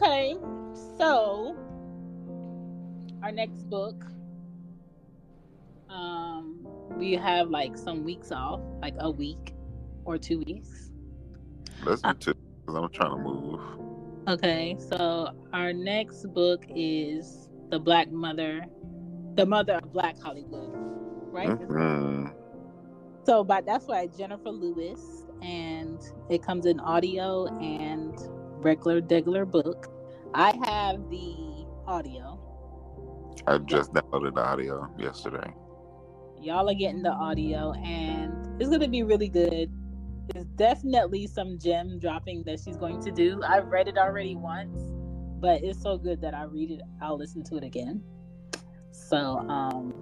Okay. 0.00 0.36
So 0.96 1.56
our 3.22 3.32
next 3.32 3.68
book 3.68 4.04
um 5.88 6.66
we 6.96 7.14
have 7.14 7.50
like 7.50 7.76
some 7.76 8.04
weeks 8.04 8.32
off, 8.32 8.60
like 8.80 8.94
a 8.98 9.10
week 9.10 9.54
or 10.04 10.18
two 10.18 10.38
weeks. 10.40 10.90
Let's 11.82 12.02
do 12.02 12.08
uh, 12.08 12.14
two 12.14 12.34
because 12.60 12.76
I'm 12.76 12.88
trying 12.90 13.16
to 13.16 13.22
move. 13.22 13.60
Okay, 14.28 14.76
so 14.78 15.30
our 15.54 15.72
next 15.72 16.26
book 16.34 16.64
is 16.68 17.48
The 17.70 17.78
Black 17.78 18.10
Mother, 18.10 18.66
The 19.36 19.46
Mother 19.46 19.76
of 19.76 19.90
Black 19.92 20.20
Hollywood, 20.20 20.70
right? 21.32 21.48
Mm-hmm. 21.48 22.26
So, 23.24 23.42
but 23.42 23.64
that's 23.64 23.86
why 23.86 24.06
Jenifer 24.08 24.52
Lewis, 24.52 25.24
and 25.40 25.98
it 26.28 26.42
comes 26.42 26.66
in 26.66 26.78
audio 26.80 27.46
and 27.58 28.18
regular, 28.62 29.00
regular 29.00 29.44
book. 29.44 29.88
I 30.34 30.52
have 30.64 31.08
the 31.10 31.66
audio. 31.86 32.38
I 33.46 33.58
just 33.58 33.92
downloaded 33.92 34.34
the 34.34 34.42
audio 34.42 34.88
yesterday. 34.98 35.54
Y'all 36.40 36.68
are 36.68 36.74
getting 36.74 37.02
the 37.02 37.10
audio, 37.10 37.72
and 37.72 38.60
it's 38.60 38.70
gonna 38.70 38.88
be 38.88 39.02
really 39.02 39.28
good 39.28 39.70
there's 40.32 40.46
definitely 40.56 41.26
some 41.26 41.58
gem 41.58 41.98
dropping 41.98 42.42
that 42.44 42.60
she's 42.60 42.76
going 42.76 43.00
to 43.02 43.10
do. 43.10 43.40
I've 43.46 43.68
read 43.68 43.88
it 43.88 43.96
already 43.96 44.36
once, 44.36 44.78
but 45.40 45.62
it's 45.64 45.80
so 45.80 45.96
good 45.96 46.20
that 46.20 46.34
I 46.34 46.44
read 46.44 46.70
it. 46.70 46.82
I'll 47.00 47.16
listen 47.16 47.42
to 47.44 47.56
it 47.56 47.64
again. 47.64 48.02
So, 48.90 49.38
um, 49.48 49.94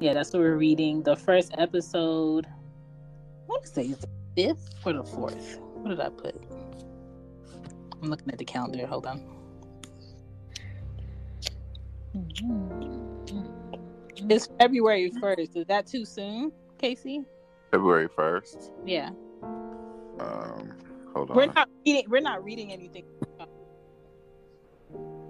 yeah, 0.00 0.14
that's 0.14 0.32
what 0.32 0.40
we're 0.40 0.56
reading. 0.56 1.02
The 1.02 1.14
first 1.14 1.54
episode, 1.58 2.46
I 2.46 3.46
want 3.46 3.62
to 3.64 3.68
say 3.68 3.84
it's 3.84 4.00
the 4.00 4.08
fifth 4.36 4.74
or 4.84 4.94
the 4.94 5.04
fourth. 5.04 5.60
What 5.60 5.90
did 5.90 6.00
I 6.00 6.08
put? 6.08 6.42
I'm 8.02 8.10
looking 8.10 8.30
at 8.30 8.38
the 8.38 8.44
calendar. 8.44 8.86
Hold 8.86 9.06
on. 9.06 9.22
It's 14.28 14.48
February 14.58 15.10
1st. 15.10 15.56
Is 15.56 15.66
that 15.66 15.86
too 15.86 16.04
soon, 16.04 16.52
Casey? 16.78 17.24
February 17.70 18.08
1st? 18.08 18.70
Yeah. 18.84 19.10
Um, 20.20 20.72
hold 21.14 21.30
on. 21.30 21.36
We're 21.36 21.46
not 21.46 21.68
reading. 21.84 22.04
We're 22.08 22.20
not 22.20 22.44
reading 22.44 22.72
anything. 22.72 23.04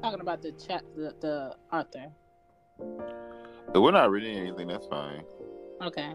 Talking 0.02 0.20
about 0.20 0.42
the 0.42 0.52
chat, 0.52 0.84
the, 0.96 1.14
the 1.20 1.56
author. 1.72 2.06
If 2.78 3.74
we're 3.74 3.90
not 3.90 4.10
reading 4.10 4.36
anything, 4.38 4.68
that's 4.68 4.86
fine. 4.86 5.22
Okay. 5.82 6.14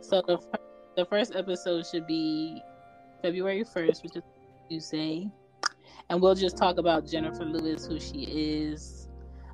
So 0.00 0.22
the 0.26 0.38
the 0.96 1.04
first 1.04 1.34
episode 1.34 1.86
should 1.86 2.06
be 2.06 2.62
February 3.22 3.64
first, 3.64 4.02
which 4.02 4.16
is 4.16 4.22
Tuesday, 4.68 5.30
and 6.10 6.20
we'll 6.20 6.34
just 6.34 6.56
talk 6.56 6.78
about 6.78 7.04
Jenifer 7.06 7.50
Lewis, 7.50 7.86
who 7.86 7.98
she 8.00 8.24
is, 8.24 9.08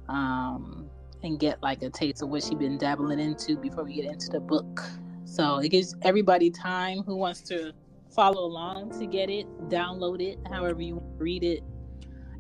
um, 0.08 0.90
and 1.22 1.38
get 1.38 1.62
like 1.62 1.82
a 1.82 1.90
taste 1.90 2.22
of 2.22 2.28
what 2.28 2.42
she's 2.42 2.54
been 2.54 2.78
dabbling 2.78 3.20
into 3.20 3.56
before 3.56 3.84
we 3.84 3.94
get 3.94 4.06
into 4.06 4.28
the 4.30 4.40
book. 4.40 4.82
So 5.24 5.58
it 5.58 5.68
gives 5.70 5.94
everybody 6.02 6.50
time 6.50 7.02
who 7.04 7.16
wants 7.16 7.40
to 7.42 7.72
follow 8.14 8.44
along 8.44 8.98
to 8.98 9.06
get 9.06 9.30
it, 9.30 9.46
download 9.68 10.20
it, 10.20 10.38
however 10.50 10.82
you 10.82 11.02
read 11.18 11.44
it, 11.44 11.62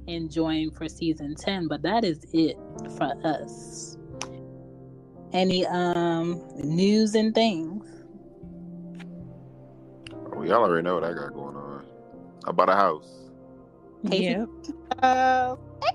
and 0.08 0.30
join 0.30 0.70
for 0.72 0.88
season 0.88 1.34
10. 1.36 1.68
But 1.68 1.82
that 1.82 2.04
is 2.04 2.26
it 2.32 2.56
for 2.96 3.14
us. 3.24 3.96
Any 5.32 5.66
um 5.66 6.42
news 6.56 7.14
and 7.14 7.34
things? 7.34 7.86
Well, 10.18 10.46
y'all 10.46 10.64
already 10.64 10.82
know 10.82 10.94
what 10.94 11.04
I 11.04 11.12
got 11.14 11.34
going 11.34 11.56
on. 11.56 11.86
I 12.46 12.52
bought 12.52 12.68
a 12.70 12.74
house. 12.74 13.21
Casey? 14.10 14.24
Yeah. 14.24 14.44
Uh, 15.02 15.56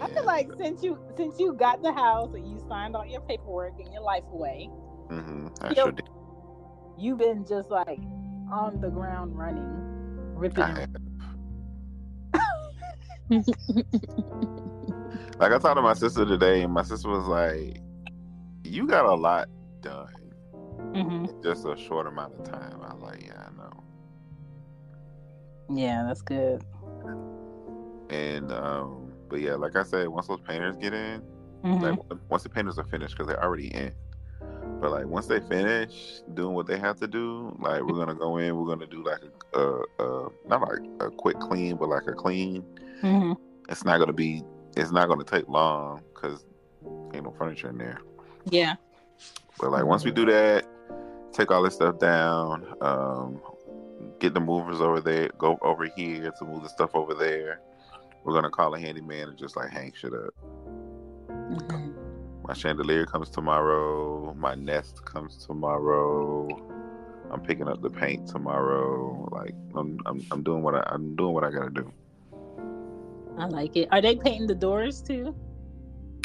I 0.00 0.08
feel 0.08 0.24
like 0.26 0.50
since 0.58 0.82
you 0.82 0.98
since 1.16 1.38
you 1.38 1.54
got 1.54 1.82
the 1.82 1.92
house 1.92 2.34
and 2.34 2.46
you 2.50 2.58
signed 2.68 2.94
all 2.96 3.06
your 3.06 3.20
paperwork 3.22 3.74
and 3.78 3.92
your 3.92 4.02
life 4.02 4.24
away, 4.32 4.68
hmm 5.10 5.48
I 5.60 5.68
Yep. 5.68 5.76
sure 5.76 5.92
did. 5.92 6.08
you've 6.98 7.18
been 7.18 7.44
just 7.46 7.70
like 7.70 8.00
on 8.50 8.80
the 8.80 8.90
ground 8.90 9.36
running, 9.36 9.80
ripping. 10.34 10.64
I 10.64 10.80
have. 10.80 10.88
Like 15.40 15.52
I 15.52 15.58
talked 15.58 15.76
to 15.76 15.82
my 15.82 15.94
sister 15.94 16.24
today, 16.24 16.62
and 16.62 16.72
my 16.72 16.82
sister 16.82 17.08
was 17.08 17.26
like, 17.26 17.80
"You 18.64 18.86
got 18.86 19.04
a 19.04 19.14
lot 19.14 19.48
done 19.82 20.06
Mhm. 20.94 21.28
in 21.28 21.42
just 21.42 21.66
a 21.66 21.76
short 21.76 22.06
amount 22.06 22.34
of 22.38 22.44
time." 22.44 22.80
I 22.82 22.94
was 22.94 23.02
like, 23.02 23.26
"Yeah, 23.26 23.48
I 23.48 23.50
know." 23.56 23.83
Yeah, 25.68 26.04
that's 26.06 26.22
good. 26.22 26.62
And 28.10 28.52
um, 28.52 29.12
but 29.28 29.40
yeah, 29.40 29.54
like 29.54 29.76
I 29.76 29.82
said, 29.82 30.08
once 30.08 30.26
those 30.26 30.40
painters 30.40 30.76
get 30.76 30.92
in, 30.92 31.22
Mhm. 31.64 31.80
like 31.82 32.20
once 32.28 32.42
the 32.42 32.48
painters 32.50 32.78
are 32.78 32.84
finished, 32.84 33.14
because 33.16 33.26
they're 33.28 33.42
already 33.42 33.68
in. 33.68 33.92
But 34.80 34.90
like 34.90 35.06
once 35.06 35.26
they 35.26 35.40
finish 35.40 36.20
doing 36.34 36.54
what 36.54 36.66
they 36.66 36.78
have 36.78 36.96
to 37.00 37.06
do, 37.06 37.56
like 37.58 37.82
we're 37.82 37.96
gonna 37.96 38.14
go 38.14 38.36
in, 38.36 38.56
we're 38.56 38.66
gonna 38.66 38.86
do 38.86 39.02
like 39.02 39.20
a, 39.54 39.58
a, 39.58 39.82
a 40.26 40.28
not 40.46 40.60
like 40.60 40.80
a 41.00 41.10
quick 41.10 41.38
clean, 41.38 41.76
but 41.76 41.88
like 41.88 42.06
a 42.06 42.12
clean. 42.12 42.62
Mhm. 43.02 43.36
It's 43.68 43.84
not 43.84 43.98
gonna 43.98 44.12
be, 44.12 44.42
it's 44.76 44.90
not 44.92 45.08
gonna 45.08 45.24
take 45.24 45.48
long 45.48 46.02
because 46.12 46.44
ain't 47.14 47.24
no 47.24 47.32
furniture 47.32 47.70
in 47.70 47.78
there. 47.78 47.98
Yeah. 48.44 48.74
But 49.58 49.70
like 49.70 49.84
once 49.86 50.04
we 50.04 50.10
do 50.10 50.26
that, 50.26 50.66
take 51.32 51.50
all 51.50 51.62
this 51.62 51.74
stuff 51.74 51.98
down, 51.98 52.66
um, 52.82 53.40
get 54.24 54.32
the 54.32 54.40
movers 54.40 54.80
over 54.80 55.02
there, 55.02 55.28
go 55.36 55.58
over 55.60 55.84
here 55.84 56.32
to 56.38 56.44
move 56.46 56.62
the 56.62 56.68
stuff 56.68 56.90
over 56.94 57.12
there. 57.12 57.60
We're 58.24 58.32
gonna 58.32 58.50
call 58.50 58.74
a 58.74 58.80
handyman 58.80 59.28
and 59.28 59.38
just 59.38 59.54
like 59.54 59.70
hang 59.70 59.92
shit 59.94 60.14
up. 60.14 60.34
Mhm. 61.28 61.94
My 62.46 62.54
chandelier 62.54 63.04
comes 63.04 63.28
tomorrow. 63.28 64.34
My 64.34 64.54
nest 64.54 65.04
comes 65.04 65.44
tomorrow. 65.44 66.48
I'm 67.30 67.40
picking 67.42 67.68
up 67.68 67.82
the 67.82 67.90
paint 67.90 68.26
tomorrow. 68.26 69.28
Like 69.30 69.54
I'm, 69.74 69.98
I'm, 70.06 70.22
I'm 70.30 70.42
doing 70.42 70.62
what 70.62 70.74
I, 70.74 70.82
I'm 70.86 71.16
doing 71.16 71.34
what 71.34 71.44
I 71.44 71.50
gotta 71.50 71.70
do. 71.70 71.92
I 73.36 73.46
like 73.46 73.76
it. 73.76 73.88
Are 73.92 74.00
they 74.00 74.16
painting 74.16 74.46
the 74.46 74.54
doors 74.54 75.02
too? 75.02 75.34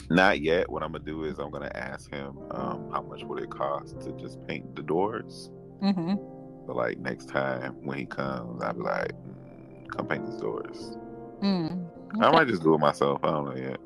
Not 0.10 0.40
yet. 0.40 0.70
What 0.70 0.84
I'm 0.84 0.94
gonna 0.94 1.04
do 1.04 1.26
is 1.26 1.38
I'm 1.38 1.52
gonna 1.52 1.72
ask 1.76 2.10
him 2.10 2.40
um, 2.52 2.90
how 2.94 3.02
much 3.02 3.24
would 3.24 3.44
it 3.44 3.50
cost 3.50 4.00
to 4.02 4.14
just 4.14 4.42
paint 4.48 4.74
the 4.74 4.84
doors. 4.84 5.50
Mm-hmm. 5.82 6.39
But 6.70 6.76
like 6.76 7.00
next 7.00 7.30
time 7.30 7.78
when 7.82 7.98
he 7.98 8.06
comes, 8.06 8.62
I'll 8.62 8.74
be 8.76 8.82
like, 8.82 9.12
mm, 9.14 9.90
come 9.90 10.06
paint 10.06 10.24
these 10.28 10.40
doors. 10.40 10.98
Mm. 11.42 11.90
I 12.22 12.30
might 12.30 12.48
just 12.48 12.62
do 12.62 12.76
it 12.76 12.78
myself. 12.78 13.22
I 13.24 13.32
don't 13.32 13.46
know 13.46 13.56
yet. 13.56 13.80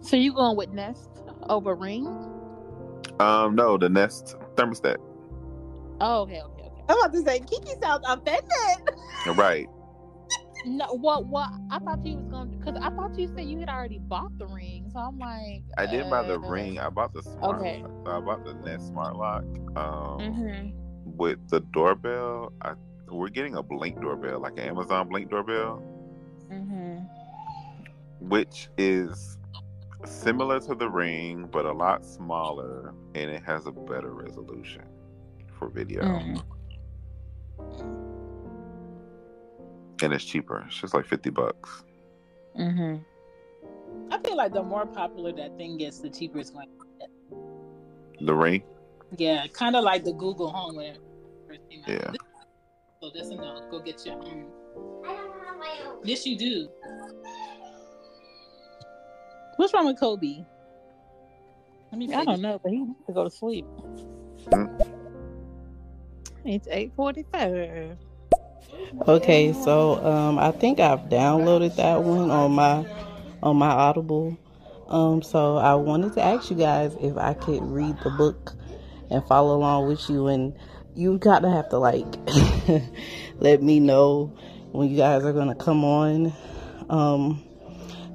So 0.00 0.16
you 0.16 0.32
going 0.34 0.56
with 0.56 0.70
Nest 0.70 1.08
over 1.48 1.76
Ring? 1.76 2.08
Um, 3.20 3.54
no, 3.54 3.78
the 3.78 3.88
Nest 3.88 4.34
thermostat. 4.56 4.96
Oh, 6.00 6.22
okay, 6.22 6.42
okay, 6.42 6.62
okay. 6.64 6.82
I'm 6.88 6.98
about 6.98 7.12
to 7.12 7.22
say 7.22 7.38
Kiki 7.38 7.70
sounds 7.80 8.02
offended. 8.08 8.96
Right. 9.36 9.68
No, 10.64 10.86
what, 10.86 11.26
what? 11.26 11.50
I 11.70 11.78
thought 11.78 12.04
you 12.04 12.16
was 12.16 12.26
going 12.26 12.50
to, 12.50 12.56
because 12.56 12.80
I 12.82 12.90
thought 12.90 13.16
you 13.16 13.28
said 13.28 13.44
you 13.44 13.60
had 13.60 13.68
already 13.68 14.00
bought 14.00 14.36
the 14.38 14.46
ring. 14.46 14.90
So 14.92 14.98
I'm 14.98 15.18
like, 15.20 15.62
I 15.78 15.86
did 15.86 16.10
buy 16.10 16.24
the 16.24 16.34
uh, 16.34 16.38
ring. 16.38 16.80
I 16.80 16.88
bought 16.88 17.12
the 17.12 17.22
smart. 17.22 17.60
okay. 17.60 17.84
I 18.06 18.18
bought 18.18 18.44
the 18.44 18.54
Nest 18.54 18.88
smart 18.88 19.14
lock. 19.14 19.44
Um, 19.76 20.18
Mm-hmm. 20.18 20.85
With 21.16 21.38
the 21.48 21.60
doorbell, 21.60 22.52
I 22.62 22.74
we're 23.08 23.28
getting 23.28 23.54
a 23.54 23.62
blink 23.62 24.00
doorbell, 24.00 24.40
like 24.40 24.54
an 24.54 24.60
Amazon 24.68 25.08
blink 25.08 25.30
doorbell, 25.30 25.82
Mm-hmm. 26.50 26.98
which 28.28 28.68
is 28.78 29.38
similar 30.04 30.60
to 30.60 30.74
the 30.74 30.88
ring 30.88 31.48
but 31.50 31.64
a 31.66 31.72
lot 31.72 32.04
smaller, 32.04 32.92
and 33.14 33.30
it 33.30 33.42
has 33.44 33.66
a 33.66 33.72
better 33.72 34.12
resolution 34.12 34.82
for 35.58 35.68
video, 35.68 36.02
Mm. 36.02 36.42
and 40.02 40.12
it's 40.12 40.24
cheaper. 40.24 40.64
It's 40.66 40.80
just 40.80 40.94
like 40.94 41.06
fifty 41.06 41.30
bucks. 41.30 41.84
Mm-hmm. 42.58 42.96
I 44.12 44.18
feel 44.18 44.36
like 44.36 44.52
the 44.52 44.62
more 44.62 44.86
popular 44.86 45.32
that 45.32 45.56
thing 45.56 45.78
gets, 45.78 46.00
the 46.00 46.10
cheaper 46.10 46.38
it's 46.38 46.50
going. 46.50 46.68
to 46.68 46.86
get. 46.98 48.26
The 48.26 48.34
ring, 48.34 48.62
Yeah, 49.16 49.46
kind 49.48 49.76
of 49.76 49.84
like 49.84 50.04
the 50.04 50.12
Google 50.12 50.50
Home 50.50 50.76
when 50.76 50.96
it 51.50 51.58
first 51.58 51.70
came 51.70 51.82
out. 51.82 51.88
Yeah. 51.88 52.12
So 53.00 53.10
that's 53.14 53.28
a 53.28 53.36
no. 53.36 53.68
Go 53.70 53.80
get 53.80 54.04
your 54.04 54.14
own. 54.14 54.46
I 55.04 55.08
don't 55.08 55.44
have 55.44 55.58
my 55.58 55.86
own. 55.86 55.98
Yes, 56.04 56.26
you 56.26 56.36
do. 56.36 56.68
What's 59.56 59.72
wrong 59.72 59.86
with 59.86 59.98
Kobe? 59.98 60.44
Let 61.92 61.98
me. 61.98 62.12
I 62.12 62.24
don't 62.24 62.40
know, 62.40 62.60
but 62.62 62.72
he 62.72 62.80
needs 62.80 63.06
to 63.06 63.12
go 63.12 63.24
to 63.24 63.30
sleep. 63.30 63.64
Mm. 64.50 64.92
It's 66.44 66.68
eight 66.70 66.92
forty-five. 66.94 67.96
Okay, 69.08 69.52
so 69.52 70.04
um, 70.04 70.38
I 70.38 70.50
think 70.52 70.80
I've 70.80 71.08
downloaded 71.08 71.76
that 71.76 72.02
one 72.02 72.30
on 72.30 72.52
my 72.52 72.86
on 73.42 73.56
my 73.56 73.70
Audible. 73.70 74.36
Um, 74.88 75.22
so 75.22 75.56
I 75.56 75.74
wanted 75.74 76.14
to 76.14 76.22
ask 76.22 76.50
you 76.50 76.56
guys 76.56 76.96
if 77.00 77.16
I 77.16 77.34
could 77.34 77.62
read 77.62 77.96
the 78.04 78.10
book 78.10 78.52
and 79.10 79.24
follow 79.26 79.56
along 79.56 79.88
with 79.88 80.08
you, 80.08 80.28
and 80.28 80.54
you 80.96 81.18
gotta 81.18 81.50
have 81.50 81.68
to 81.68 81.78
like 81.78 82.06
let 83.38 83.62
me 83.62 83.80
know 83.80 84.32
when 84.72 84.88
you 84.88 84.96
guys 84.96 85.24
are 85.24 85.32
gonna 85.32 85.54
come 85.54 85.84
on. 85.84 86.32
Um, 86.88 87.42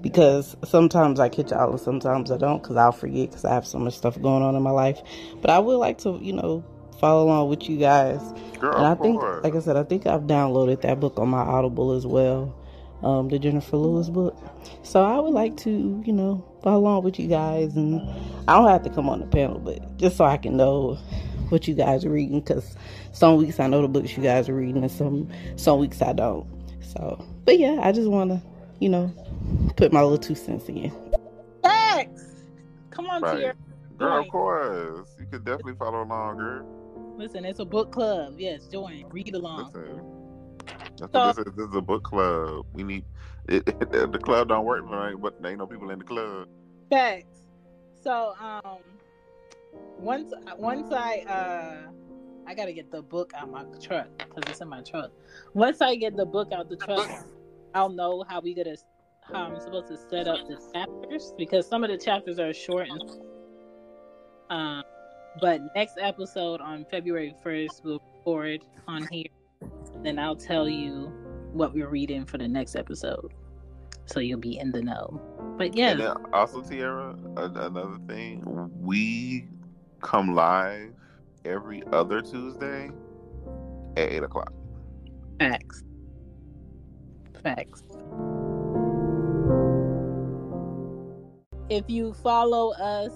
because 0.01 0.55
sometimes 0.63 1.19
I 1.19 1.29
catch 1.29 1.51
y'all 1.51 1.69
and 1.69 1.79
sometimes 1.79 2.31
I 2.31 2.37
don't 2.37 2.61
because 2.61 2.75
I'll 2.75 2.91
forget 2.91 3.29
because 3.29 3.45
I 3.45 3.53
have 3.53 3.67
so 3.67 3.77
much 3.77 3.93
stuff 3.95 4.19
going 4.19 4.41
on 4.41 4.55
in 4.55 4.63
my 4.63 4.71
life. 4.71 4.99
But 5.41 5.51
I 5.51 5.59
would 5.59 5.75
like 5.75 5.99
to, 5.99 6.19
you 6.21 6.33
know, 6.33 6.65
follow 6.99 7.25
along 7.25 7.49
with 7.49 7.69
you 7.69 7.77
guys. 7.77 8.19
girl. 8.59 8.77
And 8.77 8.85
I 8.87 8.95
think, 8.95 9.19
course. 9.19 9.43
like 9.43 9.55
I 9.55 9.59
said, 9.59 9.77
I 9.77 9.83
think 9.83 10.07
I've 10.07 10.21
downloaded 10.21 10.81
that 10.81 10.99
book 10.99 11.19
on 11.19 11.29
my 11.29 11.41
Audible 11.41 11.91
as 11.91 12.07
well, 12.07 12.55
um, 13.03 13.29
the 13.29 13.37
Jenifer 13.37 13.73
Lewis 13.73 14.09
book. 14.09 14.37
So 14.83 15.03
I 15.03 15.19
would 15.19 15.33
like 15.33 15.55
to, 15.57 16.03
you 16.05 16.13
know, 16.13 16.43
follow 16.63 16.79
along 16.79 17.03
with 17.03 17.19
you 17.19 17.27
guys, 17.27 17.75
and 17.75 18.01
I 18.47 18.57
don't 18.57 18.69
have 18.69 18.83
to 18.83 18.89
come 18.89 19.09
on 19.09 19.19
the 19.19 19.27
panel, 19.27 19.59
but 19.59 19.97
just 19.97 20.17
so 20.17 20.25
I 20.25 20.37
can 20.37 20.57
know 20.57 20.97
what 21.51 21.67
you 21.67 21.73
guys 21.75 22.05
are 22.05 22.09
reading, 22.09 22.39
because 22.39 22.75
some 23.11 23.37
weeks 23.37 23.59
I 23.59 23.67
know 23.67 23.81
the 23.81 23.87
books 23.87 24.15
you 24.15 24.23
guys 24.23 24.47
are 24.49 24.55
reading, 24.55 24.83
and 24.83 24.91
some 24.91 25.29
some 25.57 25.79
weeks 25.79 26.01
I 26.01 26.13
don't. 26.13 26.47
So, 26.81 27.23
but 27.45 27.57
yeah, 27.59 27.79
I 27.81 27.91
just 27.91 28.09
want 28.09 28.31
to, 28.31 28.41
you 28.79 28.89
know, 28.89 29.11
put 29.77 29.93
my 29.93 30.01
little 30.01 30.17
two 30.17 30.35
cents 30.35 30.67
in. 30.69 30.91
Thanks. 31.63 32.23
Come 32.89 33.07
on, 33.07 33.21
Right. 33.21 33.37
Tier. 33.39 33.53
girl, 33.97 34.21
of 34.21 34.27
course, 34.29 35.09
you 35.19 35.25
could 35.31 35.45
definitely 35.45 35.75
follow 35.75 36.03
along, 36.03 36.37
girl. 36.37 36.65
Listen, 37.17 37.45
it's 37.45 37.59
a 37.59 37.65
book 37.65 37.91
club. 37.91 38.35
Yes, 38.39 38.65
join. 38.67 39.05
Read 39.09 39.33
along. 39.35 39.65
Listen, 39.65 40.01
that's 40.97 41.11
So- 41.13 41.27
this 41.27 41.37
is. 41.47 41.53
This 41.55 41.67
is 41.69 41.75
a 41.75 41.81
book 41.81 42.03
club. 42.03 42.65
We 42.73 42.83
need 42.83 43.05
it, 43.47 43.65
the 43.65 44.19
club 44.21 44.49
don't 44.49 44.65
work 44.65 44.83
right, 44.89 45.15
but 45.19 45.41
there 45.41 45.51
ain't 45.51 45.59
no 45.59 45.67
people 45.67 45.89
in 45.91 45.99
the 45.99 46.05
club. 46.05 46.47
Thanks. 46.89 47.27
So, 48.03 48.33
um, 48.41 48.77
once 49.99 50.33
once 50.57 50.91
I 50.91 51.19
uh, 51.19 51.91
I 52.47 52.53
gotta 52.53 52.73
get 52.73 52.91
the 52.91 53.01
book 53.01 53.31
out 53.35 53.43
of 53.43 53.49
my 53.49 53.63
truck 53.79 54.07
because 54.17 54.43
it's 54.49 54.61
in 54.61 54.67
my 54.67 54.81
truck. 54.81 55.11
Once 55.53 55.81
I 55.81 55.95
get 55.95 56.15
the 56.15 56.25
book 56.25 56.51
out 56.51 56.69
the 56.69 56.77
truck, 56.77 57.09
I'll 57.73 57.89
know 57.89 58.23
how 58.27 58.41
we 58.41 58.53
gonna 58.53 58.75
how 59.21 59.43
I'm 59.43 59.59
supposed 59.59 59.87
to 59.87 59.97
set 60.09 60.27
up 60.27 60.47
the 60.47 60.59
chapters 60.73 61.33
because 61.37 61.67
some 61.67 61.83
of 61.83 61.89
the 61.89 61.97
chapters 61.97 62.39
are 62.39 62.53
short 62.53 62.89
um. 64.49 64.83
But 65.39 65.61
next 65.75 65.97
episode 65.97 66.59
on 66.59 66.85
February 66.91 67.33
first, 67.41 67.81
we'll 67.85 68.01
record 68.17 68.65
on 68.87 69.07
here. 69.09 69.27
Then 70.03 70.19
I'll 70.19 70.35
tell 70.35 70.67
you 70.67 71.05
what 71.53 71.73
we're 71.73 71.87
reading 71.87 72.25
for 72.25 72.37
the 72.37 72.47
next 72.49 72.75
episode, 72.75 73.33
so 74.05 74.19
you'll 74.19 74.39
be 74.39 74.57
in 74.57 74.71
the 74.71 74.81
know. 74.81 75.21
But 75.57 75.73
yeah, 75.75 76.15
also, 76.33 76.61
Tiara, 76.61 77.15
a- 77.37 77.45
another 77.45 77.97
thing, 78.07 78.43
we 78.81 79.47
come 80.01 80.33
live 80.35 80.93
every 81.45 81.83
other 81.91 82.21
Tuesday 82.21 82.91
at 83.97 84.11
eight 84.11 84.23
o'clock. 84.23 84.53
Facts. 85.39 85.83
Facts. 87.43 87.83
If 91.69 91.85
you 91.87 92.13
follow 92.13 92.73
us 92.73 93.11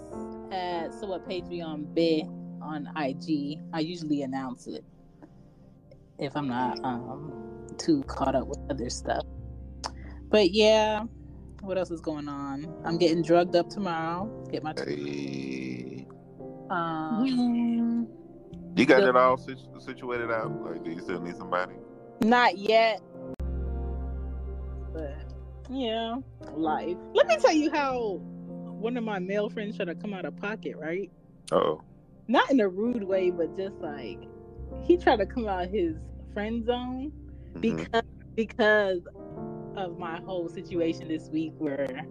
at 0.52 0.94
So 0.94 1.08
What 1.08 1.28
Page 1.28 1.46
We 1.50 1.62
on 1.62 1.86
Be 1.94 2.24
on 2.62 2.90
IG, 2.98 3.60
I 3.74 3.82
usually 3.82 4.22
announce 4.22 4.68
it 4.68 4.84
if 6.18 6.36
I'm 6.36 6.48
not 6.48 6.80
um 6.84 7.68
too 7.78 8.04
caught 8.04 8.36
up 8.36 8.48
with 8.48 8.60
other 8.70 8.90
stuff. 8.90 9.24
But 10.30 10.52
yeah, 10.52 11.04
what 11.62 11.78
else 11.78 11.92
is 11.92 12.02
going 12.02 12.28
on? 12.28 12.74
I'm 12.86 12.98
getting 12.98 13.22
drugged 13.22 13.56
up 13.56 13.70
tomorrow. 13.70 14.30
Get 14.52 14.64
my. 14.64 14.74
Hey, 14.78 15.95
Um, 16.70 18.07
you 18.76 18.86
got 18.86 19.01
The- 19.01 19.05
that 19.07 19.16
all 19.16 19.38
situ- 19.38 19.80
situated 19.80 20.32
out? 20.32 20.51
Like, 20.63 20.84
do 20.84 20.91
you 20.91 20.99
still 20.99 21.22
need 21.22 21.36
somebody? 21.36 21.74
not 22.22 22.57
yet, 22.57 23.01
but 24.93 25.13
yeah, 25.70 26.16
life. 26.53 26.97
Let 27.13 27.28
me 27.28 27.38
tell 27.38 27.51
you 27.53 27.70
how 27.72 28.20
one 28.22 28.97
of 28.97 29.03
my 29.03 29.20
male 29.20 29.49
friends 29.49 29.76
tried 29.76 29.86
to 29.86 29.95
come 29.95 30.13
out 30.13 30.26
of 30.26 30.36
pocket. 30.38 30.76
Right. 30.78 31.11
Oh, 31.51 31.82
not 32.28 32.49
in 32.51 32.59
a 32.61 32.68
rude 32.70 33.03
way, 33.03 33.30
but 33.32 33.55
just 33.55 33.76
like 33.78 34.20
he 34.84 34.97
tried 34.97 35.18
to 35.18 35.26
come 35.26 35.47
out 35.47 35.68
his 35.68 35.97
friend 36.34 36.66
zone 36.66 37.11
mhm. 37.53 37.61
because 37.61 38.03
because 38.36 39.01
of 39.78 39.99
my 39.99 40.20
whole 40.22 40.47
situation 40.49 41.07
this 41.09 41.30
week 41.30 41.53
where 41.57 42.05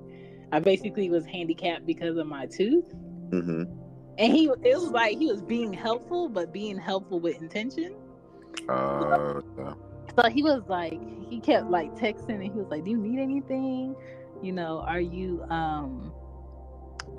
I 0.53 0.61
basically 0.61 1.11
was 1.11 1.25
handicapped 1.27 1.87
because 1.87 2.17
of 2.19 2.27
my 2.27 2.47
tooth. 2.47 2.95
Mhm. 3.31 3.69
And 4.19 4.33
he 4.33 4.45
it 4.47 4.77
was 4.77 4.91
like 4.91 5.19
he 5.19 5.27
was 5.27 5.43
being 5.43 5.73
helpful, 5.73 6.29
but 6.29 6.53
being 6.53 6.79
helpful 6.79 7.21
with 7.21 7.41
intention. 7.41 7.95
Uh, 8.69 9.41
yeah. 9.59 9.75
So 10.17 10.31
he 10.31 10.43
was 10.43 10.63
like 10.69 11.01
he 11.29 11.41
kept 11.41 11.71
like 11.71 11.95
texting 11.97 12.31
and 12.31 12.43
he 12.43 12.51
was 12.51 12.69
like, 12.71 12.85
Do 12.85 12.91
you 12.91 12.99
need 12.99 13.19
anything? 13.19 13.97
You 14.43 14.53
know, 14.53 14.81
are 14.87 15.01
you 15.01 15.43
um 15.51 16.13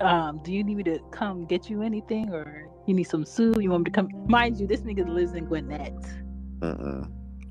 um, 0.00 0.40
do 0.42 0.52
you 0.52 0.62
need 0.62 0.76
me 0.76 0.82
to 0.84 0.98
come 1.10 1.46
get 1.46 1.70
you 1.70 1.82
anything 1.82 2.30
or 2.30 2.68
you 2.86 2.94
need 2.94 3.04
some 3.04 3.24
soup? 3.24 3.60
You 3.60 3.70
want 3.70 3.84
me 3.84 3.90
to 3.90 3.94
come? 3.94 4.10
Mind 4.28 4.58
you, 4.60 4.66
this 4.66 4.80
nigga 4.80 5.08
lives 5.08 5.32
in 5.32 5.46
Gwinnett. 5.46 5.94
I'm 6.62 7.08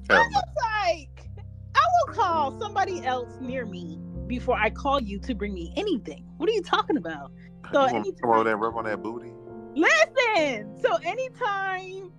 no. 0.09 0.23
just 0.31 0.55
like, 0.61 1.29
I 1.75 1.81
will 2.07 2.13
call 2.13 2.59
somebody 2.59 3.03
else 3.03 3.33
near 3.41 3.65
me 3.65 3.99
before 4.27 4.57
I 4.57 4.69
call 4.69 5.01
you 5.01 5.19
to 5.19 5.35
bring 5.35 5.53
me 5.53 5.73
anything. 5.75 6.25
What 6.37 6.49
are 6.49 6.53
you 6.53 6.61
talking 6.61 6.97
about? 6.97 7.31
So 7.73 7.81
you 7.81 7.95
anytime- 7.95 8.13
come 8.21 8.29
over 8.31 8.43
there 8.43 8.53
and 8.53 8.61
rub 8.61 8.75
on 8.75 8.85
that 8.85 9.01
booty? 9.01 9.31
Listen. 9.75 10.79
So 10.81 10.95
anytime 11.03 12.11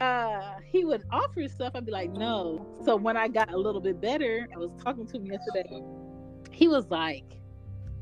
uh 0.00 0.54
he 0.64 0.84
would 0.84 1.02
offer 1.10 1.46
stuff, 1.48 1.72
I'd 1.74 1.84
be 1.86 1.92
like, 1.92 2.10
no. 2.12 2.64
So 2.84 2.96
when 2.96 3.16
I 3.16 3.28
got 3.28 3.52
a 3.52 3.56
little 3.56 3.80
bit 3.80 4.00
better, 4.00 4.46
I 4.54 4.58
was 4.58 4.70
talking 4.82 5.06
to 5.06 5.16
him 5.16 5.26
yesterday. 5.26 5.82
He 6.52 6.68
was 6.68 6.88
like, 6.90 7.24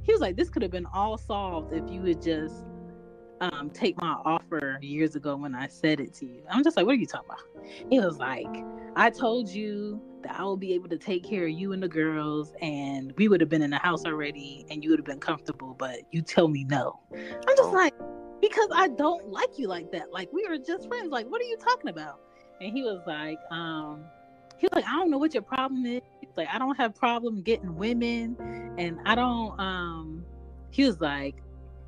he 0.02 0.12
was 0.12 0.20
like, 0.20 0.36
this 0.36 0.48
could 0.50 0.62
have 0.62 0.70
been 0.70 0.86
all 0.86 1.18
solved 1.18 1.72
if 1.72 1.90
you 1.90 2.02
would 2.02 2.22
just 2.22 2.64
um 3.40 3.70
take 3.70 3.96
my 4.00 4.16
offer 4.24 4.78
years 4.80 5.14
ago 5.16 5.36
when 5.36 5.54
I 5.54 5.66
said 5.68 6.00
it 6.00 6.14
to 6.14 6.26
you. 6.26 6.42
I'm 6.50 6.64
just 6.64 6.76
like, 6.76 6.86
what 6.86 6.92
are 6.92 6.98
you 6.98 7.06
talking 7.06 7.28
about? 7.28 7.66
He 7.90 8.00
was 8.00 8.18
like, 8.18 8.64
I 8.96 9.10
told 9.10 9.48
you 9.48 10.00
that 10.22 10.38
I 10.38 10.42
will 10.42 10.56
be 10.56 10.72
able 10.74 10.88
to 10.88 10.98
take 10.98 11.22
care 11.22 11.44
of 11.44 11.50
you 11.50 11.72
and 11.72 11.82
the 11.82 11.88
girls, 11.88 12.52
and 12.62 13.12
we 13.16 13.28
would 13.28 13.40
have 13.40 13.50
been 13.50 13.62
in 13.62 13.70
the 13.70 13.78
house 13.78 14.04
already, 14.04 14.66
and 14.70 14.82
you 14.82 14.90
would 14.90 14.98
have 14.98 15.06
been 15.06 15.20
comfortable. 15.20 15.74
But 15.78 16.00
you 16.12 16.22
tell 16.22 16.48
me 16.48 16.64
no. 16.64 16.98
I'm 17.12 17.56
just 17.56 17.70
Oh. 17.70 17.72
like, 17.72 17.94
because 18.40 18.68
I 18.74 18.88
don't 18.88 19.28
like 19.28 19.58
you 19.58 19.68
like 19.68 19.92
that. 19.92 20.12
Like 20.12 20.32
we 20.32 20.46
were 20.48 20.58
just 20.58 20.88
friends. 20.88 21.10
Like 21.10 21.26
what 21.26 21.40
are 21.40 21.44
you 21.44 21.56
talking 21.56 21.90
about? 21.90 22.20
And 22.60 22.72
he 22.72 22.82
was 22.82 23.02
like, 23.06 23.38
um, 23.50 24.04
he 24.58 24.66
was 24.66 24.72
like, 24.74 24.86
I 24.86 24.92
don't 24.92 25.10
know 25.10 25.18
what 25.18 25.34
your 25.34 25.42
problem 25.42 25.84
is. 25.84 26.00
Like, 26.36 26.48
I 26.52 26.58
don't 26.58 26.76
have 26.76 26.94
problem 26.94 27.42
getting 27.42 27.76
women, 27.76 28.36
and 28.78 28.98
I 29.04 29.14
don't. 29.14 29.58
Um, 29.60 30.24
he 30.70 30.84
was 30.84 31.00
like, 31.00 31.36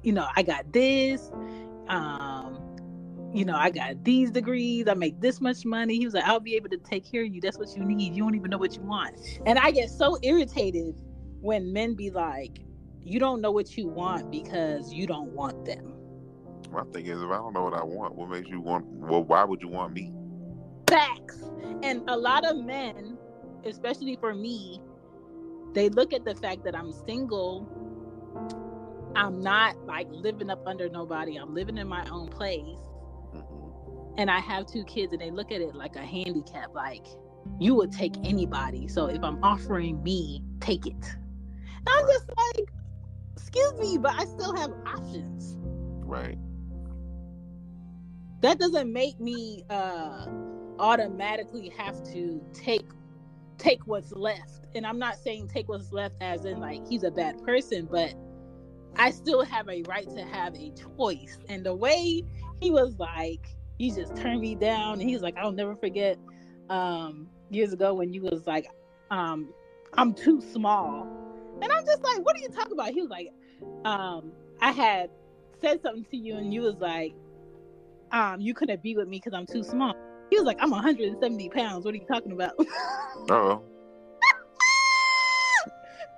you 0.02 0.12
know, 0.12 0.26
I 0.36 0.42
got 0.42 0.72
this. 0.72 1.30
Um, 1.88 2.58
you 3.32 3.44
know, 3.44 3.56
I 3.56 3.70
got 3.70 4.04
these 4.04 4.30
degrees. 4.30 4.88
I 4.88 4.94
make 4.94 5.20
this 5.20 5.40
much 5.40 5.64
money. 5.64 5.98
He 5.98 6.04
was 6.04 6.14
like, 6.14 6.24
I'll 6.24 6.40
be 6.40 6.56
able 6.56 6.70
to 6.70 6.78
take 6.78 7.10
care 7.10 7.24
of 7.24 7.34
you. 7.34 7.40
That's 7.40 7.58
what 7.58 7.76
you 7.76 7.84
need. 7.84 8.14
You 8.14 8.22
don't 8.22 8.34
even 8.34 8.50
know 8.50 8.58
what 8.58 8.74
you 8.74 8.82
want. 8.82 9.18
And 9.44 9.58
I 9.58 9.70
get 9.70 9.90
so 9.90 10.18
irritated 10.22 11.00
when 11.40 11.72
men 11.72 11.94
be 11.94 12.10
like, 12.10 12.60
you 13.02 13.18
don't 13.18 13.40
know 13.40 13.50
what 13.50 13.76
you 13.76 13.88
want 13.88 14.30
because 14.30 14.92
you 14.92 15.06
don't 15.06 15.30
want 15.32 15.64
them. 15.64 15.94
My 16.72 16.84
thing 16.84 17.06
is, 17.06 17.20
if 17.20 17.28
I 17.30 17.36
don't 17.36 17.52
know 17.54 17.64
what 17.64 17.74
I 17.74 17.82
want, 17.82 18.14
what 18.14 18.28
makes 18.28 18.48
you 18.48 18.60
want? 18.60 18.84
Well, 18.86 19.24
why 19.24 19.44
would 19.44 19.62
you 19.62 19.68
want 19.68 19.94
me? 19.94 20.12
Facts. 20.88 21.42
And 21.82 22.02
a 22.08 22.16
lot 22.16 22.44
of 22.44 22.56
men, 22.56 23.16
especially 23.64 24.16
for 24.16 24.34
me, 24.34 24.80
they 25.72 25.88
look 25.88 26.12
at 26.12 26.24
the 26.24 26.34
fact 26.34 26.64
that 26.64 26.74
I'm 26.74 26.92
single. 26.92 27.66
I'm 29.18 29.42
not 29.42 29.76
like 29.86 30.08
living 30.10 30.50
up 30.50 30.62
under 30.66 30.88
nobody. 30.90 31.36
I'm 31.38 31.54
living 31.54 31.78
in 31.78 31.88
my 31.88 32.06
own 32.10 32.28
place. 32.28 32.78
Mhm. 33.34 34.14
And 34.18 34.30
I 34.30 34.40
have 34.40 34.66
two 34.66 34.84
kids, 34.84 35.12
and 35.14 35.22
they 35.22 35.30
look 35.32 35.52
at 35.52 35.60
it 35.62 35.74
like 35.76 35.96
a 35.96 36.04
handicap. 36.06 36.74
Like, 36.74 37.06
you 37.60 37.74
would 37.76 37.92
take 37.92 38.16
anybody. 38.24 38.88
So 38.88 39.06
if 39.06 39.22
I'm 39.24 39.42
offering 39.44 40.02
me, 40.04 40.44
take 40.60 40.86
it. 40.86 40.94
And 40.94 41.88
I'm 41.88 42.06
just 42.06 42.30
like, 42.36 42.72
excuse 43.36 43.74
me, 43.80 43.98
but 43.98 44.12
I 44.14 44.26
still 44.26 44.56
have 44.56 44.72
options. 44.86 45.58
Right. 46.04 46.38
that 48.42 48.60
doesn't 48.60 48.92
make 48.92 49.20
me 49.20 49.64
uh 49.70 50.26
automatically 50.80 51.72
have 51.76 52.02
to 52.04 52.42
take 52.54 52.86
take 53.58 53.86
what's 53.88 54.12
left 54.12 54.66
and 54.76 54.86
i'm 54.86 55.00
not 55.00 55.16
saying 55.16 55.48
take 55.48 55.68
what's 55.68 55.92
left 55.92 56.14
as 56.22 56.46
in 56.46 56.60
like 56.60 56.86
he's 56.88 57.04
a 57.04 57.10
bad 57.12 57.42
person 57.44 57.88
but 57.90 58.14
i 58.98 59.10
still 59.10 59.44
have 59.44 59.68
a 59.68 59.82
right 59.82 60.08
to 60.10 60.22
have 60.22 60.54
a 60.54 60.72
choice 60.96 61.38
and 61.48 61.64
the 61.64 61.74
way 61.74 62.22
he 62.60 62.70
was 62.70 62.98
like 62.98 63.46
you 63.78 63.94
just 63.94 64.16
turned 64.16 64.40
me 64.40 64.54
down 64.54 65.00
and 65.00 65.08
he's 65.08 65.20
like 65.20 65.36
i'll 65.36 65.52
never 65.52 65.76
forget 65.76 66.18
um 66.70 67.28
years 67.50 67.72
ago 67.72 67.94
when 67.94 68.12
you 68.12 68.22
was 68.22 68.46
like 68.46 68.66
um 69.10 69.48
i'm 69.94 70.12
too 70.12 70.40
small 70.40 71.06
and 71.62 71.72
i'm 71.72 71.84
just 71.86 72.02
like 72.02 72.18
what 72.24 72.36
are 72.36 72.40
you 72.40 72.48
talking 72.48 72.72
about 72.72 72.90
he 72.90 73.00
was 73.00 73.10
like 73.10 73.32
um 73.84 74.32
i 74.60 74.72
had 74.72 75.10
said 75.60 75.80
something 75.82 76.04
to 76.04 76.16
you 76.16 76.36
and 76.36 76.52
you 76.52 76.60
was 76.60 76.76
like 76.76 77.14
um, 78.12 78.40
you 78.40 78.54
couldn't 78.54 78.82
be 78.82 78.96
with 78.96 79.08
me 79.08 79.18
because 79.18 79.34
I'm 79.34 79.46
too 79.46 79.62
small. 79.62 79.94
He 80.30 80.36
was 80.36 80.46
like, 80.46 80.58
I'm 80.60 80.70
170 80.70 81.48
pounds. 81.50 81.84
What 81.84 81.94
are 81.94 81.96
you 81.96 82.06
talking 82.06 82.32
about? 82.32 82.52
Oh. 83.30 83.62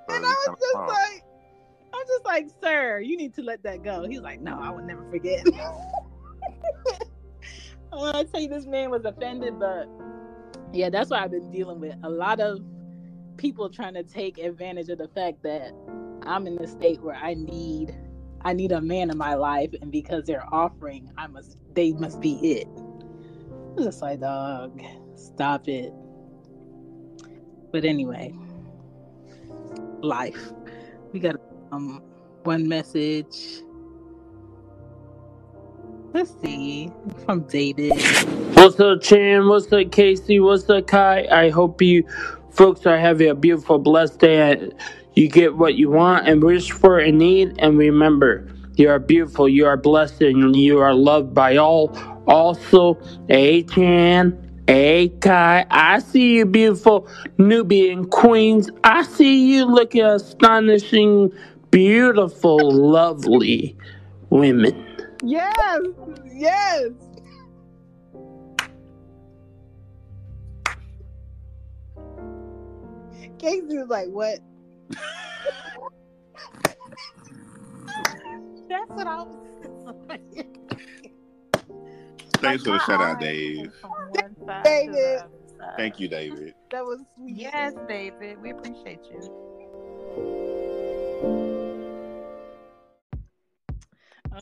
and 0.08 0.24
I 0.24 0.28
was 0.28 0.56
just 0.60 0.74
like, 0.76 1.24
I'm 2.00 2.06
just 2.06 2.24
like, 2.24 2.48
sir, 2.62 3.00
you 3.00 3.16
need 3.16 3.34
to 3.34 3.42
let 3.42 3.62
that 3.64 3.82
go. 3.82 4.06
He's 4.08 4.20
like, 4.20 4.40
no, 4.40 4.58
I 4.58 4.70
will 4.70 4.82
never 4.82 5.08
forget. 5.10 5.44
when 5.44 5.54
oh, 7.92 8.18
I 8.18 8.24
tell 8.24 8.40
you 8.40 8.48
this 8.48 8.64
man 8.64 8.90
was 8.90 9.04
offended, 9.04 9.58
but 9.58 9.86
yeah, 10.72 10.88
that's 10.88 11.10
what 11.10 11.20
I've 11.20 11.30
been 11.30 11.50
dealing 11.50 11.78
with. 11.78 11.94
A 12.02 12.08
lot 12.08 12.40
of 12.40 12.60
people 13.36 13.68
trying 13.68 13.94
to 13.94 14.02
take 14.02 14.38
advantage 14.38 14.88
of 14.88 14.98
the 14.98 15.08
fact 15.08 15.42
that 15.42 15.72
I'm 16.22 16.46
in 16.46 16.56
the 16.56 16.66
state 16.66 17.02
where 17.02 17.16
I 17.16 17.34
need 17.34 17.94
I 18.42 18.54
need 18.54 18.72
a 18.72 18.80
man 18.80 19.10
in 19.10 19.18
my 19.18 19.34
life, 19.34 19.70
and 19.82 19.92
because 19.92 20.24
they're 20.24 20.46
offering, 20.54 21.12
I 21.18 21.26
must 21.26 21.58
they 21.74 21.92
must 21.92 22.20
be 22.20 22.36
it. 22.52 22.68
I'm 23.76 23.84
just 23.84 24.00
like, 24.00 24.20
dog, 24.20 24.80
stop 25.16 25.68
it. 25.68 25.92
But 27.72 27.84
anyway, 27.84 28.34
life. 30.00 30.52
We 31.12 31.20
got 31.20 31.36
um 31.72 32.02
one 32.44 32.68
message. 32.68 33.62
Let's 36.12 36.32
see 36.42 36.90
from 37.24 37.42
David. 37.42 37.92
What's 38.54 38.80
up, 38.80 39.02
Chan? 39.02 39.46
What's 39.48 39.72
up, 39.72 39.92
Casey? 39.92 40.40
What's 40.40 40.68
up, 40.70 40.86
Kai? 40.88 41.26
I 41.30 41.50
hope 41.50 41.80
you 41.82 42.04
folks 42.50 42.86
are 42.86 42.98
having 42.98 43.28
a 43.30 43.34
beautiful, 43.34 43.78
blessed 43.78 44.18
day. 44.18 44.70
You 45.14 45.28
get 45.28 45.56
what 45.56 45.74
you 45.76 45.90
want 45.90 46.28
and 46.28 46.42
wish 46.42 46.72
for 46.72 46.98
and 46.98 47.18
need. 47.18 47.54
And 47.58 47.78
remember, 47.78 48.48
you 48.76 48.90
are 48.90 48.98
beautiful, 48.98 49.48
you 49.48 49.66
are 49.66 49.76
blessed, 49.76 50.22
and 50.22 50.56
you 50.56 50.78
are 50.80 50.94
loved 50.94 51.34
by 51.34 51.56
all. 51.56 51.96
Also, 52.26 52.98
A 53.28 53.62
Chan, 53.64 54.64
A 54.68 55.08
Kai, 55.20 55.66
I 55.70 56.00
see 56.00 56.36
you, 56.38 56.46
beautiful 56.46 57.08
Nubian 57.38 58.06
queens. 58.06 58.70
I 58.84 59.04
see 59.04 59.52
you 59.54 59.66
looking 59.66 60.02
astonishing, 60.02 61.32
beautiful, 61.70 62.70
lovely 62.70 63.76
women. 64.30 64.86
Yes, 65.22 65.54
yes. 66.32 66.90
Casey 73.38 73.78
was 73.78 73.88
like, 73.88 74.08
"What?" 74.08 74.38
That's 78.68 78.90
what 78.90 79.06
I 79.06 79.22
was. 79.22 79.36
Thanks 82.34 82.64
for 82.64 82.70
the 82.70 82.78
shout 82.80 83.00
out, 83.00 83.20
Dave. 83.20 83.72
David. 84.64 85.22
Thank 85.76 86.00
you, 86.00 86.08
David. 86.08 86.54
That 86.70 86.84
was 86.84 87.00
sweet. 87.16 87.36
Yes, 87.36 87.74
David. 87.88 88.40
We 88.40 88.50
appreciate 88.50 89.00
you. 89.10 90.59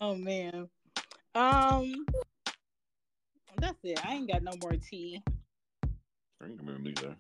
Oh 0.01 0.15
man. 0.15 0.69
Um. 1.35 2.07
That's 3.61 3.79
it. 3.83 4.05
I 4.07 4.15
ain't 4.15 4.31
got 4.31 4.43
no 4.43 4.53
more 4.63 4.75
tea. 4.77 5.21
I 6.41 6.47
ain't 6.47 6.65
gonna 6.65 6.79
either. 6.85 7.17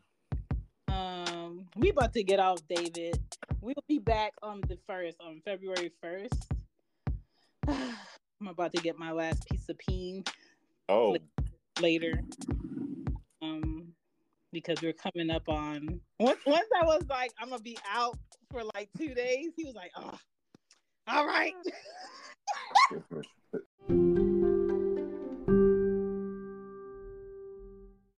Um, 0.88 1.66
we 1.76 1.90
about 1.90 2.12
to 2.14 2.22
get 2.22 2.38
off, 2.38 2.60
David. 2.68 3.18
We'll 3.60 3.74
be 3.88 3.98
back 3.98 4.34
on 4.42 4.60
the 4.68 4.78
first, 4.86 5.16
on 5.20 5.40
February 5.44 5.90
first. 6.00 6.52
I'm 7.68 8.46
about 8.46 8.72
to 8.74 8.80
get 8.80 8.98
my 8.98 9.10
last 9.10 9.48
piece 9.48 9.68
of 9.68 9.76
peen 9.78 10.22
Oh, 10.88 11.16
later. 11.80 12.22
Um, 13.42 13.88
because 14.52 14.80
we're 14.80 14.92
coming 14.92 15.30
up 15.30 15.48
on 15.48 16.00
once. 16.18 16.38
Once 16.46 16.68
I 16.80 16.84
was 16.84 17.02
like, 17.10 17.32
I'm 17.40 17.50
gonna 17.50 17.62
be 17.62 17.76
out 17.92 18.16
for 18.50 18.62
like 18.74 18.88
two 18.96 19.14
days. 19.14 19.50
He 19.56 19.64
was 19.64 19.74
like, 19.74 19.90
oh, 19.96 20.18
all 21.08 21.26
right. 21.26 21.54
Yeah. 22.70 24.27